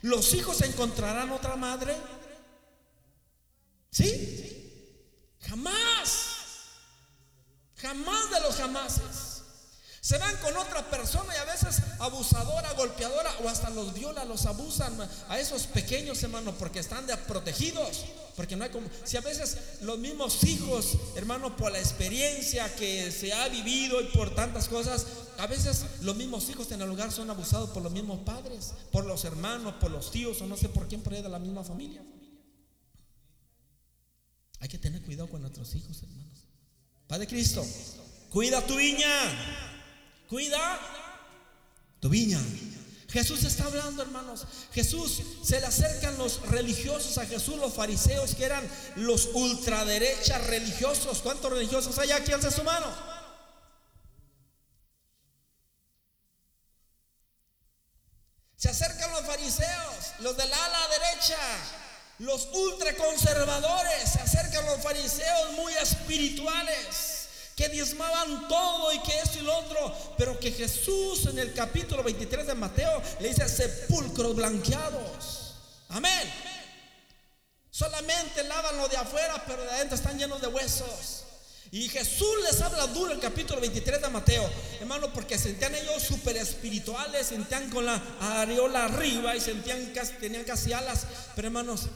¿Los 0.02 0.34
hijos 0.34 0.60
encontrarán 0.62 1.30
otra 1.32 1.56
madre? 1.56 1.96
¿Sí? 3.90 5.36
Jamás. 5.40 6.34
Jamás 7.76 8.30
de 8.30 8.40
los 8.40 8.56
jamases. 8.56 9.33
Se 10.04 10.18
van 10.18 10.36
con 10.36 10.54
otra 10.58 10.90
persona 10.90 11.32
y 11.34 11.38
a 11.38 11.46
veces 11.46 11.80
abusadora, 11.98 12.74
golpeadora 12.74 13.34
o 13.42 13.48
hasta 13.48 13.70
los 13.70 13.94
viola, 13.94 14.26
los 14.26 14.44
abusan 14.44 14.94
a 15.30 15.40
esos 15.40 15.66
pequeños 15.66 16.22
hermanos 16.22 16.56
porque 16.58 16.80
están 16.80 17.06
protegidos. 17.26 18.04
Porque 18.36 18.54
no 18.54 18.64
hay 18.64 18.70
como, 18.70 18.86
si 19.04 19.16
a 19.16 19.22
veces 19.22 19.56
los 19.80 19.98
mismos 19.98 20.44
hijos, 20.44 20.98
hermano, 21.16 21.56
por 21.56 21.72
la 21.72 21.78
experiencia 21.78 22.68
que 22.76 23.10
se 23.10 23.32
ha 23.32 23.48
vivido 23.48 24.02
y 24.02 24.08
por 24.08 24.34
tantas 24.34 24.68
cosas, 24.68 25.06
a 25.38 25.46
veces 25.46 25.86
los 26.02 26.14
mismos 26.14 26.50
hijos 26.50 26.70
en 26.72 26.82
el 26.82 26.90
hogar 26.90 27.10
son 27.10 27.30
abusados 27.30 27.70
por 27.70 27.82
los 27.82 27.92
mismos 27.92 28.18
padres, 28.26 28.74
por 28.92 29.06
los 29.06 29.24
hermanos, 29.24 29.76
por 29.80 29.90
los 29.90 30.10
tíos 30.10 30.38
o 30.42 30.46
no 30.46 30.58
sé 30.58 30.68
por 30.68 30.86
quién, 30.86 31.00
por 31.00 31.14
ahí 31.14 31.22
de 31.22 31.30
la 31.30 31.38
misma 31.38 31.64
familia. 31.64 32.02
Hay 34.60 34.68
que 34.68 34.76
tener 34.76 35.00
cuidado 35.00 35.30
con 35.30 35.40
nuestros 35.40 35.74
hijos, 35.74 36.02
hermanos. 36.02 36.44
Padre 37.06 37.26
Cristo, 37.26 37.64
cuida 38.28 38.60
tu 38.66 38.76
viña. 38.76 39.70
Cuida 40.34 40.80
tu 42.00 42.08
viña. 42.08 42.40
Jesús 43.08 43.44
está 43.44 43.66
hablando, 43.66 44.02
hermanos. 44.02 44.44
Jesús 44.72 45.22
se 45.44 45.60
le 45.60 45.66
acercan 45.66 46.18
los 46.18 46.40
religiosos 46.48 47.18
a 47.18 47.26
Jesús, 47.26 47.56
los 47.58 47.72
fariseos 47.72 48.34
que 48.34 48.44
eran 48.44 48.68
los 48.96 49.26
ultraderechas 49.32 50.44
religiosos. 50.48 51.20
¿Cuántos 51.20 51.52
religiosos 51.52 51.96
hay 52.00 52.10
aquí? 52.10 52.32
Alza 52.32 52.50
su 52.50 52.64
mano. 52.64 52.88
Se 58.56 58.70
acercan 58.70 59.12
los 59.12 59.24
fariseos, 59.24 60.18
los 60.18 60.36
del 60.36 60.52
ala 60.52 60.80
derecha, 60.98 61.38
los 62.18 62.48
ultraconservadores. 62.52 64.10
Se 64.10 64.18
acercan 64.18 64.66
los 64.66 64.82
fariseos 64.82 65.52
muy 65.52 65.72
espirituales 65.74 67.13
que 67.56 67.68
diezmaban 67.68 68.48
todo 68.48 68.92
y 68.92 68.98
que 69.00 69.18
esto 69.18 69.38
y 69.38 69.42
lo 69.42 69.56
otro, 69.56 69.96
pero 70.18 70.38
que 70.38 70.50
Jesús 70.50 71.26
en 71.26 71.38
el 71.38 71.52
capítulo 71.52 72.02
23 72.02 72.46
de 72.46 72.54
Mateo 72.54 73.02
le 73.20 73.28
dice 73.28 73.48
sepulcros 73.48 74.34
blanqueados. 74.34 75.54
Amén. 75.90 76.32
Solamente 77.70 78.42
lavan 78.44 78.76
lo 78.76 78.88
de 78.88 78.96
afuera, 78.96 79.42
pero 79.46 79.62
de 79.62 79.70
adentro 79.70 79.96
están 79.96 80.18
llenos 80.18 80.40
de 80.40 80.48
huesos. 80.48 81.24
Y 81.70 81.88
Jesús 81.88 82.36
les 82.44 82.60
habla 82.60 82.86
duro 82.86 83.10
en 83.10 83.16
el 83.16 83.20
capítulo 83.20 83.60
23 83.60 84.00
de 84.00 84.08
Mateo, 84.08 84.48
hermano, 84.80 85.12
porque 85.12 85.36
sentían 85.36 85.74
ellos 85.74 86.02
súper 86.02 86.36
espirituales, 86.36 87.26
sentían 87.26 87.68
con 87.70 87.84
la 87.84 88.00
areola 88.20 88.84
arriba 88.84 89.34
y 89.34 89.40
sentían 89.40 89.86
casi, 89.86 90.12
tenían 90.14 90.44
casi 90.44 90.72
alas. 90.72 91.04
Pero 91.34 91.48
hermanos, 91.48 91.88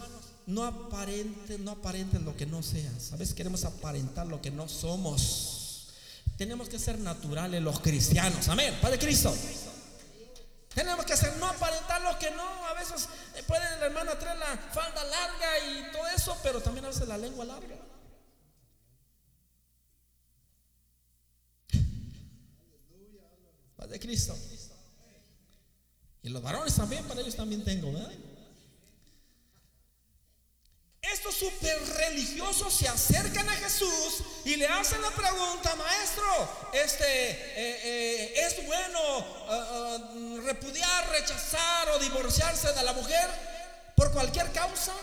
no 0.49 0.65
aparenten, 0.65 1.63
no 1.63 1.73
aparenten 1.73 2.25
lo 2.25 2.35
que 2.35 2.47
no 2.47 2.63
sean. 2.63 2.99
Sabes, 2.99 3.35
queremos 3.35 3.65
aparentar 3.65 4.27
lo 4.27 4.41
que 4.41 4.51
no 4.51 4.67
somos. 4.67 5.89
Tenemos 6.39 6.71
que 6.71 6.79
ser 6.79 6.99
naturales 6.99 7.63
los 7.63 7.81
cristianos. 7.81 8.49
Amén. 8.49 8.75
Padre 8.81 8.99
Cristo. 8.99 9.35
Tenemos 10.75 11.05
que 11.05 11.13
hacer, 11.13 11.37
no 11.37 11.47
aparentar 11.47 12.01
lo 12.01 12.19
que 12.19 12.31
no. 12.31 12.67
A 12.67 12.73
veces 12.73 13.09
eh, 13.35 13.43
puede 13.47 13.61
la 13.79 13.87
hermana 13.87 14.19
traer 14.19 14.39
la 14.39 14.57
falda 14.73 15.05
larga 15.05 15.59
y 15.67 15.93
todo 15.93 16.09
eso, 16.17 16.35
pero 16.43 16.63
también 16.63 16.87
a 16.87 16.89
veces 16.89 17.07
la 17.07 17.19
lengua 17.19 17.45
larga. 17.45 17.77
Padre 23.77 24.01
Cristo. 24.01 24.35
Y 26.23 26.31
los 26.31 26.43
varones 26.43 26.75
también, 26.75 27.05
para 27.05 27.21
ellos 27.21 27.37
también 27.37 27.63
tengo, 27.65 27.93
¿verdad? 27.93 28.13
Estos 31.13 31.28
super 31.39 31.79
religiosos 31.97 32.75
se 32.75 32.89
acercan 32.89 33.49
a 33.49 33.53
Jesús 33.53 34.23
y 34.45 34.57
le 34.57 34.67
hacen 34.67 35.01
la 35.01 35.11
pregunta, 35.11 35.75
maestro, 35.77 36.25
este, 36.73 37.05
eh, 37.05 37.81
eh, 37.85 38.35
¿es 38.47 38.67
bueno 38.67 38.99
eh, 39.49 40.41
repudiar, 40.45 41.11
rechazar 41.11 41.91
o 41.91 41.99
divorciarse 42.01 42.73
de 42.73 42.83
la 42.83 42.93
mujer 42.93 43.31
por 43.95 44.11
cualquier 44.11 44.51
causa? 44.53 44.95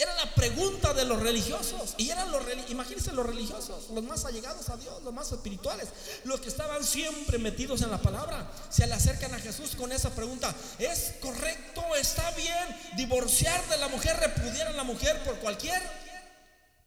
Era 0.00 0.14
la 0.14 0.34
pregunta 0.34 0.94
de 0.94 1.04
los 1.04 1.20
religiosos. 1.20 1.94
Y 1.98 2.08
eran 2.08 2.32
los, 2.32 2.42
imagínense 2.70 3.12
los 3.12 3.26
religiosos, 3.26 3.90
los 3.90 4.02
más 4.02 4.24
allegados 4.24 4.70
a 4.70 4.78
Dios, 4.78 5.02
los 5.02 5.12
más 5.12 5.30
espirituales, 5.30 5.88
los 6.24 6.40
que 6.40 6.48
estaban 6.48 6.82
siempre 6.82 7.36
metidos 7.36 7.82
en 7.82 7.90
la 7.90 8.00
palabra. 8.00 8.50
Se 8.70 8.86
le 8.86 8.94
acercan 8.94 9.34
a 9.34 9.38
Jesús 9.38 9.76
con 9.76 9.92
esa 9.92 10.08
pregunta. 10.14 10.56
¿Es 10.78 11.16
correcto, 11.20 11.82
está 12.00 12.30
bien 12.30 12.96
divorciar 12.96 13.62
de 13.68 13.76
la 13.76 13.88
mujer, 13.88 14.16
repudiar 14.16 14.68
a 14.68 14.72
la 14.72 14.84
mujer 14.84 15.22
por 15.22 15.38
cualquier 15.38 15.82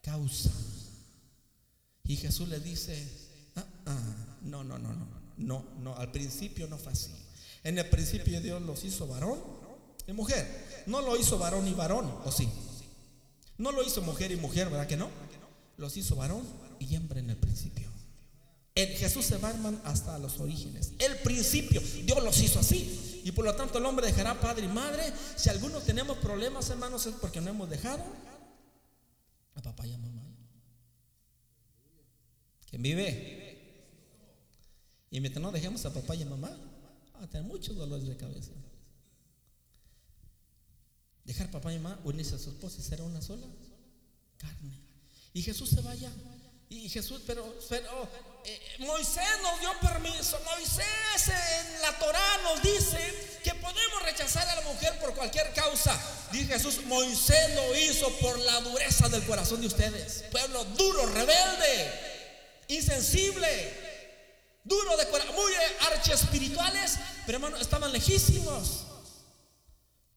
causa? 0.01 0.49
Y 2.05 2.17
Jesús 2.17 2.49
le 2.49 2.59
dice, 2.61 2.97
ah, 3.57 3.63
ah, 3.85 4.37
no, 4.41 4.63
no, 4.63 4.79
no, 4.79 4.91
no, 4.91 5.07
no, 5.37 5.65
no, 5.77 5.95
al 5.97 6.11
principio 6.11 6.67
no 6.67 6.79
fue 6.79 6.93
así. 6.93 7.13
En 7.63 7.77
el 7.77 7.87
principio 7.91 8.41
Dios 8.41 8.59
los 8.63 8.83
hizo 8.83 9.05
varón 9.05 9.39
y 10.07 10.13
mujer. 10.13 10.83
No 10.87 11.01
lo 11.01 11.15
hizo 11.15 11.37
varón 11.37 11.67
y 11.67 11.73
varón, 11.73 12.11
¿o 12.25 12.31
sí? 12.31 12.49
No 13.57 13.71
lo 13.71 13.83
hizo 13.83 14.01
mujer 14.01 14.31
y 14.31 14.35
mujer, 14.35 14.69
¿verdad 14.69 14.87
que 14.87 14.97
no? 14.97 15.09
Los 15.77 15.95
hizo 15.97 16.15
varón 16.15 16.45
y 16.79 16.95
hembra 16.95 17.19
en 17.19 17.29
el 17.29 17.37
principio. 17.37 17.87
En 18.75 18.89
Jesús 18.95 19.25
se 19.25 19.37
va 19.37 19.53
hasta 19.83 20.17
los 20.17 20.39
orígenes. 20.39 20.93
El 20.97 21.17
principio, 21.17 21.81
Dios 22.03 22.23
los 22.23 22.39
hizo 22.41 22.59
así. 22.59 23.21
Y 23.23 23.31
por 23.31 23.45
lo 23.45 23.55
tanto 23.55 23.77
el 23.77 23.85
hombre 23.85 24.07
dejará 24.07 24.39
padre 24.39 24.65
y 24.65 24.69
madre. 24.69 25.03
Si 25.35 25.49
algunos 25.49 25.83
tenemos 25.83 26.17
problemas, 26.17 26.69
hermanos, 26.69 27.05
es 27.05 27.13
porque 27.15 27.39
no 27.39 27.51
hemos 27.51 27.69
dejado 27.69 28.03
a 29.55 29.61
papá 29.61 29.85
y 29.85 29.93
a 29.93 29.97
mamá. 29.97 30.23
¿Quién 32.69 32.81
vive? 32.81 33.43
Y 35.11 35.19
mientras 35.19 35.43
no 35.43 35.51
dejemos 35.51 35.85
a 35.85 35.93
papá 35.93 36.15
y 36.15 36.23
a 36.23 36.25
mamá, 36.25 36.49
va 37.15 37.23
a 37.23 37.29
tener 37.29 37.45
muchos 37.45 37.75
dolores 37.75 38.07
de 38.07 38.17
cabeza. 38.17 38.49
Dejar 41.23 41.49
papá 41.51 41.71
y 41.73 41.79
mamá, 41.79 41.99
unirse 42.03 42.35
a 42.35 42.39
su 42.39 42.49
esposa 42.49 42.77
y 42.79 42.83
será 42.83 43.03
una 43.03 43.21
sola 43.21 43.47
carne. 44.37 44.77
Y 45.33 45.41
Jesús 45.41 45.69
se 45.69 45.81
vaya. 45.81 46.11
Y 46.69 46.89
Jesús, 46.89 47.21
pero, 47.27 47.55
pero 47.69 48.09
eh, 48.45 48.59
Moisés 48.79 49.23
nos 49.43 49.59
dio 49.59 49.71
permiso. 49.79 50.39
Moisés 50.43 51.27
en 51.27 51.81
la 51.81 51.97
Torah 51.99 52.37
nos 52.43 52.61
dice 52.63 53.39
que 53.43 53.53
podemos 53.55 54.03
rechazar 54.03 54.47
a 54.49 54.55
la 54.55 54.61
mujer 54.61 54.99
por 54.99 55.13
cualquier 55.13 55.53
causa. 55.53 55.95
Dice 56.31 56.53
Jesús, 56.53 56.83
Moisés 56.85 57.55
lo 57.55 57.75
hizo 57.77 58.09
por 58.17 58.39
la 58.39 58.59
dureza 58.61 59.07
del 59.09 59.23
corazón 59.25 59.61
de 59.61 59.67
ustedes. 59.67 60.23
Pueblo 60.31 60.65
duro, 60.65 61.05
rebelde, 61.05 61.93
insensible, 62.69 63.73
duro 64.63 64.97
de 64.97 65.07
corazón, 65.09 65.35
muy 65.35 65.53
archiespirituales, 65.91 66.97
pero 67.27 67.37
hermano, 67.37 67.57
estaban 67.57 67.91
lejísimos. 67.91 68.87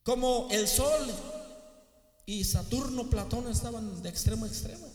Como 0.07 0.47
el 0.53 0.69
Sol 0.69 1.05
y 2.27 2.45
Saturno, 2.45 3.11
Platón 3.11 3.51
estaban 3.51 4.01
de 4.03 4.09
extremo 4.09 4.45
a 4.45 4.49
extremo. 4.49 4.87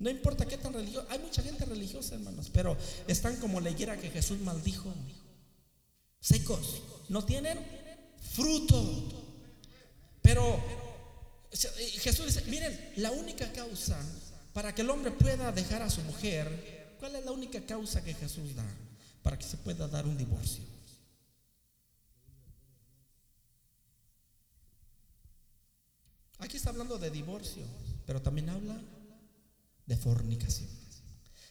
No 0.00 0.10
importa 0.10 0.44
qué 0.44 0.58
tan 0.58 0.72
religioso. 0.72 1.06
Hay 1.08 1.20
mucha 1.20 1.40
gente 1.40 1.64
religiosa, 1.64 2.16
hermanos, 2.16 2.50
pero 2.52 2.76
están 3.06 3.36
como 3.36 3.60
la 3.60 3.70
higuera 3.70 3.96
que 3.96 4.10
Jesús 4.10 4.40
maldijo. 4.40 4.92
Secos. 6.18 6.82
No 7.08 7.24
tienen 7.24 7.60
fruto. 8.34 9.04
Pero 10.20 10.60
Jesús 11.52 12.26
dice, 12.26 12.42
miren, 12.50 12.92
la 12.96 13.12
única 13.12 13.52
causa 13.52 13.96
para 14.52 14.74
que 14.74 14.82
el 14.82 14.90
hombre 14.90 15.12
pueda 15.12 15.52
dejar 15.52 15.82
a 15.82 15.90
su 15.90 16.00
mujer, 16.00 16.96
¿cuál 16.98 17.14
es 17.14 17.24
la 17.24 17.30
única 17.30 17.64
causa 17.64 18.02
que 18.02 18.14
Jesús 18.14 18.56
da 18.56 18.66
para 19.22 19.38
que 19.38 19.44
se 19.44 19.58
pueda 19.58 19.86
dar 19.86 20.06
un 20.06 20.18
divorcio? 20.18 20.77
Aquí 26.38 26.56
está 26.56 26.70
hablando 26.70 26.98
de 26.98 27.10
divorcio, 27.10 27.64
pero 28.06 28.22
también 28.22 28.48
habla 28.48 28.80
de 29.86 29.96
fornicación. 29.96 30.68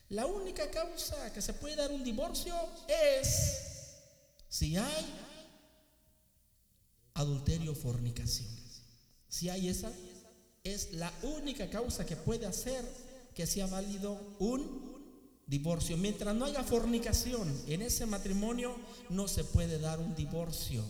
La 0.10 0.26
única 0.26 0.69
causa 0.71 1.34
que 1.34 1.41
se 1.41 1.54
puede 1.54 1.76
dar 1.76 1.91
un 1.91 2.04
divorcio 2.04 2.56
es 2.88 3.58
si 4.47 4.78
hay 4.78 5.06
adulterio 7.15 7.73
o 7.73 7.76
fornicación. 7.76 8.47
Si 9.28 9.50
hay 9.50 9.67
esa, 9.67 9.91
es 10.63 10.93
la 10.93 11.12
única 11.23 11.69
causa 11.69 12.06
que 12.06 12.15
puede 12.15 12.45
hacer 12.45 12.86
que 13.36 13.45
sea 13.45 13.67
válido 13.67 14.17
un 14.39 14.88
divorcio. 15.45 15.97
Mientras 15.97 16.34
no 16.34 16.45
haya 16.45 16.63
fornicación 16.63 17.54
en 17.67 17.82
ese 17.82 18.06
matrimonio, 18.06 18.76
no 19.10 19.28
se 19.28 19.43
puede 19.43 19.80
dar 19.80 20.00
un 20.00 20.15
divorcio. 20.15 20.84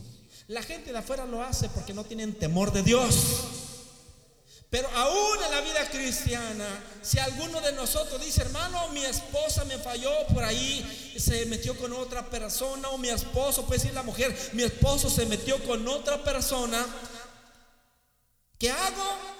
La 0.47 0.61
gente 0.61 0.91
de 0.91 0.97
afuera 0.99 1.25
lo 1.25 1.41
hace 1.41 1.69
porque 1.69 1.93
no 1.93 2.03
tienen 2.03 2.33
temor 2.33 2.71
de 2.71 2.83
Dios. 2.83 3.66
Pero 4.69 4.89
aún 4.95 5.43
en 5.45 5.51
la 5.51 5.61
vida 5.61 5.89
cristiana, 5.89 6.65
si 7.01 7.19
alguno 7.19 7.61
de 7.61 7.71
nosotros 7.71 8.21
dice, 8.21 8.41
hermano, 8.41 8.89
mi 8.89 9.03
esposa 9.05 9.63
me 9.63 9.77
falló 9.77 10.11
por 10.33 10.43
ahí, 10.43 11.15
se 11.17 11.45
metió 11.45 11.77
con 11.77 11.93
otra 11.93 12.29
persona, 12.29 12.89
o 12.89 12.97
mi 12.97 13.07
esposo, 13.07 13.65
puede 13.65 13.79
decir 13.79 13.93
la 13.93 14.03
mujer, 14.03 14.37
mi 14.53 14.63
esposo 14.63 15.09
se 15.09 15.25
metió 15.25 15.63
con 15.63 15.87
otra 15.87 16.21
persona, 16.21 16.85
¿qué 18.59 18.69
hago? 18.69 19.37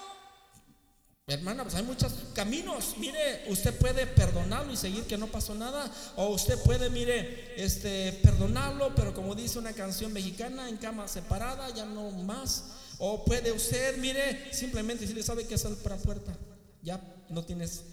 Hermana, 1.29 1.63
pues 1.63 1.75
hay 1.75 1.83
muchos 1.83 2.13
caminos. 2.33 2.95
Mire, 2.95 3.43
usted 3.49 3.77
puede 3.77 4.07
perdonarlo 4.07 4.71
y 4.71 4.77
seguir 4.77 5.03
que 5.03 5.17
no 5.17 5.27
pasó 5.27 5.53
nada. 5.55 5.91
O 6.15 6.29
usted 6.29 6.57
puede, 6.63 6.89
mire, 6.89 7.53
este, 7.61 8.13
perdonarlo, 8.23 8.95
pero 8.95 9.13
como 9.13 9.35
dice 9.35 9.59
una 9.59 9.73
canción 9.73 10.13
mexicana, 10.13 10.69
en 10.69 10.77
cama 10.77 11.05
separada, 11.09 11.69
ya 11.71 11.83
no 11.83 12.11
más. 12.11 12.63
O 12.99 13.23
puede 13.23 13.51
usted, 13.51 13.97
mire, 13.97 14.53
simplemente 14.53 15.05
si 15.05 15.13
le 15.13 15.23
sabe 15.23 15.45
que 15.45 15.57
sale 15.57 15.75
para 15.77 15.97
puerta. 15.97 16.35
Ya 16.81 17.01
no 17.29 17.43
tienes 17.43 17.83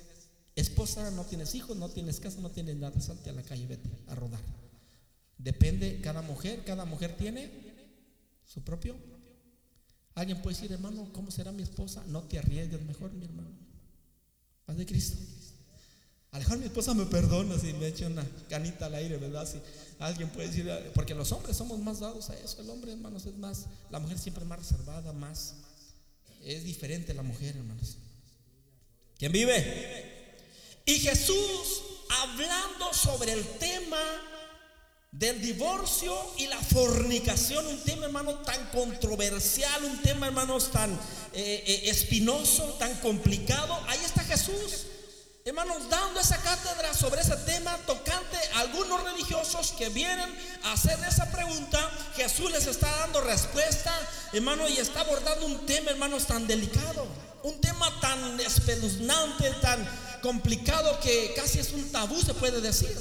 esposa, 0.56 1.10
no 1.10 1.24
tienes 1.24 1.54
hijos, 1.54 1.76
no 1.76 1.88
tienes 1.88 2.20
casa, 2.20 2.40
no 2.40 2.50
tienes 2.50 2.76
nada. 2.76 2.98
Salte 3.00 3.30
a 3.30 3.32
la 3.32 3.42
calle, 3.42 3.66
vete 3.66 3.90
a 4.08 4.14
rodar. 4.14 4.40
Depende, 5.36 6.00
cada 6.00 6.22
mujer, 6.22 6.64
cada 6.64 6.84
mujer 6.84 7.16
tiene 7.16 7.50
su 8.44 8.62
propio. 8.62 8.94
Alguien 10.14 10.40
puede 10.40 10.56
decir, 10.56 10.72
hermano, 10.72 11.08
¿cómo 11.12 11.30
será 11.30 11.50
mi 11.52 11.62
esposa? 11.62 12.02
No 12.06 12.22
te 12.22 12.38
arriesgues 12.38 12.80
mejor, 12.82 13.12
mi 13.12 13.24
hermano. 13.24 13.50
Paz 14.64 14.76
de 14.76 14.86
Cristo. 14.86 15.16
A 16.35 16.38
lo 16.38 16.42
mejor 16.42 16.59
mi 16.59 16.64
esposa 16.66 16.94
me 16.94 17.05
perdona 17.05 17.57
si 17.61 17.73
me 17.75 17.87
echa 17.87 18.09
una 18.09 18.27
canita 18.51 18.87
al 18.87 18.97
aire, 18.97 19.18
¿verdad? 19.18 19.49
Si 19.49 19.61
alguien 20.01 20.29
puede 20.31 20.49
decir, 20.49 20.68
porque 20.92 21.14
los 21.14 21.31
hombres 21.31 21.57
somos 21.57 21.79
más 21.79 22.01
dados 22.01 22.29
a 22.29 22.35
eso. 22.37 22.61
El 22.61 22.70
hombre, 22.70 22.90
hermanos, 22.90 23.25
es 23.27 23.37
más, 23.37 23.66
la 23.88 24.01
mujer 24.01 24.18
siempre 24.18 24.42
es 24.42 24.49
más 24.49 24.59
reservada, 24.59 25.12
más. 25.12 25.55
Es 26.42 26.64
diferente 26.64 27.14
la 27.14 27.23
mujer, 27.23 27.57
hermanos. 27.57 27.99
¿Quién 29.16 29.31
vive? 29.31 30.35
Y 30.85 30.99
Jesús, 30.99 31.83
hablando 32.11 32.92
sobre 32.92 33.33
el 33.33 33.44
tema 33.61 34.03
del 35.12 35.40
divorcio 35.40 36.12
y 36.38 36.49
la 36.49 36.61
fornicación, 36.61 37.64
un 37.64 37.79
tema 37.85 38.07
hermano 38.07 38.35
tan 38.40 38.70
controversial, 38.70 39.85
un 39.85 40.03
tema 40.03 40.27
hermanos 40.27 40.73
tan 40.73 40.90
eh, 41.33 41.62
eh, 41.64 41.83
espinoso, 41.85 42.75
tan 42.81 42.92
complicado. 42.97 43.79
Ahí 43.87 44.01
está 44.05 44.25
Jesús, 44.25 44.87
hermanos, 45.46 45.90
dando 45.90 46.20
esa 46.20 46.38
cátedra 46.38 46.94
sobre 46.94 47.20
ese 47.20 47.37
tema 47.37 47.76
tocante 47.87 48.38
a 48.54 48.61
algunos 48.61 49.04
religiosos 49.04 49.72
que 49.72 49.90
vienen 49.90 50.35
a 50.62 50.72
hacer 50.72 50.98
esa 51.07 51.30
pregunta. 51.30 51.78
Jesús 52.16 52.50
les 52.50 52.66
está 52.66 52.90
dando 53.00 53.20
respuesta, 53.20 53.92
hermano, 54.33 54.66
y 54.66 54.78
está 54.78 55.00
abordando 55.00 55.44
un 55.44 55.66
tema, 55.66 55.90
hermanos, 55.90 56.26
tan 56.26 56.46
delicado, 56.46 57.07
un 57.42 57.61
tema 57.61 57.92
tan 58.00 58.40
espeluznante, 58.40 59.50
tan 59.61 59.87
complicado 60.22 60.98
que 61.00 61.35
casi 61.37 61.59
es 61.59 61.72
un 61.72 61.92
tabú, 61.92 62.22
se 62.22 62.33
puede 62.33 62.62
decir. 62.62 62.96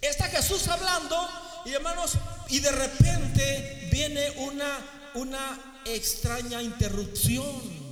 Está 0.00 0.24
Jesús 0.24 0.66
hablando 0.66 1.16
y 1.64 1.74
hermanos, 1.74 2.14
y 2.48 2.58
de 2.58 2.72
repente 2.72 3.88
viene 3.92 4.30
una, 4.38 4.78
una 5.14 5.80
extraña 5.84 6.60
interrupción. 6.60 7.83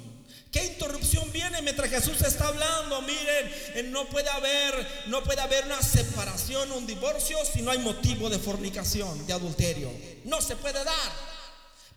¿Qué 0.53 0.67
interrupción 0.67 1.33
viene 1.33 1.63
mientras 1.63 1.89
Jesús 1.89 2.21
está 2.21 2.49
hablando? 2.49 3.01
Miren, 3.01 3.51
eh, 3.75 3.89
no 3.91 4.07
puede 4.11 4.29
haber, 4.29 4.87
no 5.07 5.25
puede 5.25 5.41
haber 5.41 5.65
una 5.65 5.81
separación, 5.81 6.71
un 6.73 6.87
divorcio 6.87 7.39
si 7.51 7.63
no 7.63 7.71
hay 7.71 7.79
motivo 7.79 8.29
de 8.29 8.39
fornicación, 8.39 9.27
de 9.27 9.33
adulterio. 9.33 9.91
No 10.25 10.43
se 10.43 10.57
puede 10.57 10.85
dar. 10.85 11.33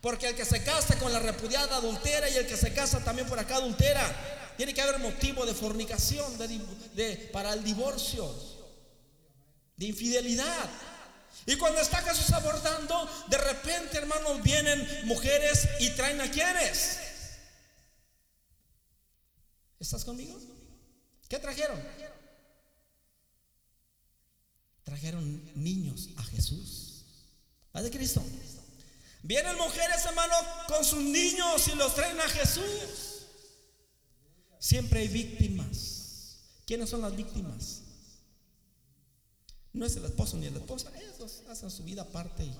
Porque 0.00 0.28
el 0.28 0.34
que 0.34 0.46
se 0.46 0.64
casa 0.64 0.98
con 0.98 1.12
la 1.12 1.18
repudiada 1.18 1.76
adultera 1.76 2.30
y 2.30 2.36
el 2.36 2.46
que 2.46 2.56
se 2.56 2.72
casa 2.72 3.04
también 3.04 3.28
por 3.28 3.38
acá 3.38 3.56
adultera, 3.56 4.54
tiene 4.56 4.72
que 4.72 4.80
haber 4.80 5.00
motivo 5.00 5.44
de 5.44 5.52
fornicación 5.52 6.38
de, 6.38 7.28
para 7.34 7.52
el 7.52 7.62
divorcio, 7.62 8.34
de 9.76 9.84
infidelidad. 9.84 10.70
Y 11.44 11.56
cuando 11.56 11.82
está 11.82 11.98
Jesús 11.98 12.32
abordando, 12.32 13.06
de 13.28 13.36
repente, 13.36 13.98
hermanos, 13.98 14.42
vienen 14.42 15.02
mujeres 15.04 15.68
y 15.78 15.90
traen 15.90 16.22
a 16.22 16.30
quienes. 16.30 17.00
¿Estás 19.78 20.04
conmigo? 20.04 20.38
¿Qué 21.28 21.38
trajeron? 21.38 21.80
Trajeron 24.84 25.42
niños 25.54 26.10
a 26.16 26.22
Jesús. 26.24 27.04
¿A 27.72 27.82
de 27.82 27.90
Cristo? 27.90 28.22
Vienen 29.22 29.56
mujeres, 29.56 30.04
hermanos, 30.04 30.38
con 30.68 30.84
sus 30.84 31.00
niños 31.00 31.66
y 31.68 31.74
los 31.74 31.94
traen 31.94 32.20
a 32.20 32.28
Jesús. 32.28 33.26
Siempre 34.58 35.00
hay 35.00 35.08
víctimas. 35.08 36.38
¿Quiénes 36.64 36.88
son 36.88 37.02
las 37.02 37.14
víctimas? 37.14 37.82
No 39.72 39.84
es 39.84 39.94
el 39.96 40.04
esposo 40.04 40.36
ni 40.36 40.48
la 40.48 40.58
esposa, 40.58 40.90
ellos 40.96 41.42
hacen 41.48 41.70
su 41.70 41.84
vida 41.84 42.02
aparte. 42.02 42.44
Y 42.44 42.54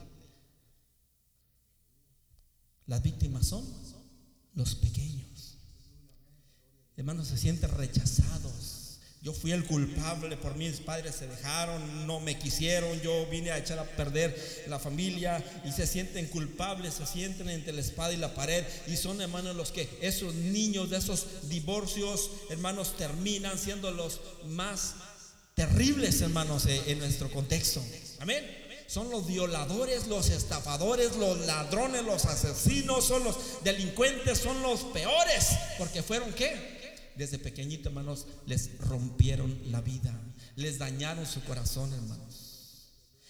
las 2.86 3.02
víctimas 3.02 3.46
son 3.46 3.64
los 4.54 4.74
pequeños. 4.74 5.35
Hermanos, 6.96 7.28
se 7.28 7.36
sienten 7.36 7.70
rechazados. 7.70 8.76
Yo 9.22 9.32
fui 9.32 9.50
el 9.50 9.64
culpable, 9.64 10.36
por 10.36 10.54
mis 10.54 10.78
padres 10.78 11.16
se 11.16 11.26
dejaron, 11.26 12.06
no 12.06 12.20
me 12.20 12.38
quisieron, 12.38 13.00
yo 13.00 13.26
vine 13.26 13.50
a 13.50 13.58
echar 13.58 13.78
a 13.78 13.84
perder 13.84 14.64
la 14.68 14.78
familia 14.78 15.44
y 15.64 15.72
se 15.72 15.86
sienten 15.86 16.28
culpables, 16.28 16.94
se 16.94 17.06
sienten 17.06 17.48
entre 17.48 17.72
la 17.72 17.80
espada 17.80 18.12
y 18.12 18.18
la 18.18 18.34
pared 18.34 18.64
y 18.86 18.96
son 18.96 19.20
hermanos 19.20 19.56
los 19.56 19.72
que 19.72 19.88
esos 20.00 20.32
niños 20.34 20.90
de 20.90 20.98
esos 20.98 21.48
divorcios, 21.48 22.30
hermanos, 22.50 22.96
terminan 22.96 23.58
siendo 23.58 23.90
los 23.90 24.20
más 24.44 24.94
terribles, 25.54 26.20
hermanos, 26.20 26.66
eh, 26.66 26.80
en 26.86 27.00
nuestro 27.00 27.28
contexto. 27.30 27.82
Amén. 28.20 28.44
Son 28.86 29.10
los 29.10 29.26
violadores, 29.26 30.06
los 30.06 30.30
estafadores, 30.30 31.16
los 31.16 31.38
ladrones, 31.46 32.04
los 32.04 32.24
asesinos, 32.26 33.04
son 33.04 33.24
los 33.24 33.36
delincuentes, 33.64 34.38
son 34.38 34.62
los 34.62 34.80
peores. 34.84 35.48
Porque 35.78 36.04
fueron 36.04 36.32
qué? 36.32 36.75
Desde 37.16 37.38
pequeñito, 37.38 37.88
hermanos, 37.88 38.26
les 38.46 38.78
rompieron 38.78 39.58
la 39.70 39.80
vida, 39.80 40.12
les 40.54 40.78
dañaron 40.78 41.26
su 41.26 41.42
corazón, 41.44 41.92
hermanos. 41.92 42.46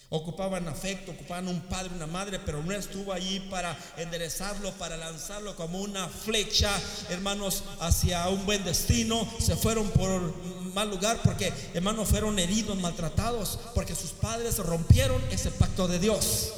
Ocupaban 0.08 0.68
afecto, 0.68 1.10
ocupaban 1.10 1.48
un 1.48 1.60
padre, 1.62 1.94
una 1.94 2.06
madre, 2.06 2.38
pero 2.38 2.62
no 2.62 2.72
estuvo 2.72 3.12
allí 3.12 3.40
para 3.50 3.76
enderezarlo, 3.96 4.70
para 4.72 4.96
lanzarlo 4.96 5.56
como 5.56 5.80
una 5.80 6.08
flecha, 6.08 6.70
hermanos, 7.10 7.64
hacia 7.80 8.28
un 8.28 8.46
buen 8.46 8.62
destino. 8.64 9.28
Se 9.40 9.56
fueron 9.56 9.90
por 9.90 10.34
mal 10.74 10.90
lugar 10.90 11.20
porque, 11.24 11.52
hermanos, 11.74 12.08
fueron 12.08 12.38
heridos, 12.38 12.78
maltratados, 12.78 13.58
porque 13.74 13.96
sus 13.96 14.12
padres 14.12 14.58
rompieron 14.58 15.20
ese 15.32 15.50
pacto 15.50 15.88
de 15.88 15.98
Dios. 15.98 16.52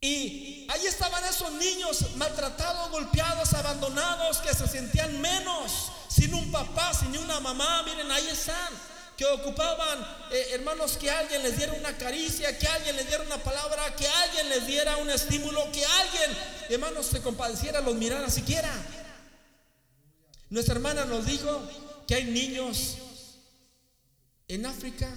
Y 0.00 0.47
ahí 0.68 0.86
estaban 0.86 1.24
esos 1.24 1.50
niños 1.52 2.14
maltratados, 2.16 2.90
golpeados, 2.90 3.52
abandonados, 3.54 4.38
que 4.38 4.54
se 4.54 4.68
sentían 4.68 5.20
menos, 5.20 5.90
sin 6.08 6.32
un 6.34 6.50
papá, 6.52 6.94
sin 6.94 7.16
una 7.18 7.40
mamá. 7.40 7.82
Miren, 7.82 8.10
ahí 8.12 8.28
están 8.28 8.72
que 9.18 9.26
ocupaban, 9.26 9.98
eh, 10.30 10.50
hermanos, 10.52 10.96
que 10.96 11.10
alguien 11.10 11.42
les 11.42 11.56
diera 11.56 11.72
una 11.72 11.98
caricia, 11.98 12.56
que 12.56 12.68
alguien 12.68 12.94
les 12.94 13.08
diera 13.08 13.24
una 13.24 13.42
palabra, 13.42 13.96
que 13.96 14.06
alguien 14.06 14.48
les 14.48 14.64
diera 14.64 14.96
un 14.98 15.10
estímulo, 15.10 15.72
que 15.72 15.84
alguien, 15.84 16.30
hermanos, 16.68 17.06
se 17.06 17.20
compadeciera, 17.20 17.80
los 17.80 17.96
mirara 17.96 18.30
siquiera. 18.30 18.72
Nuestra 20.50 20.76
hermana 20.76 21.04
nos 21.04 21.26
dijo 21.26 21.60
que 22.06 22.14
hay 22.14 22.24
niños 22.26 22.98
en 24.46 24.66
África 24.66 25.12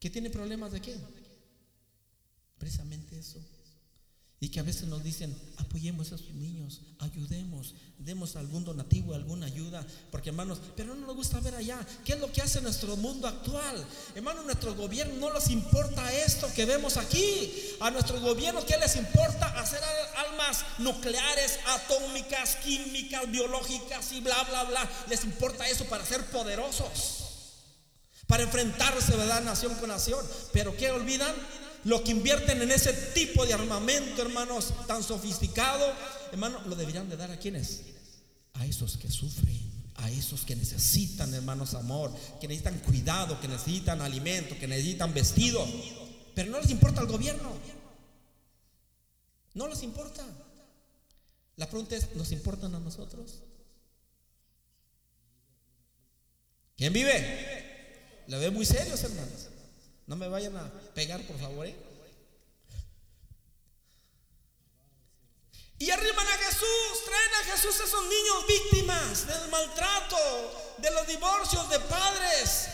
que 0.00 0.08
tienen 0.08 0.32
problemas 0.32 0.72
de 0.72 0.80
qué? 0.80 0.96
Precisamente 2.58 3.18
eso. 3.18 3.38
Y 4.38 4.50
que 4.50 4.60
a 4.60 4.62
veces 4.62 4.86
nos 4.86 5.02
dicen, 5.02 5.34
apoyemos 5.56 6.12
a 6.12 6.16
esos 6.16 6.34
niños, 6.34 6.82
ayudemos, 6.98 7.74
demos 7.96 8.36
algún 8.36 8.64
donativo, 8.64 9.14
alguna 9.14 9.46
ayuda, 9.46 9.84
porque 10.10 10.28
hermanos, 10.28 10.60
pero 10.76 10.94
no 10.94 11.06
nos 11.06 11.16
gusta 11.16 11.40
ver 11.40 11.54
allá. 11.54 11.78
¿Qué 12.04 12.12
es 12.12 12.20
lo 12.20 12.30
que 12.30 12.42
hace 12.42 12.60
nuestro 12.60 12.98
mundo 12.98 13.26
actual? 13.26 13.82
Hermanos, 14.14 14.44
nuestro 14.44 14.74
gobierno 14.74 15.14
no 15.18 15.32
les 15.32 15.48
importa 15.48 16.12
esto 16.12 16.52
que 16.54 16.66
vemos 16.66 16.98
aquí. 16.98 17.50
A 17.80 17.90
nuestros 17.90 18.20
gobiernos, 18.20 18.66
¿qué 18.66 18.76
les 18.76 18.96
importa? 18.96 19.46
Hacer 19.58 19.80
almas 20.28 20.64
nucleares, 20.80 21.58
atómicas, 21.68 22.56
químicas, 22.56 23.30
biológicas 23.30 24.12
y 24.12 24.20
bla, 24.20 24.44
bla, 24.44 24.64
bla. 24.64 24.90
Les 25.08 25.24
importa 25.24 25.66
eso 25.66 25.86
para 25.86 26.04
ser 26.04 26.22
poderosos, 26.26 27.22
para 28.26 28.42
enfrentarse, 28.42 29.16
¿verdad? 29.16 29.42
Nación 29.42 29.74
con 29.76 29.88
nación. 29.88 30.24
Pero 30.52 30.76
¿qué 30.76 30.90
olvidan? 30.90 31.34
Lo 31.86 32.02
que 32.02 32.10
invierten 32.10 32.60
en 32.60 32.72
ese 32.72 32.92
tipo 33.14 33.46
de 33.46 33.54
armamento, 33.54 34.20
hermanos, 34.20 34.74
tan 34.88 35.04
sofisticado, 35.04 35.86
hermanos, 36.32 36.66
lo 36.66 36.74
deberían 36.74 37.08
de 37.08 37.16
dar 37.16 37.30
a 37.30 37.38
quienes? 37.38 37.82
A 38.54 38.66
esos 38.66 38.96
que 38.96 39.08
sufren, 39.08 39.56
a 39.94 40.10
esos 40.10 40.44
que 40.44 40.56
necesitan, 40.56 41.32
hermanos, 41.32 41.74
amor, 41.74 42.12
que 42.40 42.48
necesitan 42.48 42.80
cuidado, 42.80 43.40
que 43.40 43.46
necesitan 43.46 44.00
alimento, 44.00 44.58
que 44.58 44.66
necesitan 44.66 45.14
vestido. 45.14 45.64
Pero 46.34 46.50
no 46.50 46.60
les 46.60 46.70
importa 46.70 47.02
al 47.02 47.06
gobierno. 47.06 47.52
No 49.54 49.68
les 49.68 49.84
importa. 49.84 50.26
La 51.54 51.70
pregunta 51.70 51.94
es, 51.94 52.16
¿nos 52.16 52.32
importan 52.32 52.74
a 52.74 52.80
nosotros? 52.80 53.42
¿Quién 56.76 56.92
vive? 56.92 58.24
Le 58.26 58.38
veo 58.38 58.50
muy 58.50 58.66
serios, 58.66 59.04
hermanos. 59.04 59.50
No 60.06 60.14
me 60.16 60.28
vayan 60.28 60.56
a 60.56 60.70
pegar, 60.94 61.20
por 61.22 61.38
favor. 61.38 61.66
¿eh? 61.66 61.76
Y 65.78 65.90
arriban 65.90 66.26
a 66.26 66.38
Jesús, 66.38 67.04
traen 67.04 67.34
a 67.34 67.52
Jesús 67.52 67.80
esos 67.80 68.02
niños 68.04 68.46
víctimas 68.48 69.26
del 69.26 69.48
maltrato, 69.50 70.74
de 70.78 70.90
los 70.90 71.06
divorcios 71.06 71.68
de 71.68 71.80
padres, 71.80 72.68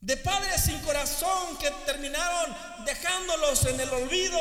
de 0.00 0.16
padres 0.16 0.62
sin 0.62 0.78
corazón 0.80 1.58
que 1.58 1.70
terminaron 1.84 2.56
dejándolos 2.86 3.66
en 3.66 3.80
el 3.80 3.90
olvido. 3.90 4.38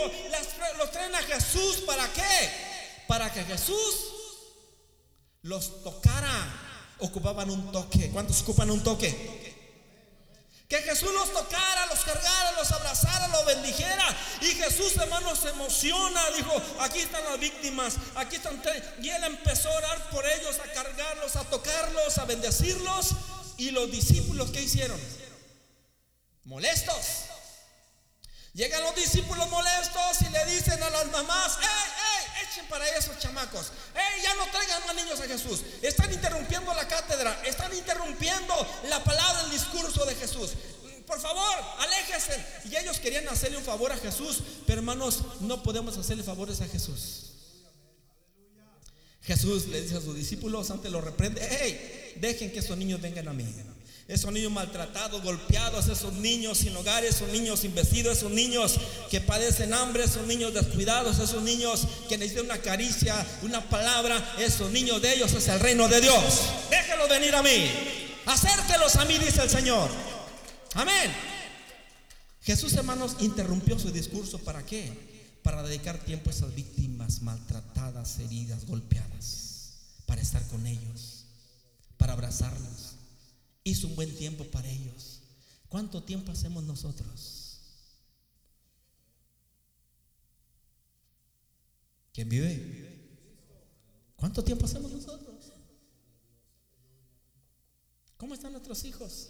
los 0.78 0.92
traen 0.92 1.16
a 1.16 1.24
Jesús 1.24 1.78
para 1.86 2.08
qué? 2.14 3.04
Para 3.08 3.34
que 3.34 3.44
Jesús 3.44 4.14
los 5.42 5.84
tocara. 5.84 6.66
Ocupaban 7.00 7.50
un 7.50 7.72
toque. 7.72 8.10
¿Cuántos 8.12 8.42
ocupan 8.42 8.70
un 8.72 8.84
toque? 8.84 9.39
Que 10.70 10.84
Jesús 10.84 11.12
los 11.12 11.34
tocara, 11.34 11.88
los 11.88 12.02
cargara, 12.02 12.52
los 12.52 12.72
abrazara, 12.72 13.28
los 13.30 13.44
bendijera. 13.44 14.06
Y 14.42 14.54
Jesús, 14.54 14.96
hermano, 14.98 15.36
se 15.36 15.50
emociona. 15.50 16.22
Dijo, 16.38 16.62
aquí 16.82 17.00
están 17.00 17.24
las 17.24 17.40
víctimas, 17.40 17.96
aquí 18.16 18.36
están. 18.36 18.62
Y 19.02 19.10
él 19.10 19.24
empezó 19.24 19.68
a 19.72 19.78
orar 19.78 20.10
por 20.12 20.24
ellos, 20.28 20.60
a 20.60 20.72
cargarlos, 20.72 21.36
a 21.36 21.44
tocarlos, 21.46 22.20
a 22.20 22.26
bendecirlos. 22.26 23.16
Y 23.58 23.72
los 23.72 23.90
discípulos, 23.90 24.52
¿qué 24.52 24.62
hicieron? 24.62 25.02
Molestos. 26.44 27.04
Llegan 28.54 28.84
los 28.84 28.94
discípulos 28.94 29.50
molestos 29.50 30.22
y 30.22 30.30
le 30.30 30.46
dicen 30.54 30.84
a 30.84 30.90
las 30.92 31.08
mamás, 31.08 31.58
¡Ey, 31.62 31.68
ey! 31.68 32.09
Para 32.70 32.88
esos 32.98 33.18
chamacos. 33.20 33.72
¡Ey, 33.96 34.24
ya 34.24 34.34
no 34.36 34.46
traigan 34.52 34.86
más 34.86 34.96
niños 34.96 35.20
a 35.20 35.28
Jesús! 35.28 35.62
Están 35.82 36.12
interrumpiendo 36.12 36.74
la 36.74 36.88
cátedra, 36.88 37.42
están 37.46 37.74
interrumpiendo 37.76 38.54
la 38.90 39.04
palabra, 39.04 39.42
el 39.46 39.52
discurso 39.52 40.06
de 40.06 40.16
Jesús. 40.16 40.52
Por 41.08 41.20
Por 41.20 41.20
favor, 41.20 41.56
aléjese. 41.80 42.46
Y 42.66 42.76
ellos 42.76 43.00
querían 43.00 43.28
hacerle 43.28 43.58
un 43.58 43.64
favor 43.64 43.92
a 43.92 43.98
Jesús, 43.98 44.44
pero 44.68 44.80
hermanos, 44.80 45.24
no 45.42 45.64
podemos 45.64 45.98
hacerle 45.98 46.24
favores 46.24 46.62
a 46.62 46.68
Jesús. 46.68 47.32
Jesús 49.24 49.68
le 49.68 49.82
dice 49.82 49.98
a 49.98 50.02
sus 50.02 50.16
discípulos, 50.16 50.70
antes 50.72 50.92
lo 50.92 51.02
reprende, 51.02 51.42
hey, 51.50 52.16
dejen 52.20 52.52
que 52.52 52.60
esos 52.60 52.78
niños 52.78 53.02
vengan 53.02 53.28
a 53.28 53.34
mí. 53.34 53.46
Esos 54.10 54.34
niños 54.34 54.52
maltratados, 54.52 55.22
golpeados, 55.22 55.88
esos 55.88 56.14
niños 56.14 56.58
sin 56.58 56.76
hogar, 56.76 57.06
esos 57.06 57.30
niños 57.30 57.60
sin 57.60 57.76
vestido, 57.76 58.12
esos 58.12 58.32
niños 58.32 58.80
que 59.12 59.22
padecen 59.22 59.72
hambre, 59.72 60.04
esos 60.04 60.26
niños 60.26 60.52
descuidados, 60.52 61.20
esos 61.20 61.44
niños 61.44 61.84
que 62.10 62.18
necesitan 62.18 62.46
una 62.46 62.58
caricia, 62.58 63.24
una 63.44 63.70
palabra, 63.70 64.34
esos 64.40 64.72
niños 64.72 65.00
de 65.00 65.14
ellos 65.14 65.32
es 65.34 65.48
el 65.48 65.60
reino 65.60 65.88
de 65.88 66.02
Dios. 66.02 66.42
Déjenlos 66.72 67.08
venir 67.08 67.36
a 67.36 67.44
mí. 67.44 67.70
Acérquelos 68.26 68.96
a 68.96 69.06
mí, 69.06 69.16
dice 69.20 69.44
el 69.44 69.50
Señor. 69.52 69.92
Amén. 70.74 71.14
Jesús, 72.42 72.74
hermanos, 72.74 73.16
interrumpió 73.20 73.78
su 73.78 73.92
discurso. 73.92 74.40
¿Para 74.40 74.66
qué? 74.66 74.92
Para 75.44 75.62
dedicar 75.62 76.00
tiempo 76.00 76.32
a 76.32 76.34
esas 76.34 76.56
víctimas 76.56 77.22
maltratadas, 77.22 78.18
heridas, 78.18 78.66
golpeadas. 78.66 79.74
Para 80.08 80.20
estar 80.20 80.42
con 80.48 80.66
ellos. 80.66 81.26
Para 81.98 82.14
abrazarlos 82.14 82.99
hizo 83.70 83.88
un 83.88 83.96
buen 83.96 84.14
tiempo 84.16 84.44
para 84.46 84.70
ellos. 84.70 85.22
¿Cuánto 85.68 86.04
tiempo 86.04 86.32
hacemos 86.32 86.64
nosotros? 86.64 87.60
¿Quién 92.14 92.28
vive? 92.28 93.00
¿Cuánto 94.16 94.44
tiempo 94.44 94.66
hacemos 94.66 94.92
nosotros? 94.92 95.54
¿Cómo 98.18 98.34
están 98.34 98.52
nuestros 98.52 98.84
hijos? 98.84 99.30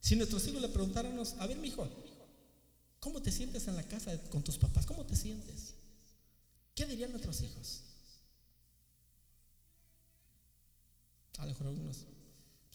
Si 0.00 0.14
nuestros 0.14 0.46
hijos 0.46 0.62
le 0.62 0.68
preguntáramos, 0.68 1.34
a 1.38 1.46
ver, 1.46 1.56
mi 1.56 1.68
hijo, 1.68 1.88
¿cómo 3.00 3.20
te 3.20 3.32
sientes 3.32 3.66
en 3.66 3.74
la 3.74 3.82
casa 3.82 4.16
con 4.30 4.44
tus 4.44 4.56
papás? 4.58 4.86
¿Cómo 4.86 5.04
te 5.04 5.16
sientes? 5.16 5.74
¿Qué 6.74 6.86
dirían 6.86 7.10
nuestros 7.10 7.40
hijos? 7.40 7.80
A 11.38 11.42
lo 11.42 11.48
mejor 11.48 11.66
algunos 11.66 12.06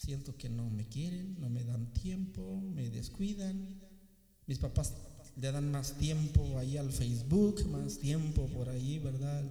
Siento 0.04 0.36
que 0.36 0.48
no 0.48 0.68
me 0.68 0.88
quieren, 0.88 1.36
no 1.38 1.48
me 1.48 1.62
dan 1.62 1.92
tiempo, 1.92 2.60
me 2.60 2.90
descuidan. 2.90 3.80
Mis 4.46 4.58
papás 4.58 4.94
le 5.36 5.52
dan 5.52 5.70
más 5.70 5.92
tiempo 5.92 6.58
ahí 6.58 6.76
al 6.76 6.90
Facebook, 6.90 7.64
más 7.68 7.98
tiempo 7.98 8.48
por 8.48 8.68
ahí, 8.68 8.98
¿verdad? 8.98 9.44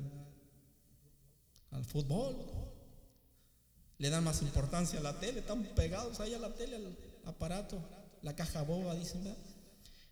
Al 1.69 1.85
fútbol. 1.85 2.35
Le 3.97 4.09
dan 4.09 4.25
más 4.25 4.41
importancia 4.41 4.99
a 4.99 5.03
la 5.03 5.17
tele, 5.21 5.39
están 5.39 5.63
pegados 5.73 6.19
ahí 6.19 6.33
a 6.33 6.39
la 6.39 6.53
tele, 6.53 6.75
al 6.75 6.97
aparato, 7.23 7.81
la 8.21 8.35
caja 8.35 8.61
boba, 8.63 8.93
dicen, 8.95 9.23
¿verdad? 9.23 9.39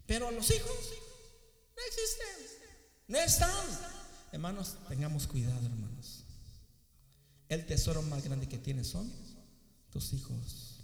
Pero 0.05 0.29
a 0.29 0.31
los 0.31 0.49
hijos 0.51 0.89
no 1.75 1.81
existen, 1.85 2.61
no 3.09 3.17
están. 3.17 3.67
Hermanos, 4.31 4.77
tengamos 4.87 5.27
cuidado, 5.27 5.65
hermanos. 5.65 6.23
El 7.49 7.65
tesoro 7.65 8.01
más 8.03 8.23
grande 8.23 8.47
que 8.47 8.57
tienes 8.57 8.87
son 8.87 9.11
tus 9.91 10.13
hijos. 10.13 10.79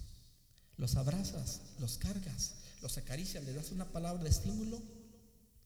Los 0.76 0.96
abrazas, 0.96 1.60
los 1.78 1.96
cargas, 1.96 2.54
los 2.82 2.98
acaricias, 2.98 3.44
le 3.44 3.52
das 3.52 3.70
una 3.70 3.86
palabra 3.86 4.22
de 4.22 4.30
estímulo. 4.30 4.80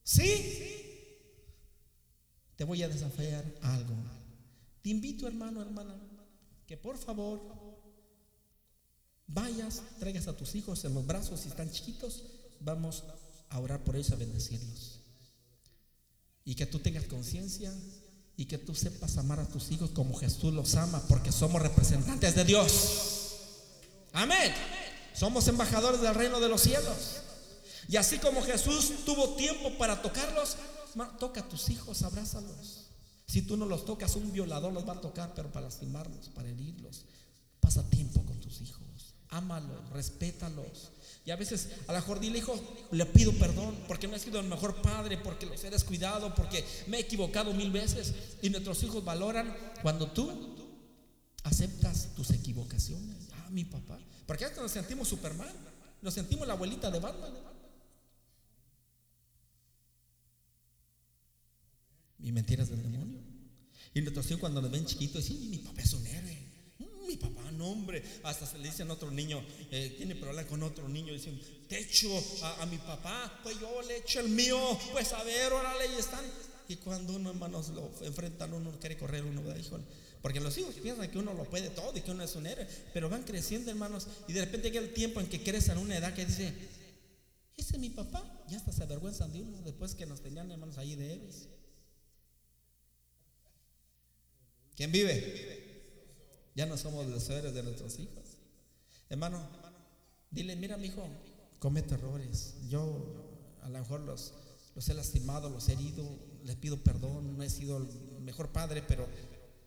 Sí. 0.05 0.87
Te 2.57 2.65
voy 2.65 2.83
a 2.83 2.89
desafiar 2.89 3.45
algo. 3.63 3.95
Te 4.83 4.91
invito, 4.91 5.27
hermano, 5.27 5.61
hermana, 5.63 5.95
que 6.67 6.77
por 6.77 6.97
favor 6.97 7.41
vayas, 9.27 9.83
traigas 9.99 10.29
a 10.29 10.37
tus 10.37 10.55
hijos 10.55 10.85
en 10.85 10.95
los 10.95 11.07
brazos 11.07 11.41
si 11.41 11.49
están 11.49 11.71
chiquitos. 11.71 12.23
Vamos 12.61 13.05
a 13.49 13.59
orar 13.59 13.83
por 13.83 13.97
ellos, 13.97 14.13
a 14.13 14.17
bendecirlos. 14.17 15.01
Y 16.45 16.55
que 16.55 16.67
tú 16.67 16.79
tengas 16.79 17.05
conciencia 17.05 17.73
y 18.37 18.47
que 18.47 18.59
tú 18.59 18.75
sepas 18.75 19.19
amar 19.19 19.39
a 19.41 19.49
tus 19.49 19.71
hijos 19.71 19.91
como 19.91 20.15
Jesús 20.15 20.55
los 20.55 20.75
ama, 20.75 21.03
porque 21.09 21.31
somos 21.33 21.61
representantes 21.61 22.35
de 22.35 22.45
Dios. 22.45 23.20
Amén. 24.13 24.53
Somos 25.15 25.47
embajadores 25.49 26.01
del 26.01 26.15
reino 26.15 26.41
de 26.41 26.49
los 26.49 26.63
cielos. 26.63 27.21
Y 27.89 27.97
así 27.97 28.19
como 28.19 28.43
Jesús 28.43 29.05
tuvo 29.05 29.35
tiempo 29.37 29.77
para 29.77 30.01
tocarlos, 30.01 30.57
toca 31.19 31.41
a 31.41 31.49
tus 31.49 31.69
hijos, 31.71 32.03
abrázalos. 32.03 32.87
Si 33.27 33.43
tú 33.43 33.57
no 33.57 33.67
los 33.67 33.85
tocas, 33.85 34.17
un 34.17 34.33
violador 34.33 34.73
los 34.73 34.89
va 34.89 34.95
a 34.95 35.01
tocar, 35.01 35.35
pero 35.35 35.51
para 35.51 35.67
lastimarlos, 35.67 36.29
para 36.31 36.49
herirlos. 36.49 37.05
Pasa 37.61 37.89
tiempo 37.89 38.25
con 38.25 38.41
tus 38.41 38.61
hijos. 38.61 39.15
Ámalos, 39.29 39.89
respétalos. 39.91 40.91
Y 41.25 41.31
a 41.31 41.37
veces 41.37 41.69
a 41.87 41.93
la 41.93 42.01
mejor 42.01 42.19
dile, 42.19 42.39
hijo, 42.39 42.59
le 42.91 43.07
pido 43.07 43.33
perdón 43.35 43.77
porque 43.87 44.09
no 44.09 44.17
he 44.17 44.19
sido 44.19 44.41
el 44.41 44.47
mejor 44.47 44.81
padre, 44.83 45.19
porque 45.19 45.47
los 45.47 45.63
he 45.63 45.71
descuidado, 45.71 46.35
porque 46.35 46.65
me 46.87 46.97
he 46.97 47.01
equivocado 47.01 47.53
mil 47.53 47.71
veces. 47.71 48.15
Y 48.43 48.51
nuestros 48.51 48.83
hijos 48.83 49.05
valoran 49.05 49.55
cuando 49.83 50.11
tú 50.11 50.57
aceptas 51.45 52.09
tus 52.17 52.31
equivocaciones 52.31 53.20
mi 53.51 53.65
papá. 53.65 53.99
Porque 54.27 54.45
hasta 54.45 54.63
nos 54.63 54.71
sentimos 54.71 55.09
Superman, 55.09 55.53
nos 56.03 56.15
sentimos 56.15 56.47
la 56.47 56.55
abuelita 56.55 56.91
de 56.91 56.99
Batman. 56.99 57.33
Y 62.23 62.33
mentiras 62.33 62.69
del 62.69 62.83
demonio. 62.83 63.21
Y 63.93 64.01
hijos 64.01 64.39
cuando 64.39 64.61
nos 64.61 64.71
ven 64.71 64.87
chiquitos 64.87 65.27
dicen, 65.27 65.51
mi 65.51 65.59
papá 65.59 65.83
es 65.83 65.93
un 65.95 66.07
héroe. 66.07 66.39
Mm, 66.79 67.07
mi 67.07 67.17
papá, 67.17 67.51
no 67.53 67.69
hombre. 67.69 68.03
Hasta 68.23 68.47
se 68.47 68.59
le 68.59 68.69
dicen 68.69 68.89
a 68.91 68.95
otro 68.95 69.11
niño, 69.11 69.43
eh, 69.71 69.95
tiene 69.97 70.15
problema 70.15 70.49
con 70.49 70.63
otro 70.63 70.89
niño. 70.89 71.13
Dicen, 71.13 71.41
te 71.69 71.81
echo 71.81 72.09
a, 72.61 72.67
mi 72.67 72.79
papá, 72.79 73.41
pues 73.43 73.59
yo 73.59 73.83
le 73.83 73.99
echo 73.99 74.21
el 74.21 74.29
mío. 74.29 74.59
Pues 74.93 75.13
a 75.13 75.25
ver, 75.25 75.53
órale, 75.53 75.87
y 75.95 75.99
están. 75.99 76.25
Y 76.69 76.77
cuando 76.77 77.15
uno, 77.15 77.31
hermanos, 77.31 77.71
lo 77.71 77.91
enfrentan, 78.03 78.53
uno 78.55 78.71
quiere 78.79 78.97
correr, 78.97 79.25
uno, 79.25 79.43
¿verdad? 79.43 79.59
Híjole. 79.59 79.85
Porque 80.23 80.41
los 80.41 80.57
hijos 80.59 80.75
piensan 80.75 81.11
que 81.11 81.19
uno 81.19 81.33
lo 81.33 81.45
puede 81.45 81.71
todo 81.71 81.97
y 81.97 82.03
que 82.03 82.11
uno 82.11 82.23
es 82.23 82.35
un 82.37 82.47
héroe, 82.47 82.67
pero 82.93 83.09
van 83.09 83.23
creciendo, 83.23 83.71
hermanos, 83.71 84.07
y 84.29 84.33
de 84.33 84.45
repente 84.45 84.71
llega 84.71 84.85
el 84.85 84.93
tiempo 84.93 85.21
en 85.21 85.29
que 85.29 85.43
crecen 85.43 85.79
a 85.79 85.81
una 85.81 85.97
edad 85.97 86.13
que 86.13 86.27
dice, 86.27 86.53
ese 87.57 87.75
es 87.75 87.79
mi 87.79 87.91
papá, 87.91 88.45
ya 88.49 88.59
hasta 88.59 88.73
se 88.73 88.83
avergüenzan 88.83 89.33
de 89.33 89.41
uno 89.41 89.63
después 89.63 89.95
que 89.95 90.07
nos 90.07 90.21
tenían, 90.21 90.51
hermanos, 90.51 90.77
allí 90.77 90.95
de 90.95 91.15
héroes. 91.15 91.49
¿Quién 94.77 94.93
vive? 94.93 96.51
Ya 96.55 96.67
no 96.67 96.77
somos 96.77 97.07
los 97.07 97.29
héroes 97.31 97.55
de 97.55 97.63
nuestros 97.63 97.99
hijos. 97.99 98.39
Hermano, 99.09 99.47
dile, 100.31 100.57
mira, 100.57 100.77
mi 100.77 100.89
hijo, 100.89 101.07
comete 101.59 101.95
errores. 101.95 102.55
Yo 102.69 103.57
a 103.63 103.69
lo 103.69 103.79
mejor 103.79 104.01
los, 104.01 104.35
los 104.75 104.89
he 104.89 104.95
lastimado, 104.95 105.51
los 105.51 105.69
he 105.69 105.73
herido, 105.73 106.05
les 106.45 106.57
pido 106.57 106.79
perdón, 106.79 107.37
no 107.37 107.43
he 107.43 107.51
sido 107.51 107.79
el 107.79 107.87
mejor 108.21 108.53
padre, 108.53 108.83
pero 108.83 109.07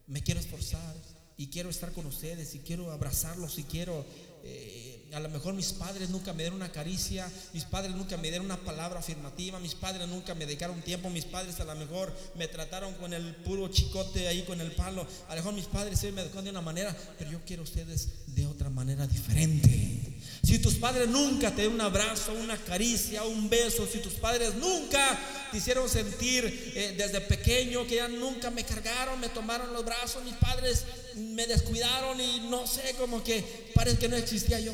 me 0.07 0.21
quiero 0.21 0.39
esforzar 0.39 0.95
y 1.37 1.47
quiero 1.47 1.69
estar 1.69 1.91
con 1.91 2.05
ustedes 2.05 2.55
y 2.55 2.59
quiero 2.59 2.91
abrazarlos 2.91 3.57
y 3.57 3.63
quiero, 3.63 4.05
eh, 4.43 5.02
a 5.13 5.19
lo 5.19 5.29
mejor 5.29 5.53
mis 5.53 5.73
padres 5.73 6.09
nunca 6.09 6.33
me 6.33 6.43
dieron 6.43 6.57
una 6.57 6.71
caricia, 6.71 7.29
mis 7.53 7.63
padres 7.65 7.95
nunca 7.95 8.17
me 8.17 8.29
dieron 8.29 8.45
una 8.45 8.57
palabra 8.57 8.99
afirmativa, 8.99 9.59
mis 9.59 9.75
padres 9.75 10.07
nunca 10.07 10.33
me 10.33 10.45
dedicaron 10.45 10.81
tiempo, 10.81 11.09
mis 11.09 11.25
padres 11.25 11.59
a 11.59 11.65
lo 11.65 11.75
mejor 11.75 12.13
me 12.35 12.47
trataron 12.47 12.93
con 12.95 13.13
el 13.13 13.35
puro 13.35 13.67
chicote 13.67 14.27
ahí 14.27 14.43
con 14.43 14.59
el 14.61 14.71
palo, 14.71 15.05
a 15.27 15.35
lo 15.35 15.41
mejor 15.41 15.53
mis 15.53 15.65
padres 15.65 15.99
sí 15.99 16.11
me 16.11 16.21
educaron 16.21 16.45
de 16.45 16.51
una 16.51 16.61
manera, 16.61 16.95
pero 17.17 17.31
yo 17.31 17.39
quiero 17.45 17.63
ustedes 17.63 18.09
de 18.27 18.47
otra 18.47 18.69
manera 18.69 19.05
diferente. 19.07 20.13
Si 20.43 20.59
tus 20.59 20.75
padres 20.75 21.07
nunca 21.07 21.51
te 21.51 21.61
dieron 21.61 21.75
un 21.75 21.81
abrazo, 21.81 22.33
una 22.33 22.57
caricia, 22.57 23.23
un 23.23 23.49
beso, 23.49 23.87
si 23.87 23.99
tus 23.99 24.13
padres 24.13 24.55
nunca 24.55 25.17
te 25.51 25.57
hicieron 25.57 25.87
sentir 25.87 26.43
eh, 26.75 26.95
desde 26.97 27.21
pequeño 27.21 27.87
que 27.87 27.95
ya 27.95 28.07
nunca 28.07 28.49
me 28.49 28.65
cargaron, 28.65 29.19
me 29.19 29.29
tomaron 29.29 29.71
los 29.71 29.85
brazos, 29.85 30.23
mis 30.23 30.35
padres 30.35 30.83
me 31.15 31.47
descuidaron 31.47 32.19
y 32.19 32.47
no 32.49 32.67
sé, 32.67 32.95
como 32.99 33.23
que 33.23 33.71
parece 33.73 33.99
que 33.99 34.09
no 34.09 34.17
existía 34.17 34.59
yo. 34.59 34.73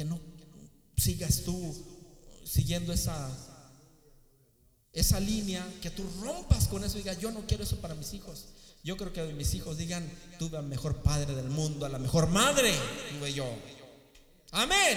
Que 0.00 0.06
no 0.06 0.18
sigas 0.96 1.42
tú 1.44 1.76
siguiendo 2.42 2.90
esa 2.90 3.28
esa 4.94 5.20
línea, 5.20 5.62
que 5.82 5.90
tú 5.90 6.02
rompas 6.22 6.68
con 6.68 6.82
eso 6.82 6.96
y 6.96 7.02
digas, 7.02 7.18
yo 7.18 7.30
no 7.30 7.46
quiero 7.46 7.64
eso 7.64 7.82
para 7.82 7.94
mis 7.94 8.14
hijos. 8.14 8.46
Yo 8.82 8.96
creo 8.96 9.12
que 9.12 9.22
mis 9.34 9.52
hijos 9.52 9.76
digan, 9.76 10.10
tuve 10.38 10.56
al 10.56 10.64
mejor 10.64 11.02
padre 11.02 11.34
del 11.34 11.50
mundo, 11.50 11.84
a 11.84 11.90
la 11.90 11.98
mejor 11.98 12.28
madre, 12.28 12.72
tuve 13.10 13.34
yo. 13.34 13.44
Amén. 14.52 14.96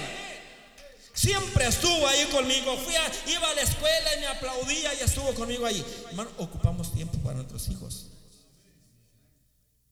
Siempre 1.13 1.67
estuvo 1.67 2.07
ahí 2.07 2.23
conmigo. 2.31 2.77
Fui 2.77 2.93
iba 3.33 3.49
a 3.49 3.55
la 3.55 3.61
escuela 3.61 4.15
y 4.15 4.19
me 4.21 4.27
aplaudía 4.27 4.93
y 4.93 5.03
estuvo 5.03 5.33
conmigo 5.33 5.65
ahí. 5.65 5.83
Hermano, 6.11 6.29
ocupamos 6.37 6.93
tiempo 6.93 7.17
para 7.17 7.35
nuestros 7.35 7.67
hijos. 7.67 8.07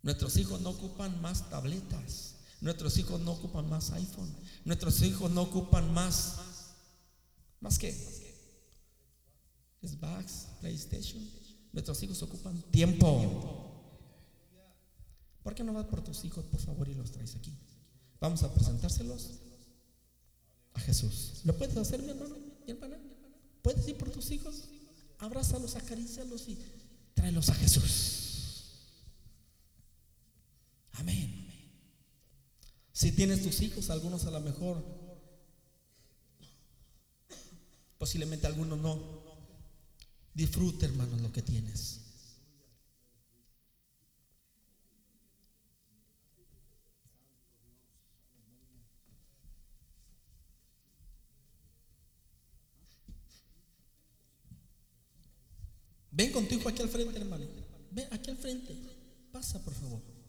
Nuestros 0.03 0.37
hijos 0.37 0.61
no 0.61 0.69
ocupan 0.69 1.21
más 1.21 1.49
tabletas. 1.49 2.30
Nuestros 2.61 2.97
hijos 2.97 3.19
no 3.21 3.31
ocupan 3.31 3.67
más 3.69 3.91
iPhone. 3.91 4.33
Nuestros 4.65 5.01
hijos 5.01 5.31
no 5.31 5.41
ocupan 5.41 5.91
más. 5.93 6.35
¿Más 7.59 7.77
qué? 7.79 7.91
Xbox, 9.81 10.47
PlayStation. 10.61 11.27
Nuestros 11.73 12.01
hijos 12.03 12.21
ocupan 12.21 12.61
tiempo. 12.71 13.67
¿Por 15.41 15.55
qué 15.55 15.63
no 15.63 15.73
vas 15.73 15.87
por 15.87 16.03
tus 16.03 16.23
hijos, 16.23 16.45
por 16.45 16.59
favor, 16.59 16.87
y 16.87 16.93
los 16.93 17.11
traes 17.11 17.35
aquí? 17.35 17.57
Vamos 18.19 18.43
a 18.43 18.53
presentárselos. 18.53 19.31
a 20.73 20.79
Jesús. 20.79 21.41
¿Lo 21.43 21.57
puedes 21.57 21.75
hacer, 21.75 22.01
mi 22.01 22.11
hermano? 22.11 22.35
¿Mi 22.65 22.71
hermana? 22.71 22.97
¿Puedes 23.61 23.87
ir 23.87 23.97
por 23.97 24.09
tus 24.09 24.29
hijos? 24.31 24.69
Abrázalos, 25.17 25.75
acarícialos 25.75 26.47
y 26.47 26.57
tráelos 27.13 27.49
a 27.49 27.55
Jesús. 27.55 28.21
Amén. 30.93 31.50
Si 33.01 33.11
tienes 33.11 33.41
tus 33.41 33.61
hijos, 33.61 33.89
algunos 33.89 34.25
a 34.25 34.29
lo 34.29 34.39
mejor, 34.41 34.85
posiblemente 37.97 38.45
algunos 38.45 38.77
no. 38.77 39.23
Disfruta, 40.35 40.85
hermano, 40.85 41.17
lo 41.17 41.31
que 41.31 41.41
tienes. 41.41 41.99
Ven 56.11 56.31
con 56.31 56.47
tu 56.47 56.53
hijo 56.53 56.69
aquí 56.69 56.83
al 56.83 56.89
frente, 56.89 57.17
hermano. 57.17 57.47
Ven 57.89 58.07
aquí 58.11 58.29
al 58.29 58.37
frente. 58.37 58.77
Pasa, 59.31 59.59
por 59.63 59.73
favor. 59.73 60.20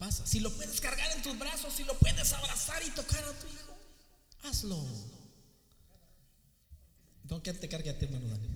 Pasa. 0.00 0.26
Si 0.26 0.40
lo 0.40 0.50
puedes 0.50 0.80
cargar 0.80 1.14
en 1.14 1.22
tus 1.22 1.38
brazos, 1.38 1.74
si 1.74 1.84
lo 1.84 1.92
puedes 1.98 2.32
abrazar 2.32 2.82
y 2.82 2.90
tocar 2.92 3.22
a 3.22 3.32
tu 3.34 3.46
hijo, 3.46 3.76
hazlo. 4.44 4.82
No 7.28 7.42
te 7.42 7.68
cargue 7.68 7.90
a 7.90 7.98
ti, 7.98 8.06
hermano 8.06 8.26
Dani. 8.28 8.48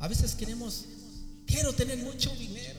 A 0.00 0.06
veces 0.06 0.34
queremos, 0.34 0.84
quiero 1.46 1.72
tener 1.72 1.96
mucho 1.96 2.30
dinero. 2.36 2.78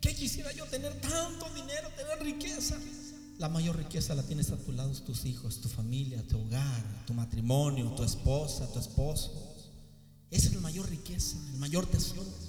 ¿Qué 0.00 0.12
quisiera 0.12 0.50
yo 0.50 0.66
tener 0.66 1.00
tanto 1.00 1.48
dinero, 1.54 1.88
tener 1.96 2.24
riqueza? 2.24 2.76
La 3.38 3.48
mayor 3.48 3.76
riqueza 3.76 4.16
la 4.16 4.24
tienes 4.24 4.50
a 4.50 4.56
tu 4.56 4.72
lado, 4.72 4.90
tus 5.02 5.24
hijos, 5.24 5.60
tu 5.60 5.68
familia, 5.68 6.20
tu 6.26 6.40
hogar, 6.40 7.04
tu 7.06 7.14
matrimonio, 7.14 7.92
tu 7.92 8.02
esposa, 8.02 8.66
tu 8.72 8.80
esposo. 8.80 9.30
Esa 10.32 10.48
es 10.48 10.54
la 10.54 10.62
mayor 10.62 10.90
riqueza, 10.90 11.36
el 11.52 11.58
mayor 11.58 11.86
tesoro. 11.86 12.45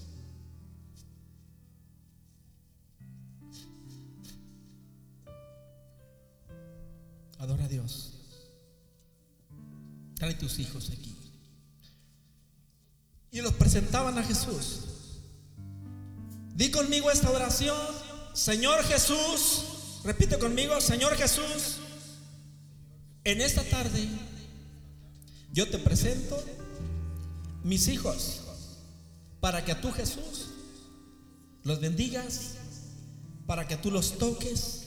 Adora 7.40 7.66
a 7.66 7.68
Dios. 7.68 8.14
Trae 10.16 10.34
tus 10.34 10.60
hijos 10.60 10.90
aquí. 10.90 11.16
Y 13.32 13.42
los 13.42 13.54
presentaban 13.54 14.18
a 14.18 14.24
Jesús. 14.24 14.80
Di 16.56 16.72
conmigo 16.72 17.12
esta 17.12 17.30
oración. 17.30 17.78
Señor 18.34 18.84
Jesús, 18.84 20.02
repite 20.04 20.38
conmigo, 20.38 20.80
Señor 20.80 21.16
Jesús, 21.16 21.78
en 23.24 23.42
esta 23.42 23.64
tarde 23.64 24.08
yo 25.52 25.68
te 25.70 25.80
presento 25.80 26.42
mis 27.64 27.88
hijos 27.88 28.42
para 29.40 29.66
que 29.66 29.76
tú 29.76 29.92
Jesús 29.92 30.48
los 31.64 31.80
bendigas, 31.82 32.54
para 33.46 33.68
que 33.68 33.76
tú 33.76 33.92
los 33.92 34.18
toques, 34.18 34.87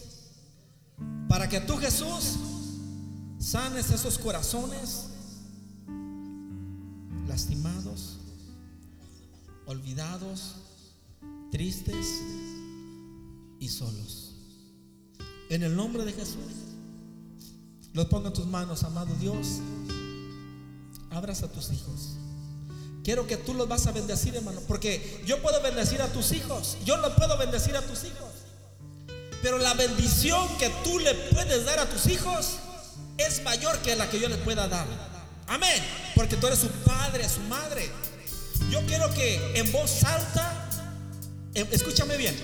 para 1.28 1.48
que 1.48 1.61
tú 1.61 1.76
Jesús 1.76 2.36
sanes 3.38 3.90
esos 3.90 4.18
corazones 4.18 5.07
lastimados, 7.26 8.18
olvidados, 9.66 10.57
tristes 11.51 12.07
y 13.61 13.68
solos. 13.68 14.34
En 15.48 15.62
el 15.62 15.74
nombre 15.76 16.05
de 16.05 16.12
Jesús, 16.12 16.53
los 17.92 18.07
pongo 18.07 18.28
en 18.28 18.34
tus 18.34 18.46
manos, 18.46 18.82
amado 18.84 19.14
Dios. 19.20 19.59
Abraza 21.11 21.46
a 21.46 21.53
tus 21.53 21.72
hijos. 21.72 22.16
Quiero 23.03 23.26
que 23.26 23.36
tú 23.36 23.55
los 23.55 23.68
vas 23.68 23.86
a 23.86 23.92
bendecir, 23.92 24.34
hermano, 24.34 24.61
porque 24.68 25.22
yo 25.26 25.40
puedo 25.42 25.61
bendecir 25.62 26.03
a 26.03 26.12
tus 26.12 26.32
hijos. 26.32 26.76
Yo 26.84 26.96
no 26.98 27.14
puedo 27.14 27.38
bendecir 27.38 27.76
a 27.76 27.82
tus 27.82 28.05
hijos. 28.05 28.29
Pero 29.43 29.59
la 29.59 29.74
bendición 29.74 30.49
que 30.59 30.68
tú 30.84 30.99
le 30.99 31.14
puedes 31.14 31.64
dar 31.64 31.78
a 31.78 31.86
tus 31.86 32.07
hijos 32.07 32.57
es 33.16 33.43
mayor 33.43 33.78
que 33.78 33.97
la 33.97 34.09
que 34.09 34.20
yo 34.20 34.28
les 34.28 34.38
pueda 34.38 34.68
dar. 34.68 34.86
Amén. 35.47 35.82
Porque 36.14 36.36
tú 36.36 36.47
eres 36.47 36.59
su 36.59 36.68
padre, 36.68 37.28
su 37.28 37.41
madre. 37.43 37.91
Yo 38.70 38.80
quiero 38.86 39.12
que 39.14 39.59
en 39.59 39.70
voz 39.72 40.05
alta, 40.05 40.68
em, 41.55 41.66
escúchame 41.72 42.16
bien, 42.16 42.38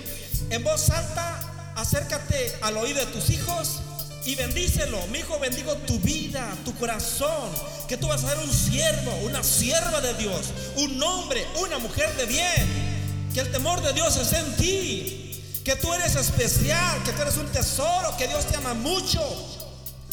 en 0.51 0.65
voz 0.65 0.91
alta, 0.91 1.73
acércate 1.77 2.57
al 2.63 2.77
oído 2.79 2.99
de 2.99 3.07
tus 3.07 3.31
hijos 3.31 3.81
y 4.25 4.35
bendícelo. 4.35 5.07
Mi 5.09 5.19
hijo, 5.21 5.39
bendigo 5.39 5.75
tu 5.87 5.99
vida, 6.01 6.53
tu 6.65 6.75
corazón. 6.75 7.51
Que 7.87 7.97
tú 7.97 8.09
vas 8.09 8.25
a 8.25 8.31
ser 8.31 8.39
un 8.39 8.53
siervo, 8.53 9.15
una 9.23 9.43
sierva 9.45 10.01
de 10.01 10.15
Dios, 10.15 10.47
un 10.77 11.01
hombre, 11.01 11.47
una 11.61 11.79
mujer 11.79 12.15
de 12.17 12.27
bien. 12.27 13.31
Que 13.33 13.41
el 13.41 13.53
temor 13.53 13.83
de 13.83 13.93
Dios 13.93 14.17
es 14.17 14.33
en 14.33 14.57
ti. 14.57 15.36
Que 15.67 15.75
tú 15.75 15.93
eres 15.93 16.15
especial, 16.15 17.03
que 17.03 17.11
tú 17.11 17.23
eres 17.23 17.37
un 17.39 17.47
tesoro, 17.49 18.17
que 18.17 18.29
Dios 18.29 18.47
te 18.47 18.57
ama 18.57 18.73
mucho. 18.73 19.21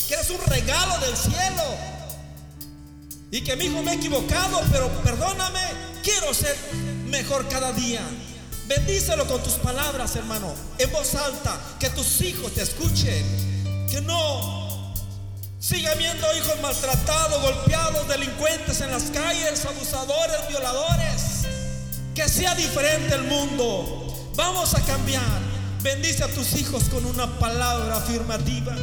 Que 0.07 0.15
eres 0.15 0.31
un 0.31 0.41
regalo 0.47 0.97
del 0.97 1.15
cielo. 1.15 1.63
Y 3.29 3.41
que 3.41 3.55
mi 3.55 3.65
hijo 3.65 3.83
me 3.83 3.91
he 3.91 3.95
equivocado, 3.97 4.59
pero 4.71 4.89
perdóname, 5.03 5.59
quiero 6.01 6.33
ser 6.33 6.57
mejor 7.05 7.47
cada 7.49 7.71
día. 7.71 8.01
Bendícelo 8.65 9.27
con 9.27 9.43
tus 9.43 9.53
palabras, 9.53 10.15
hermano, 10.15 10.55
en 10.79 10.91
voz 10.91 11.13
alta, 11.13 11.55
que 11.79 11.91
tus 11.91 12.21
hijos 12.21 12.51
te 12.55 12.63
escuchen. 12.63 13.87
Que 13.91 14.01
no 14.01 14.91
siga 15.59 15.93
viendo 15.93 16.35
hijos 16.35 16.59
maltratados, 16.63 17.39
golpeados, 17.43 18.07
delincuentes 18.07 18.81
en 18.81 18.89
las 18.89 19.03
calles, 19.03 19.63
abusadores, 19.65 20.47
violadores. 20.49 21.45
Que 22.15 22.27
sea 22.27 22.55
diferente 22.55 23.13
el 23.13 23.25
mundo. 23.25 24.02
Vamos 24.35 24.73
a 24.73 24.81
cambiar. 24.81 25.23
Bendice 25.83 26.23
a 26.23 26.27
tus 26.27 26.53
hijos 26.53 26.85
con 26.85 27.05
una 27.05 27.27
palabra 27.39 27.97
afirmativa. 27.97 28.75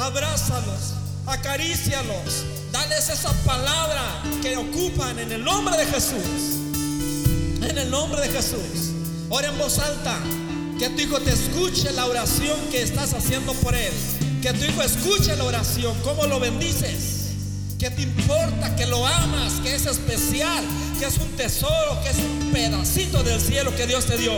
Abrázalos, 0.00 0.94
acarícialos, 1.26 2.44
dales 2.72 3.08
esa 3.08 3.32
palabra 3.44 4.02
que 4.42 4.56
ocupan 4.56 5.18
en 5.18 5.32
el 5.32 5.44
nombre 5.44 5.76
de 5.76 5.86
Jesús. 5.86 6.58
En 7.62 7.78
el 7.78 7.90
nombre 7.90 8.20
de 8.20 8.28
Jesús. 8.28 8.92
Ora 9.30 9.48
en 9.48 9.58
voz 9.58 9.78
alta. 9.78 10.18
Que 10.78 10.90
tu 10.90 11.00
hijo 11.00 11.18
te 11.20 11.32
escuche 11.32 11.92
la 11.92 12.06
oración 12.06 12.58
que 12.70 12.82
estás 12.82 13.14
haciendo 13.14 13.52
por 13.54 13.74
él. 13.74 13.92
Que 14.42 14.52
tu 14.52 14.64
hijo 14.64 14.82
escuche 14.82 15.34
la 15.36 15.44
oración, 15.44 15.96
cómo 16.04 16.26
lo 16.26 16.38
bendices. 16.38 17.17
Que 17.78 17.90
te 17.90 18.02
importa, 18.02 18.74
que 18.74 18.86
lo 18.86 19.06
amas, 19.06 19.60
que 19.62 19.72
es 19.72 19.86
especial, 19.86 20.64
que 20.98 21.06
es 21.06 21.16
un 21.18 21.30
tesoro, 21.36 22.02
que 22.02 22.10
es 22.10 22.16
un 22.18 22.50
pedacito 22.52 23.22
del 23.22 23.40
cielo 23.40 23.74
que 23.76 23.86
Dios 23.86 24.04
te 24.06 24.18
dio. 24.18 24.32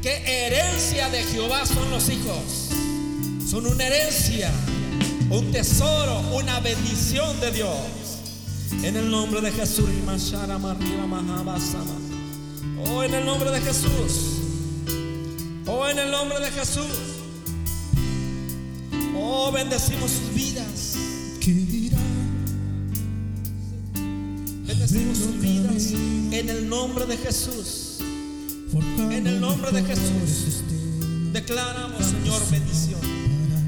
Que 0.00 0.22
herencia 0.46 1.08
de 1.08 1.24
Jehová 1.24 1.66
son 1.66 1.90
los 1.90 2.08
hijos. 2.08 2.68
Son 3.44 3.66
una 3.66 3.84
herencia, 3.84 4.52
un 5.30 5.50
tesoro, 5.50 6.20
una 6.32 6.60
bendición 6.60 7.40
de 7.40 7.50
Dios. 7.50 7.76
En 8.84 8.96
el 8.96 9.10
nombre 9.10 9.40
de 9.40 9.50
Jesús. 9.50 9.88
Oh, 12.86 13.02
en 13.02 13.14
el 13.14 13.26
nombre 13.26 13.50
de 13.50 13.60
Jesús. 13.60 14.38
Oh, 15.66 15.88
en 15.88 15.98
el 15.98 16.10
nombre 16.12 16.38
de 16.38 16.52
Jesús. 16.52 16.86
Oh, 19.16 19.50
bendecimos 19.50 20.12
sus 20.12 20.34
vidas. 20.34 20.77
Bendecimos 24.90 25.18
sus 25.18 25.40
vidas. 25.40 25.92
En 26.32 26.48
el 26.48 26.68
nombre 26.68 27.04
de 27.04 27.16
Jesús. 27.18 27.98
En 28.98 29.26
el 29.26 29.40
nombre 29.40 29.70
de 29.70 29.82
Jesús. 29.82 30.62
Declaramos, 31.32 32.06
Señor, 32.06 32.40
bendición. 32.50 33.00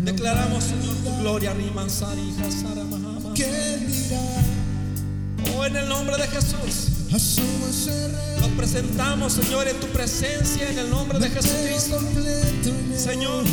Declaramos, 0.02 0.64
Señor, 0.64 0.94
tu 1.04 1.20
gloria. 1.20 1.52
Oh, 5.56 5.66
en 5.66 5.76
el 5.76 5.88
nombre 5.88 6.16
de 6.16 6.26
Jesús. 6.28 6.88
Nos 7.10 8.48
presentamos, 8.56 9.34
Señor, 9.34 9.68
en 9.68 9.78
tu 9.78 9.88
presencia, 9.88 10.70
en 10.70 10.78
el 10.78 10.88
nombre 10.88 11.18
de 11.18 11.28
Jesucristo. 11.28 11.98
Señor, 12.96 13.44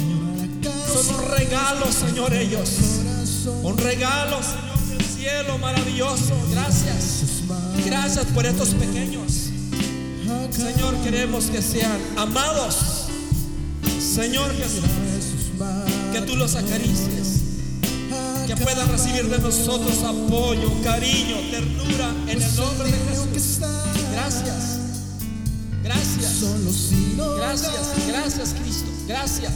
son 0.93 1.15
un 1.15 1.32
regalo, 1.32 1.91
Señor, 1.91 2.34
ellos. 2.34 2.70
Un 3.63 3.78
regalo, 3.78 4.41
Señor, 4.41 4.66
cielo 5.18 5.57
maravilloso. 5.57 6.36
Gracias. 6.51 7.43
Gracias 7.86 8.26
por 8.28 8.45
estos 8.45 8.70
pequeños. 8.70 9.49
Señor, 10.51 10.95
queremos 11.03 11.45
que 11.45 11.61
sean 11.61 11.99
amados. 12.18 13.05
Señor 13.99 14.51
Jesús, 14.55 14.84
que 16.11 16.22
tú 16.22 16.36
los 16.36 16.55
acaricies. 16.55 17.43
Que 18.47 18.55
puedan 18.55 18.89
recibir 18.89 19.28
de 19.28 19.39
nosotros 19.39 20.03
apoyo, 20.03 20.72
cariño, 20.82 21.38
ternura 21.51 22.11
en 22.28 22.41
el 22.41 22.55
nombre 22.55 22.89
de 22.89 22.97
Jesús. 23.09 23.59
Gracias. 24.13 24.80
Gracias. 25.84 26.41
Gracias, 27.38 28.07
gracias 28.07 28.55
Cristo. 28.61 28.91
Gracias. 29.07 29.53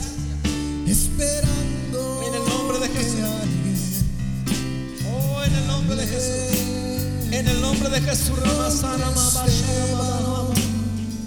esperando 0.86 2.22
En 2.26 2.34
el 2.34 2.48
nombre 2.48 2.78
de 2.80 2.88
Jesús. 2.88 3.61
En 5.52 5.58
el 5.58 5.66
nombre 5.66 5.96
de 5.96 6.06
Jesús. 6.06 7.32
En 7.32 7.48
el 7.48 7.60
nombre 7.60 7.88
de 7.90 8.00
Jesús. 8.00 8.38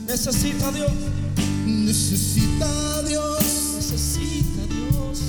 Necesita 0.07 0.71
Dios. 0.71 0.91
necesita 1.67 3.03
Dios 3.03 3.43
Necesita 3.75 4.63
Dios. 4.69 5.19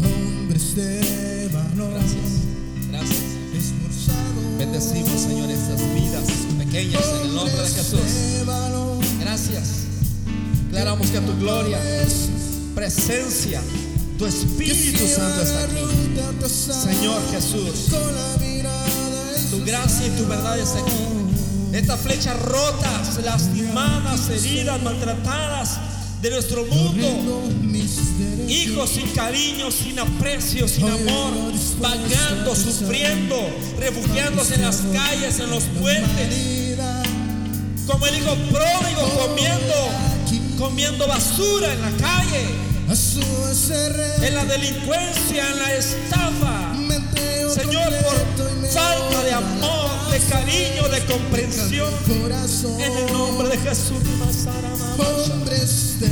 hombres 0.00 0.74
de 0.74 1.48
valor 1.52 1.92
Gracias. 1.92 2.28
Gracias. 2.90 3.20
Bendecimos, 4.58 5.20
Señor, 5.22 5.50
estas 5.50 5.80
vidas 5.94 6.24
pequeñas 6.58 7.04
en 7.14 7.28
el 7.28 7.34
nombre 7.34 7.56
de 7.56 7.68
Jesús. 7.68 8.00
Gracias. 9.20 9.68
Declaramos 10.64 11.06
que 11.08 11.20
tu 11.20 11.36
gloria, 11.38 11.78
presencia, 12.74 13.62
tu 14.18 14.26
Espíritu 14.26 15.06
Santo 15.06 15.42
está 15.42 15.64
aquí. 15.64 16.07
Señor 16.48 17.20
Jesús, 17.30 17.86
tu 19.50 19.64
gracia 19.64 20.06
y 20.06 20.10
tu 20.10 20.26
verdad 20.26 20.58
está 20.58 20.78
aquí. 20.80 20.92
Estas 21.72 22.00
flechas 22.00 22.40
rotas, 22.42 23.22
lastimadas, 23.24 24.28
heridas, 24.30 24.82
maltratadas 24.82 25.78
de 26.22 26.30
nuestro 26.30 26.64
mundo. 26.64 27.42
Hijos 28.48 28.90
sin 28.90 29.08
cariño, 29.10 29.70
sin 29.70 29.98
aprecio, 29.98 30.66
sin 30.66 30.88
amor, 30.88 31.32
vagando, 31.80 32.56
sufriendo, 32.56 33.36
refugiándose 33.78 34.54
en 34.54 34.62
las 34.62 34.76
calles, 34.92 35.38
en 35.38 35.50
los 35.50 35.64
puentes, 35.64 36.76
como 37.86 38.06
el 38.06 38.16
hijo 38.16 38.34
pródigo 38.50 39.26
comiendo, 39.26 39.74
comiendo 40.58 41.06
basura 41.06 41.72
en 41.72 41.82
la 41.82 41.90
calle, 41.90 42.46
en 42.90 44.34
la 44.34 44.44
delincuencia, 44.46 45.50
en 45.50 45.58
la 45.58 45.74
estafa. 45.74 46.74
Señor, 47.54 47.92
por 48.02 48.16
falta 48.70 49.22
de 49.24 49.32
amor, 49.32 50.10
de 50.10 50.18
cariño, 50.20 50.88
de 50.88 51.04
comprensión, 51.04 51.92
en 52.78 52.92
el 52.92 53.12
nombre 53.12 53.48
de 53.48 53.58
Jesús. 53.58 54.02
de 56.00 56.08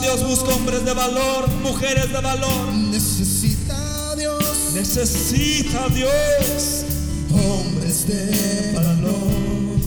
Dios 0.00 0.26
busca 0.26 0.54
hombres 0.54 0.84
de 0.84 0.92
valor, 0.92 1.48
mujeres 1.62 2.12
de 2.12 2.20
valor. 2.20 2.72
necesita 2.74 4.14
Dios. 4.16 4.44
Necesita 4.74 5.88
Dios. 5.88 6.84
Hombres 7.30 8.06
de 8.06 8.72
valor. 8.74 9.78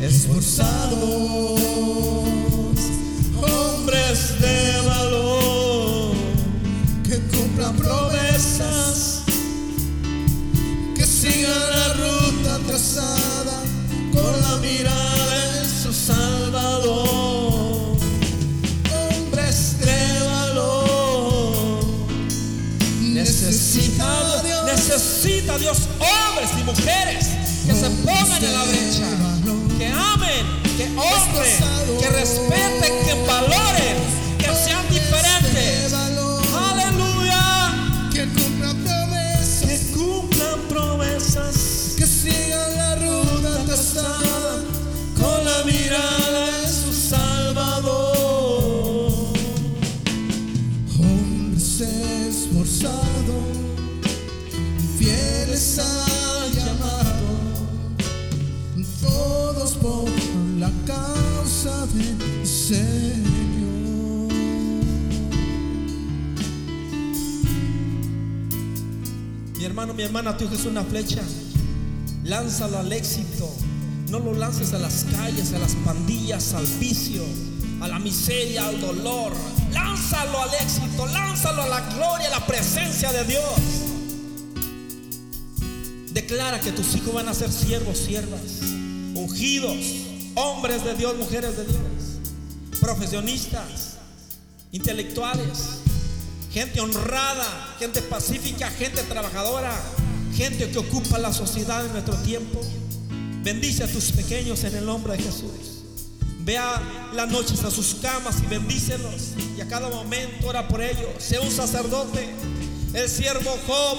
Esforzados. 0.00 1.60
Hombres 3.42 4.40
de 4.40 4.80
valor, 4.86 5.55
promesas 7.72 9.22
que 10.94 11.04
sigan 11.04 11.70
la 11.70 11.92
ruta 11.94 12.58
trazada 12.66 13.62
con 14.12 14.40
la 14.40 14.56
mirada 14.58 15.58
en 15.58 15.64
su 15.82 15.92
Salvador. 15.92 17.96
Hombres 18.92 19.78
de 19.80 20.20
valor 20.28 21.84
necesita 23.00 24.42
Dios. 24.42 24.64
Necesita 24.66 25.58
Dios 25.58 25.78
hombres 25.98 26.50
y 26.58 26.62
mujeres 26.64 27.26
que 27.66 27.74
se 27.74 27.90
pongan 27.90 28.44
en 28.44 28.52
la 28.52 28.64
brecha, 28.64 29.04
que 29.78 29.86
amen, 29.86 30.46
que 30.76 30.84
honren, 30.96 31.98
que 32.00 32.08
respeten, 32.10 32.92
que 33.04 33.14
valoren, 33.26 33.96
que 34.38 34.54
sean 34.54 34.86
diferentes. 34.88 35.92
Que 41.96 42.06
sigan 42.06 42.74
la 42.76 42.96
ruta 42.96 43.64
trazada 43.66 44.62
con 45.20 45.44
la 45.44 45.64
mirada 45.64 46.62
en 46.62 46.68
su 46.68 46.92
Salvador. 46.92 48.22
hombres 50.98 51.80
esforzados 51.80 53.44
fieles 54.98 55.78
al 55.78 56.52
llamado 56.52 57.28
todos 59.02 59.72
por 59.74 60.08
la 60.58 60.70
causa 60.86 61.86
del 61.94 62.46
Señor 62.46 63.35
hermano, 69.76 69.92
mi 69.92 70.04
hermana, 70.04 70.34
tu 70.38 70.44
hijo 70.44 70.54
es 70.54 70.64
una 70.64 70.82
flecha. 70.82 71.20
Lánzalo 72.24 72.78
al 72.78 72.90
éxito. 72.94 73.46
No 74.08 74.20
lo 74.20 74.32
lances 74.32 74.72
a 74.72 74.78
las 74.78 75.04
calles, 75.14 75.52
a 75.52 75.58
las 75.58 75.74
pandillas, 75.84 76.54
al 76.54 76.64
vicio, 76.80 77.22
a 77.82 77.88
la 77.88 77.98
miseria, 77.98 78.68
al 78.68 78.80
dolor. 78.80 79.34
Lánzalo 79.72 80.40
al 80.40 80.54
éxito, 80.54 81.06
lánzalo 81.08 81.64
a 81.64 81.68
la 81.68 81.80
gloria, 81.90 82.28
a 82.28 82.30
la 82.30 82.46
presencia 82.46 83.12
de 83.12 83.24
Dios. 83.24 83.44
Declara 86.14 86.58
que 86.58 86.72
tus 86.72 86.94
hijos 86.94 87.12
van 87.12 87.28
a 87.28 87.34
ser 87.34 87.52
siervos, 87.52 87.98
siervas, 87.98 88.62
ungidos, 89.14 89.76
hombres 90.36 90.84
de 90.84 90.94
Dios, 90.94 91.18
mujeres 91.18 91.54
de 91.54 91.66
Dios, 91.66 92.80
profesionistas, 92.80 93.98
intelectuales, 94.72 95.82
gente 96.56 96.80
honrada, 96.80 97.44
gente 97.78 98.00
pacífica, 98.00 98.70
gente 98.70 99.02
trabajadora, 99.02 99.78
gente 100.34 100.70
que 100.70 100.78
ocupa 100.78 101.18
la 101.18 101.30
sociedad 101.30 101.84
en 101.84 101.92
nuestro 101.92 102.14
tiempo. 102.22 102.62
Bendice 103.42 103.84
a 103.84 103.86
tus 103.86 104.10
pequeños 104.12 104.64
en 104.64 104.74
el 104.74 104.86
nombre 104.86 105.18
de 105.18 105.22
Jesús. 105.22 105.84
Vea 106.40 107.10
las 107.12 107.28
noches 107.28 107.62
a 107.62 107.70
sus 107.70 107.96
camas 107.96 108.36
y 108.42 108.46
bendícelos. 108.46 109.34
Y 109.54 109.60
a 109.60 109.68
cada 109.68 109.90
momento 109.90 110.48
ora 110.48 110.66
por 110.66 110.80
ellos. 110.80 111.10
Sea 111.18 111.42
un 111.42 111.50
sacerdote. 111.50 112.26
El 112.94 113.06
siervo 113.06 113.54
Job. 113.66 113.98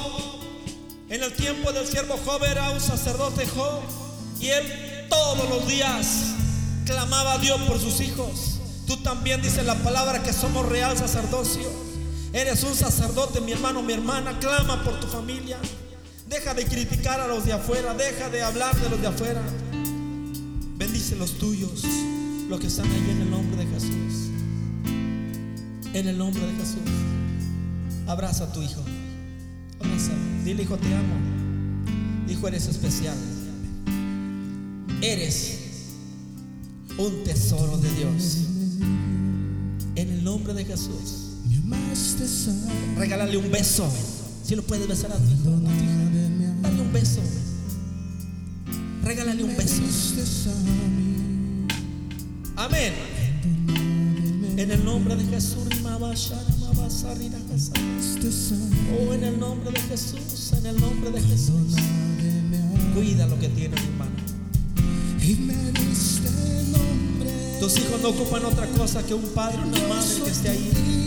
En 1.09 1.21
el 1.21 1.33
tiempo 1.33 1.71
del 1.71 1.85
siervo 1.85 2.19
Job 2.25 2.43
era 2.43 2.71
un 2.71 2.81
sacerdote 2.81 3.45
Job. 3.45 3.81
Y 4.41 4.47
él 4.47 5.05
todos 5.09 5.47
los 5.47 5.67
días 5.67 6.07
clamaba 6.87 7.33
a 7.33 7.37
Dios 7.37 7.61
por 7.67 7.79
sus 7.79 8.01
hijos. 8.01 8.57
Tú 8.87 8.97
también 8.97 9.43
dices 9.43 9.63
la 9.63 9.75
palabra 9.75 10.23
que 10.23 10.33
somos 10.33 10.65
real 10.65 10.97
sacerdocio. 10.97 11.86
Eres 12.34 12.63
un 12.63 12.75
sacerdote, 12.75 13.41
mi 13.41 13.53
hermano, 13.53 13.82
mi 13.82 13.93
hermana. 13.93 14.38
Clama 14.39 14.84
por 14.84 14.99
tu 14.99 15.07
familia. 15.07 15.57
Deja 16.28 16.53
de 16.53 16.65
criticar 16.65 17.19
a 17.21 17.28
los 17.28 17.45
de 17.45 17.53
afuera. 17.53 17.93
Deja 17.93 18.30
de 18.30 18.43
hablar 18.43 18.75
de 18.80 18.89
los 18.89 19.01
de 19.01 19.07
afuera. 19.07 19.41
Bendice 20.78 21.15
los 21.15 21.38
tuyos, 21.38 21.84
los 22.49 22.59
que 22.59 22.67
están 22.67 22.86
ahí 22.86 23.09
en 23.09 23.21
el 23.21 23.32
nombre 23.32 23.65
de 23.65 23.71
Jesús. 23.73 24.30
En 25.93 26.07
el 26.07 26.17
nombre 26.17 26.45
de 26.45 26.53
Jesús. 26.53 26.82
Abraza 28.07 28.45
a 28.45 28.53
tu 28.53 28.61
hijo. 28.61 28.82
Abrázalo. 29.80 30.17
Dile, 30.43 30.63
hijo, 30.63 30.78
te 30.78 30.93
amo. 30.93 31.15
Hijo, 32.30 32.47
eres 32.47 32.67
especial. 32.67 33.17
Eres 35.01 35.59
un 36.97 37.23
tesoro 37.23 37.78
de 37.78 37.89
Dios. 37.91 38.38
En 39.95 40.09
el 40.09 40.23
nombre 40.23 40.53
de 40.53 40.65
Jesús. 40.65 41.26
Regálale 42.97 43.38
un 43.38 43.51
beso. 43.51 43.88
Si 44.43 44.55
lo 44.55 44.63
puedes 44.63 44.88
besar 44.88 45.11
a 45.11 45.18
tu 45.18 45.24
hijo, 45.24 45.49
hija. 45.61 46.61
Dale 46.61 46.82
un 46.82 46.93
beso. 46.93 47.22
Regálale 49.03 49.43
un 49.43 49.55
beso. 49.55 49.82
Amén. 52.55 52.93
En 54.57 54.72
el 54.72 54.84
nombre 54.84 55.15
de 55.15 55.26
Jesús. 55.26 55.63
Oh, 58.99 59.13
en 59.13 59.24
el 59.24 59.39
nombre 59.39 59.72
de 59.72 59.80
Jesús. 59.82 60.53
En 60.53 60.65
el 60.65 60.80
nombre 60.80 61.11
de 61.11 61.22
Jesús. 61.22 61.76
Cuida 62.95 63.28
lo 63.28 63.39
que 63.39 63.49
tienes, 63.49 63.80
hermano. 63.80 64.11
Tus 67.59 67.78
hijos 67.78 68.01
no 68.01 68.09
ocupan 68.09 68.45
otra 68.45 68.65
cosa 68.68 69.03
que 69.03 69.13
un 69.13 69.24
padre, 69.30 69.57
una 69.57 69.88
madre 69.88 70.22
que 70.24 70.30
esté 70.30 70.49
ahí. 70.49 71.06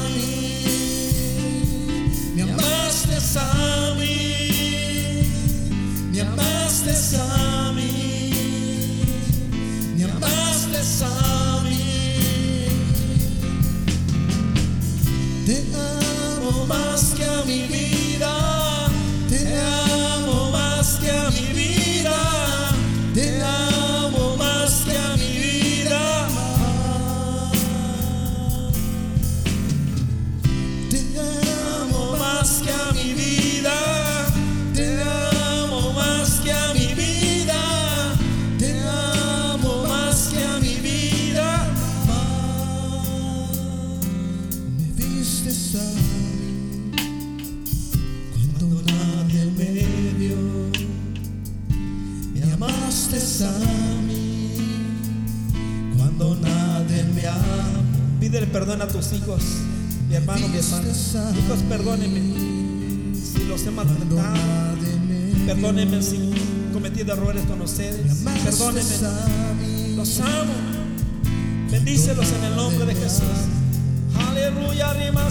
quieres 3.31 3.37
amaste 10.03 10.77
a 11.03 11.61
mí. 11.63 12.67
Te 15.45 15.63
amo 16.37 16.65
más 16.65 17.13
que 17.17 17.25
a 17.25 17.43
mi 17.45 17.67
vida. 17.67 18.00
Perdón 58.51 58.81
a 58.81 58.87
tus 58.87 59.13
hijos, 59.13 59.41
mi 60.09 60.15
hermano, 60.15 60.47
mi 60.49 60.57
hermana. 60.57 60.87
Hijos, 60.87 61.59
perdónenme 61.69 62.21
si 63.15 63.45
los 63.45 63.65
he 63.65 63.71
maltratado. 63.71 64.21
Perdónenme 65.45 66.01
si 66.01 66.17
he 66.17 66.73
cometido 66.73 67.13
errores 67.13 67.43
con 67.45 67.61
ustedes. 67.61 68.23
Perdónenme. 68.43 68.95
Los 69.95 70.19
amo. 70.19 70.53
Bendícelos 71.71 72.27
en 72.31 72.43
el 72.43 72.55
nombre 72.55 72.85
de 72.85 72.95
Jesús. 72.95 73.21
Aleluya, 74.29 74.93
rima. 74.93 75.27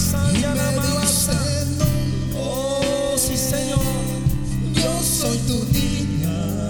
Oh, 2.37 3.17
sí, 3.19 3.37
Señor. 3.37 3.81
Yo 4.73 5.03
soy 5.03 5.37
tu 5.47 5.65
niña, 5.73 6.69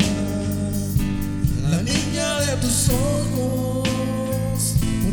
la 1.71 1.81
niña 1.83 2.41
de 2.41 2.57
tus 2.57 2.89
ojos, 2.89 3.20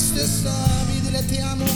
me 0.00 0.22
amaste 0.22 0.48
a 0.48 0.84
mí, 0.88 1.00
dile 1.04 1.22
te 1.22 1.42
amo. 1.42 1.66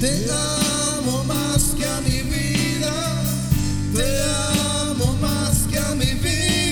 Te 0.00 0.26
amo 0.30 1.24
más 1.24 1.74
que 1.76 1.84
a 1.84 2.00
mi 2.00 2.22
vida, 2.22 2.92
te 3.94 4.06
amo 4.90 5.16
más 5.20 5.66
que 5.70 5.78
a 5.78 5.94
mi 5.94 6.14
vida, 6.14 6.63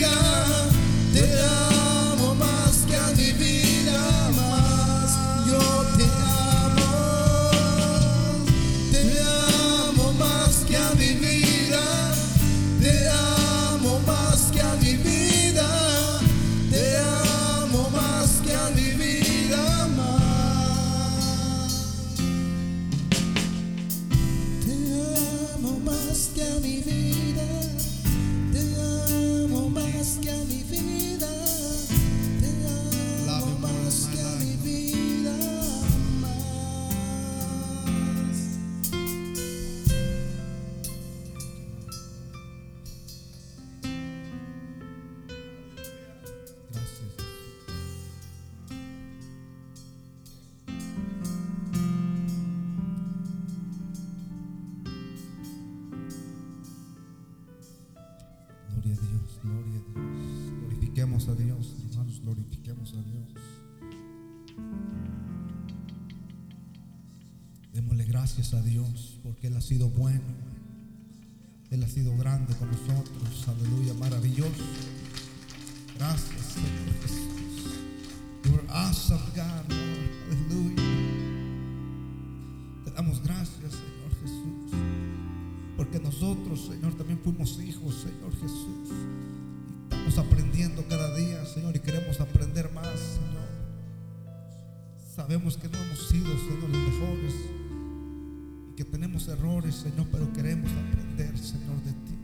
que 98.76 98.84
tenemos 98.84 99.28
errores, 99.28 99.74
Señor, 99.74 100.06
pero 100.10 100.32
queremos 100.32 100.70
aprender, 100.70 101.38
Señor, 101.38 101.82
de 101.82 101.92
ti. 101.92 102.18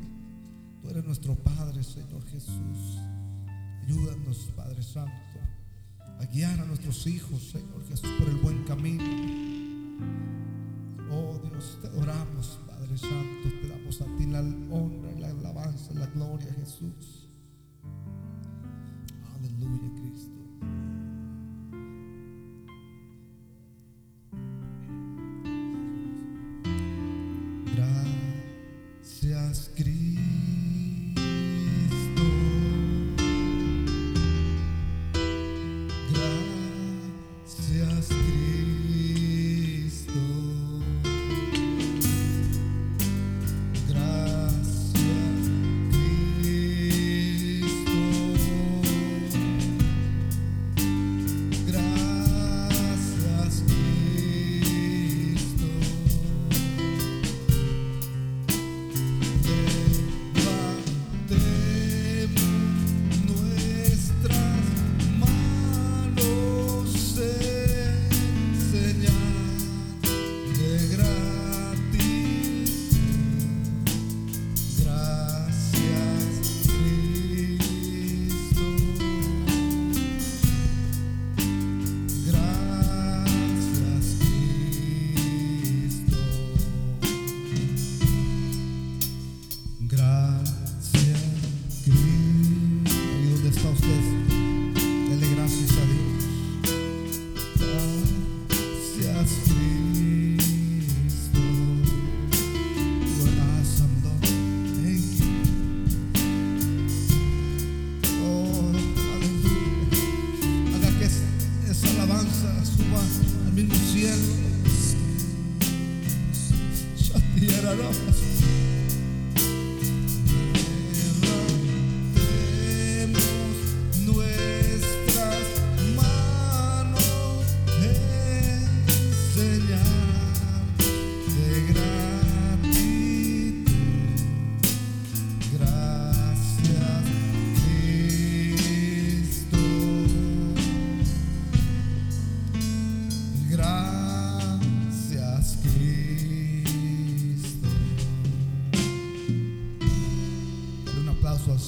Tú 0.80 0.88
eres 0.88 1.04
nuestro 1.04 1.34
Padre, 1.34 1.82
Señor 1.82 2.24
Jesús. 2.26 2.98
Ayúdanos, 3.82 4.52
Padre 4.56 4.82
Santo, 4.82 5.12
a 6.18 6.24
guiar 6.26 6.60
a 6.60 6.64
nuestros 6.64 7.06
hijos, 7.06 7.50
Señor 7.50 7.86
Jesús, 7.88 8.10
por 8.18 8.28
el 8.28 8.36
buen 8.36 8.64
camino. 8.64 9.04
Oh 11.10 11.40
Dios, 11.42 11.78
te 11.80 11.88
adoramos, 11.88 12.58
Padre 12.66 12.98
Santo, 12.98 13.48
te 13.60 13.68
damos 13.68 14.00
a 14.00 14.04
ti 14.16 14.26
la 14.26 14.40
honra, 14.40 15.12
la 15.18 15.30
alabanza, 15.30 15.94
la 15.94 16.06
gloria, 16.06 16.52
Jesús. 16.54 17.28
Aleluya, 19.34 19.90
Cristo. 19.94 20.37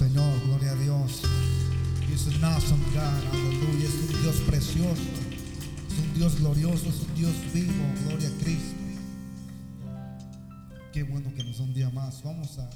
Señor, 0.01 0.41
gloria 0.47 0.73
a 0.73 0.77
Dios. 0.77 1.21
He's 2.09 2.27
an 2.29 2.43
awesome 2.43 2.83
God, 2.95 3.23
aleluya. 3.35 3.87
Es 3.87 3.95
un 3.97 4.23
Dios 4.23 4.37
precioso, 4.49 5.03
es 5.03 5.99
un 5.99 6.15
Dios 6.15 6.39
glorioso, 6.39 6.89
es 6.89 7.03
un 7.03 7.15
Dios 7.17 7.35
vivo, 7.53 7.85
gloria 8.07 8.29
a 8.29 8.33
Cristo. 8.43 8.77
Qué 10.95 11.03
bueno 11.03 11.31
que 11.35 11.45
nos 11.45 11.59
da 11.59 11.65
un 11.65 11.75
día 11.75 11.91
más. 11.91 12.23
Vamos 12.23 12.59
a 12.59 12.71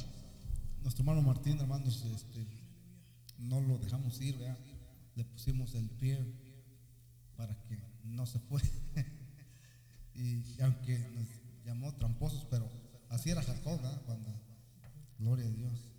nuestro 0.83 1.03
hermano 1.03 1.22
Martín, 1.22 1.59
hermanos, 1.59 2.05
este, 2.14 2.47
no 3.39 3.59
lo 3.62 3.79
dejamos 3.79 4.20
ir, 4.20 4.37
¿verdad? 4.37 4.59
le 5.14 5.25
pusimos 5.25 5.75
el 5.77 5.89
pie 5.89 6.18
para 7.39 7.57
que 7.62 7.79
no 8.03 8.27
se 8.27 8.39
fuera. 8.39 8.68
y 10.14 10.61
aunque 10.61 10.99
nos 10.99 11.27
llamó 11.64 11.91
tramposos, 11.95 12.47
pero 12.51 12.68
así 13.09 13.31
era 13.31 13.43
Jacob, 13.43 13.81
¿verdad? 13.81 14.03
cuando 14.05 14.29
gloria 15.18 15.47
a 15.47 15.51
Dios. 15.51 15.93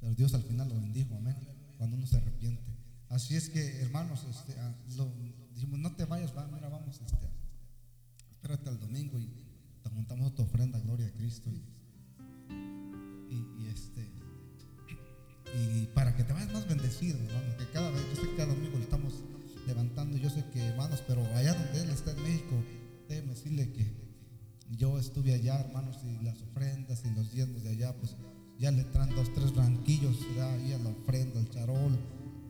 Pero 0.00 0.14
Dios 0.14 0.34
al 0.34 0.42
final 0.42 0.68
lo 0.68 0.74
bendijo, 0.76 1.14
amén. 1.16 1.36
Cuando 1.78 1.96
uno 1.96 2.06
se 2.06 2.16
arrepiente. 2.16 2.62
Así 3.08 3.36
es 3.36 3.48
que, 3.48 3.80
hermanos, 3.82 4.24
este, 4.28 4.58
ah, 4.60 4.74
dijimos, 5.54 5.78
no 5.80 5.94
te 5.94 6.04
vayas, 6.04 6.36
va, 6.36 6.46
mira, 6.46 6.68
vamos, 6.68 7.00
este, 7.00 7.28
espérate 8.30 8.68
al 8.68 8.78
domingo 8.78 9.18
y 9.18 9.28
te 9.82 9.90
juntamos 9.90 10.34
tu 10.34 10.42
ofrenda, 10.42 10.78
gloria 10.80 11.06
a 11.06 11.12
Cristo. 11.12 11.50
Y, 11.50 11.62
y, 13.34 13.64
y, 13.64 13.66
este 13.68 14.20
y 15.52 15.86
para 15.94 16.14
que 16.14 16.24
te 16.24 16.32
vayas 16.32 16.52
más 16.52 16.68
bendecido, 16.68 17.18
hermano, 17.18 17.56
que 17.56 17.68
cada 17.70 17.90
vez, 17.90 18.02
yo 18.14 18.22
sé 18.22 18.28
que 18.28 18.36
cada 18.36 18.54
domingo 18.54 18.78
lo 18.78 18.84
estamos 18.84 19.14
levantando, 19.66 20.16
yo 20.16 20.30
sé 20.30 20.44
que 20.52 20.60
hermanos, 20.60 21.02
pero 21.06 21.24
allá 21.34 21.54
donde 21.54 21.82
él 21.82 21.90
está 21.90 22.12
en 22.12 22.22
México, 22.22 22.62
déjeme 23.08 23.34
decirle 23.34 23.72
que 23.72 23.86
yo 24.76 24.98
estuve 24.98 25.34
allá, 25.34 25.60
hermanos, 25.60 25.98
y 26.04 26.24
las 26.24 26.40
ofrendas 26.42 27.04
y 27.04 27.10
los 27.10 27.32
diezmos 27.32 27.62
de 27.64 27.70
allá, 27.70 27.94
pues 27.96 28.14
ya 28.60 28.70
le 28.70 28.84
traen 28.84 29.14
dos, 29.16 29.32
tres 29.32 29.52
blanquillos 29.54 30.18
ahí 30.38 30.72
a 30.74 30.78
la 30.78 30.90
ofrenda, 30.90 31.40
el 31.40 31.48
charol, 31.48 31.98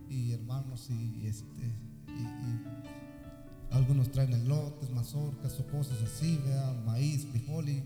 y 0.08 0.32
hermanos, 0.32 0.88
y, 0.90 1.26
este, 1.26 1.66
y, 2.08 3.70
algunos 3.70 4.10
traen 4.10 4.32
elotes, 4.32 4.90
mazorcas 4.90 5.58
o 5.60 5.66
cosas 5.68 5.98
así, 6.02 6.40
vea, 6.44 6.82
maíz, 6.84 7.24
frijol, 7.26 7.68
y 7.68 7.84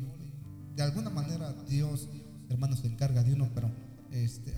de 0.75 0.83
alguna 0.83 1.11
manera 1.11 1.53
Dios, 1.69 2.09
hermanos, 2.49 2.79
se 2.79 2.87
encarga 2.87 3.23
de 3.23 3.35
uno, 3.35 3.51
pero 3.55 3.71
este, 4.11 4.55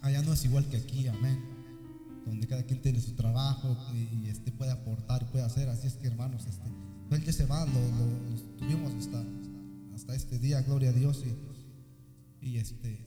allá 0.00 0.22
no 0.22 0.32
es 0.32 0.42
igual 0.46 0.64
que 0.66 0.78
aquí, 0.78 1.06
amén. 1.06 1.38
Donde 2.24 2.46
cada 2.46 2.62
quien 2.62 2.80
tiene 2.80 3.00
su 3.00 3.12
trabajo 3.12 3.76
y, 3.94 4.28
este, 4.28 4.52
puede 4.52 4.70
aportar 4.70 5.30
puede 5.30 5.44
hacer. 5.44 5.68
Así 5.68 5.86
es 5.86 5.94
que, 5.94 6.06
hermanos, 6.06 6.46
este, 6.46 6.68
él 7.10 7.24
ya 7.24 7.32
se 7.32 7.46
va, 7.46 7.64
lo, 7.66 7.72
lo, 7.72 8.06
lo 8.30 8.40
tuvimos 8.56 8.92
hasta, 8.94 9.22
hasta 9.94 10.14
este 10.14 10.38
día, 10.38 10.62
gloria 10.62 10.90
a 10.90 10.92
Dios. 10.92 11.22
Y, 11.26 11.47
y 12.40 12.58
este, 12.58 13.04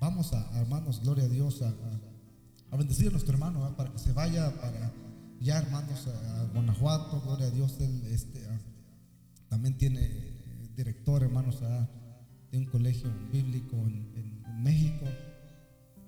vamos 0.00 0.32
a, 0.32 0.60
hermanos, 0.60 1.00
gloria 1.02 1.24
a 1.24 1.28
Dios, 1.28 1.62
a, 1.62 2.76
bendecir 2.76 3.08
a 3.08 3.10
nuestro 3.10 3.34
hermano 3.34 3.76
para 3.76 3.92
que 3.92 3.98
se 3.98 4.12
vaya 4.12 4.50
para 4.60 4.92
ya, 5.40 5.58
hermanos, 5.58 6.06
a, 6.06 6.44
Guanajuato, 6.54 7.20
gloria 7.22 7.46
a 7.46 7.50
Dios. 7.50 7.76
Él 7.80 8.02
este, 8.06 8.40
también 9.48 9.76
tiene 9.76 10.08
director, 10.76 11.22
hermanos, 11.22 11.58
de 12.50 12.58
un 12.58 12.66
colegio 12.66 13.10
bíblico 13.32 13.76
en, 13.76 14.12
México. 14.62 15.04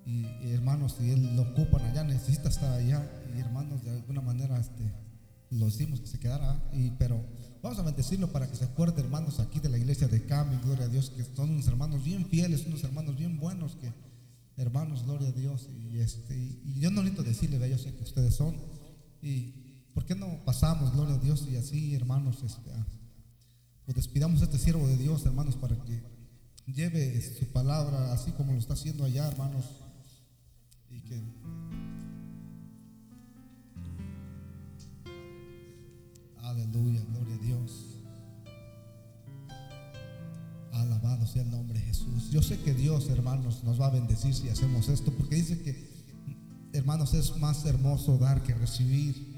Y, 0.06 0.26
y, 0.46 0.52
hermanos, 0.52 0.94
si 0.98 1.10
él 1.10 1.34
lo 1.34 1.42
ocupan 1.42 1.82
allá, 1.86 2.04
necesita 2.04 2.48
estar 2.48 2.72
allá. 2.72 3.04
Y 3.34 3.40
hermanos, 3.40 3.82
de 3.82 3.90
alguna 3.90 4.20
manera, 4.20 4.56
este, 4.58 4.92
lo 5.50 5.66
hicimos 5.66 6.00
que 6.00 6.06
se 6.06 6.20
quedara. 6.20 6.62
Y, 6.72 6.92
pero 6.92 7.20
vamos 7.64 7.78
a 7.78 7.82
bendecirlo 7.82 8.30
para 8.30 8.46
que 8.46 8.56
se 8.56 8.64
acuerde, 8.64 9.00
hermanos, 9.00 9.40
aquí 9.40 9.58
de 9.58 9.70
la 9.70 9.78
iglesia 9.78 10.06
de 10.06 10.22
Cami, 10.26 10.58
gloria 10.58 10.84
a 10.84 10.88
Dios, 10.88 11.08
que 11.08 11.24
son 11.24 11.48
unos 11.48 11.66
hermanos 11.66 12.04
bien 12.04 12.26
fieles, 12.26 12.66
unos 12.66 12.84
hermanos 12.84 13.16
bien 13.16 13.40
buenos, 13.40 13.76
que 13.76 13.90
hermanos, 14.58 15.02
gloria 15.06 15.28
a 15.28 15.32
Dios. 15.32 15.70
Y, 15.90 15.98
este, 15.98 16.36
y 16.36 16.78
yo 16.78 16.90
no 16.90 17.02
necesito 17.02 17.22
decirle, 17.22 17.70
yo 17.70 17.78
sé 17.78 17.94
que 17.94 18.02
ustedes 18.02 18.34
son. 18.34 18.54
Y 19.22 19.54
¿por 19.94 20.04
qué 20.04 20.14
no 20.14 20.44
pasamos, 20.44 20.92
gloria 20.92 21.14
a 21.14 21.18
Dios? 21.18 21.48
Y 21.50 21.56
así, 21.56 21.94
hermanos, 21.94 22.42
este, 22.44 22.70
pues 23.86 23.96
despidamos 23.96 24.42
a 24.42 24.44
este 24.44 24.58
siervo 24.58 24.86
de 24.86 24.98
Dios, 24.98 25.24
hermanos, 25.24 25.56
para 25.56 25.74
que 25.84 26.02
lleve 26.66 27.18
su 27.22 27.46
palabra 27.46 28.12
así 28.12 28.30
como 28.32 28.52
lo 28.52 28.58
está 28.58 28.74
haciendo 28.74 29.06
allá, 29.06 29.26
hermanos. 29.26 29.64
Y 30.90 31.00
que 31.00 31.18
Aleluya, 36.44 37.00
gloria 37.10 37.34
a 37.34 37.38
Dios. 37.38 38.00
Alabado 40.72 41.26
sea 41.26 41.42
el 41.42 41.50
nombre 41.50 41.78
de 41.78 41.86
Jesús. 41.86 42.30
Yo 42.30 42.42
sé 42.42 42.60
que 42.60 42.74
Dios, 42.74 43.08
hermanos, 43.08 43.64
nos 43.64 43.80
va 43.80 43.86
a 43.86 43.90
bendecir 43.90 44.34
si 44.34 44.48
hacemos 44.50 44.88
esto, 44.88 45.10
porque 45.12 45.36
dice 45.36 45.62
que, 45.62 45.88
hermanos, 46.72 47.14
es 47.14 47.36
más 47.38 47.64
hermoso 47.64 48.18
dar 48.18 48.42
que 48.42 48.54
recibir. 48.54 49.34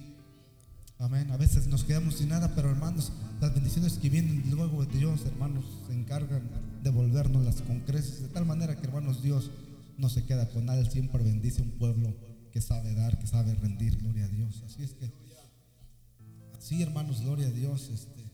Amén. 0.98 1.30
A 1.30 1.36
veces 1.36 1.68
nos 1.68 1.84
quedamos 1.84 2.16
sin 2.16 2.30
nada, 2.30 2.54
pero 2.54 2.70
hermanos, 2.70 3.12
las 3.40 3.54
bendiciones 3.54 3.94
que 3.94 4.08
vienen 4.08 4.42
luego 4.50 4.84
de 4.84 4.98
Dios, 4.98 5.20
hermanos, 5.26 5.64
se 5.86 5.94
encargan 5.94 6.42
de 6.82 6.90
volvernos 6.90 7.62
con 7.62 7.80
creces. 7.80 8.22
De 8.22 8.28
tal 8.28 8.46
manera 8.46 8.80
que, 8.80 8.86
hermanos, 8.86 9.22
Dios 9.22 9.50
no 9.96 10.08
se 10.08 10.24
queda 10.24 10.48
con 10.48 10.66
nada. 10.66 10.84
Siempre 10.90 11.22
bendice 11.22 11.62
un 11.62 11.70
pueblo 11.72 12.14
que 12.50 12.60
sabe 12.60 12.94
dar, 12.94 13.16
que 13.18 13.26
sabe 13.28 13.54
rendir. 13.54 13.96
Gloria 13.98 14.24
a 14.24 14.28
Dios. 14.28 14.62
Así 14.66 14.82
es 14.82 14.94
que, 14.94 15.12
así, 16.66 16.82
hermanos, 16.82 17.20
gloria 17.20 17.46
a 17.46 17.50
Dios. 17.52 17.90
Este, 17.94 18.24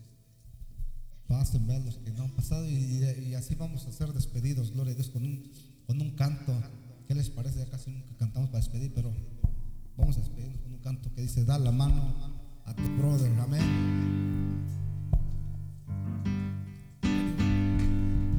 pasen, 1.29 1.67
vean 1.67 1.85
los 1.85 1.97
que 1.97 2.11
no 2.13 2.25
han 2.25 2.31
pasado. 2.31 2.67
Y, 2.67 3.05
y, 3.29 3.35
así 3.35 3.55
vamos 3.55 3.87
a 3.87 3.93
ser 3.93 4.11
despedidos. 4.15 4.73
Gloria 4.73 4.93
a 4.93 4.95
Dios 4.95 5.11
con 5.11 5.23
un, 5.23 5.51
con 5.87 6.01
un 6.01 6.13
canto. 6.13 6.55
¿Qué 7.07 7.15
les 7.15 7.29
parece? 7.29 7.59
Ya 7.59 7.67
casi 7.67 7.91
nunca 7.91 8.15
cantamos 8.19 8.49
para 8.49 8.65
despedir, 8.65 8.91
pero 8.95 9.13
vamos 9.99 10.17
a 10.17 10.21
despedirnos 10.21 10.61
con 10.63 10.73
un 10.73 10.79
canto 10.79 11.13
que 11.15 11.21
dice: 11.21 11.45
Da 11.45 11.59
la 11.59 11.73
mano 11.73 12.15
a 12.65 12.75
tu 12.75 12.89
brother, 12.97 13.31
amén. 13.39 13.61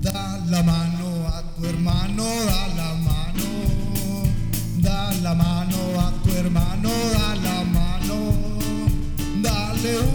Da 0.02 0.44
la 0.48 0.64
mano 0.64 1.28
a 1.28 1.56
tu 1.56 1.66
hermano, 1.66 2.24
da 2.24 2.68
la 2.76 2.96
mano, 2.96 3.44
da 4.82 5.14
la 5.22 5.36
mano 5.36 6.00
a 6.00 6.24
tu 6.24 6.32
hermano, 6.32 6.89
da 6.89 7.23
to 9.84 10.12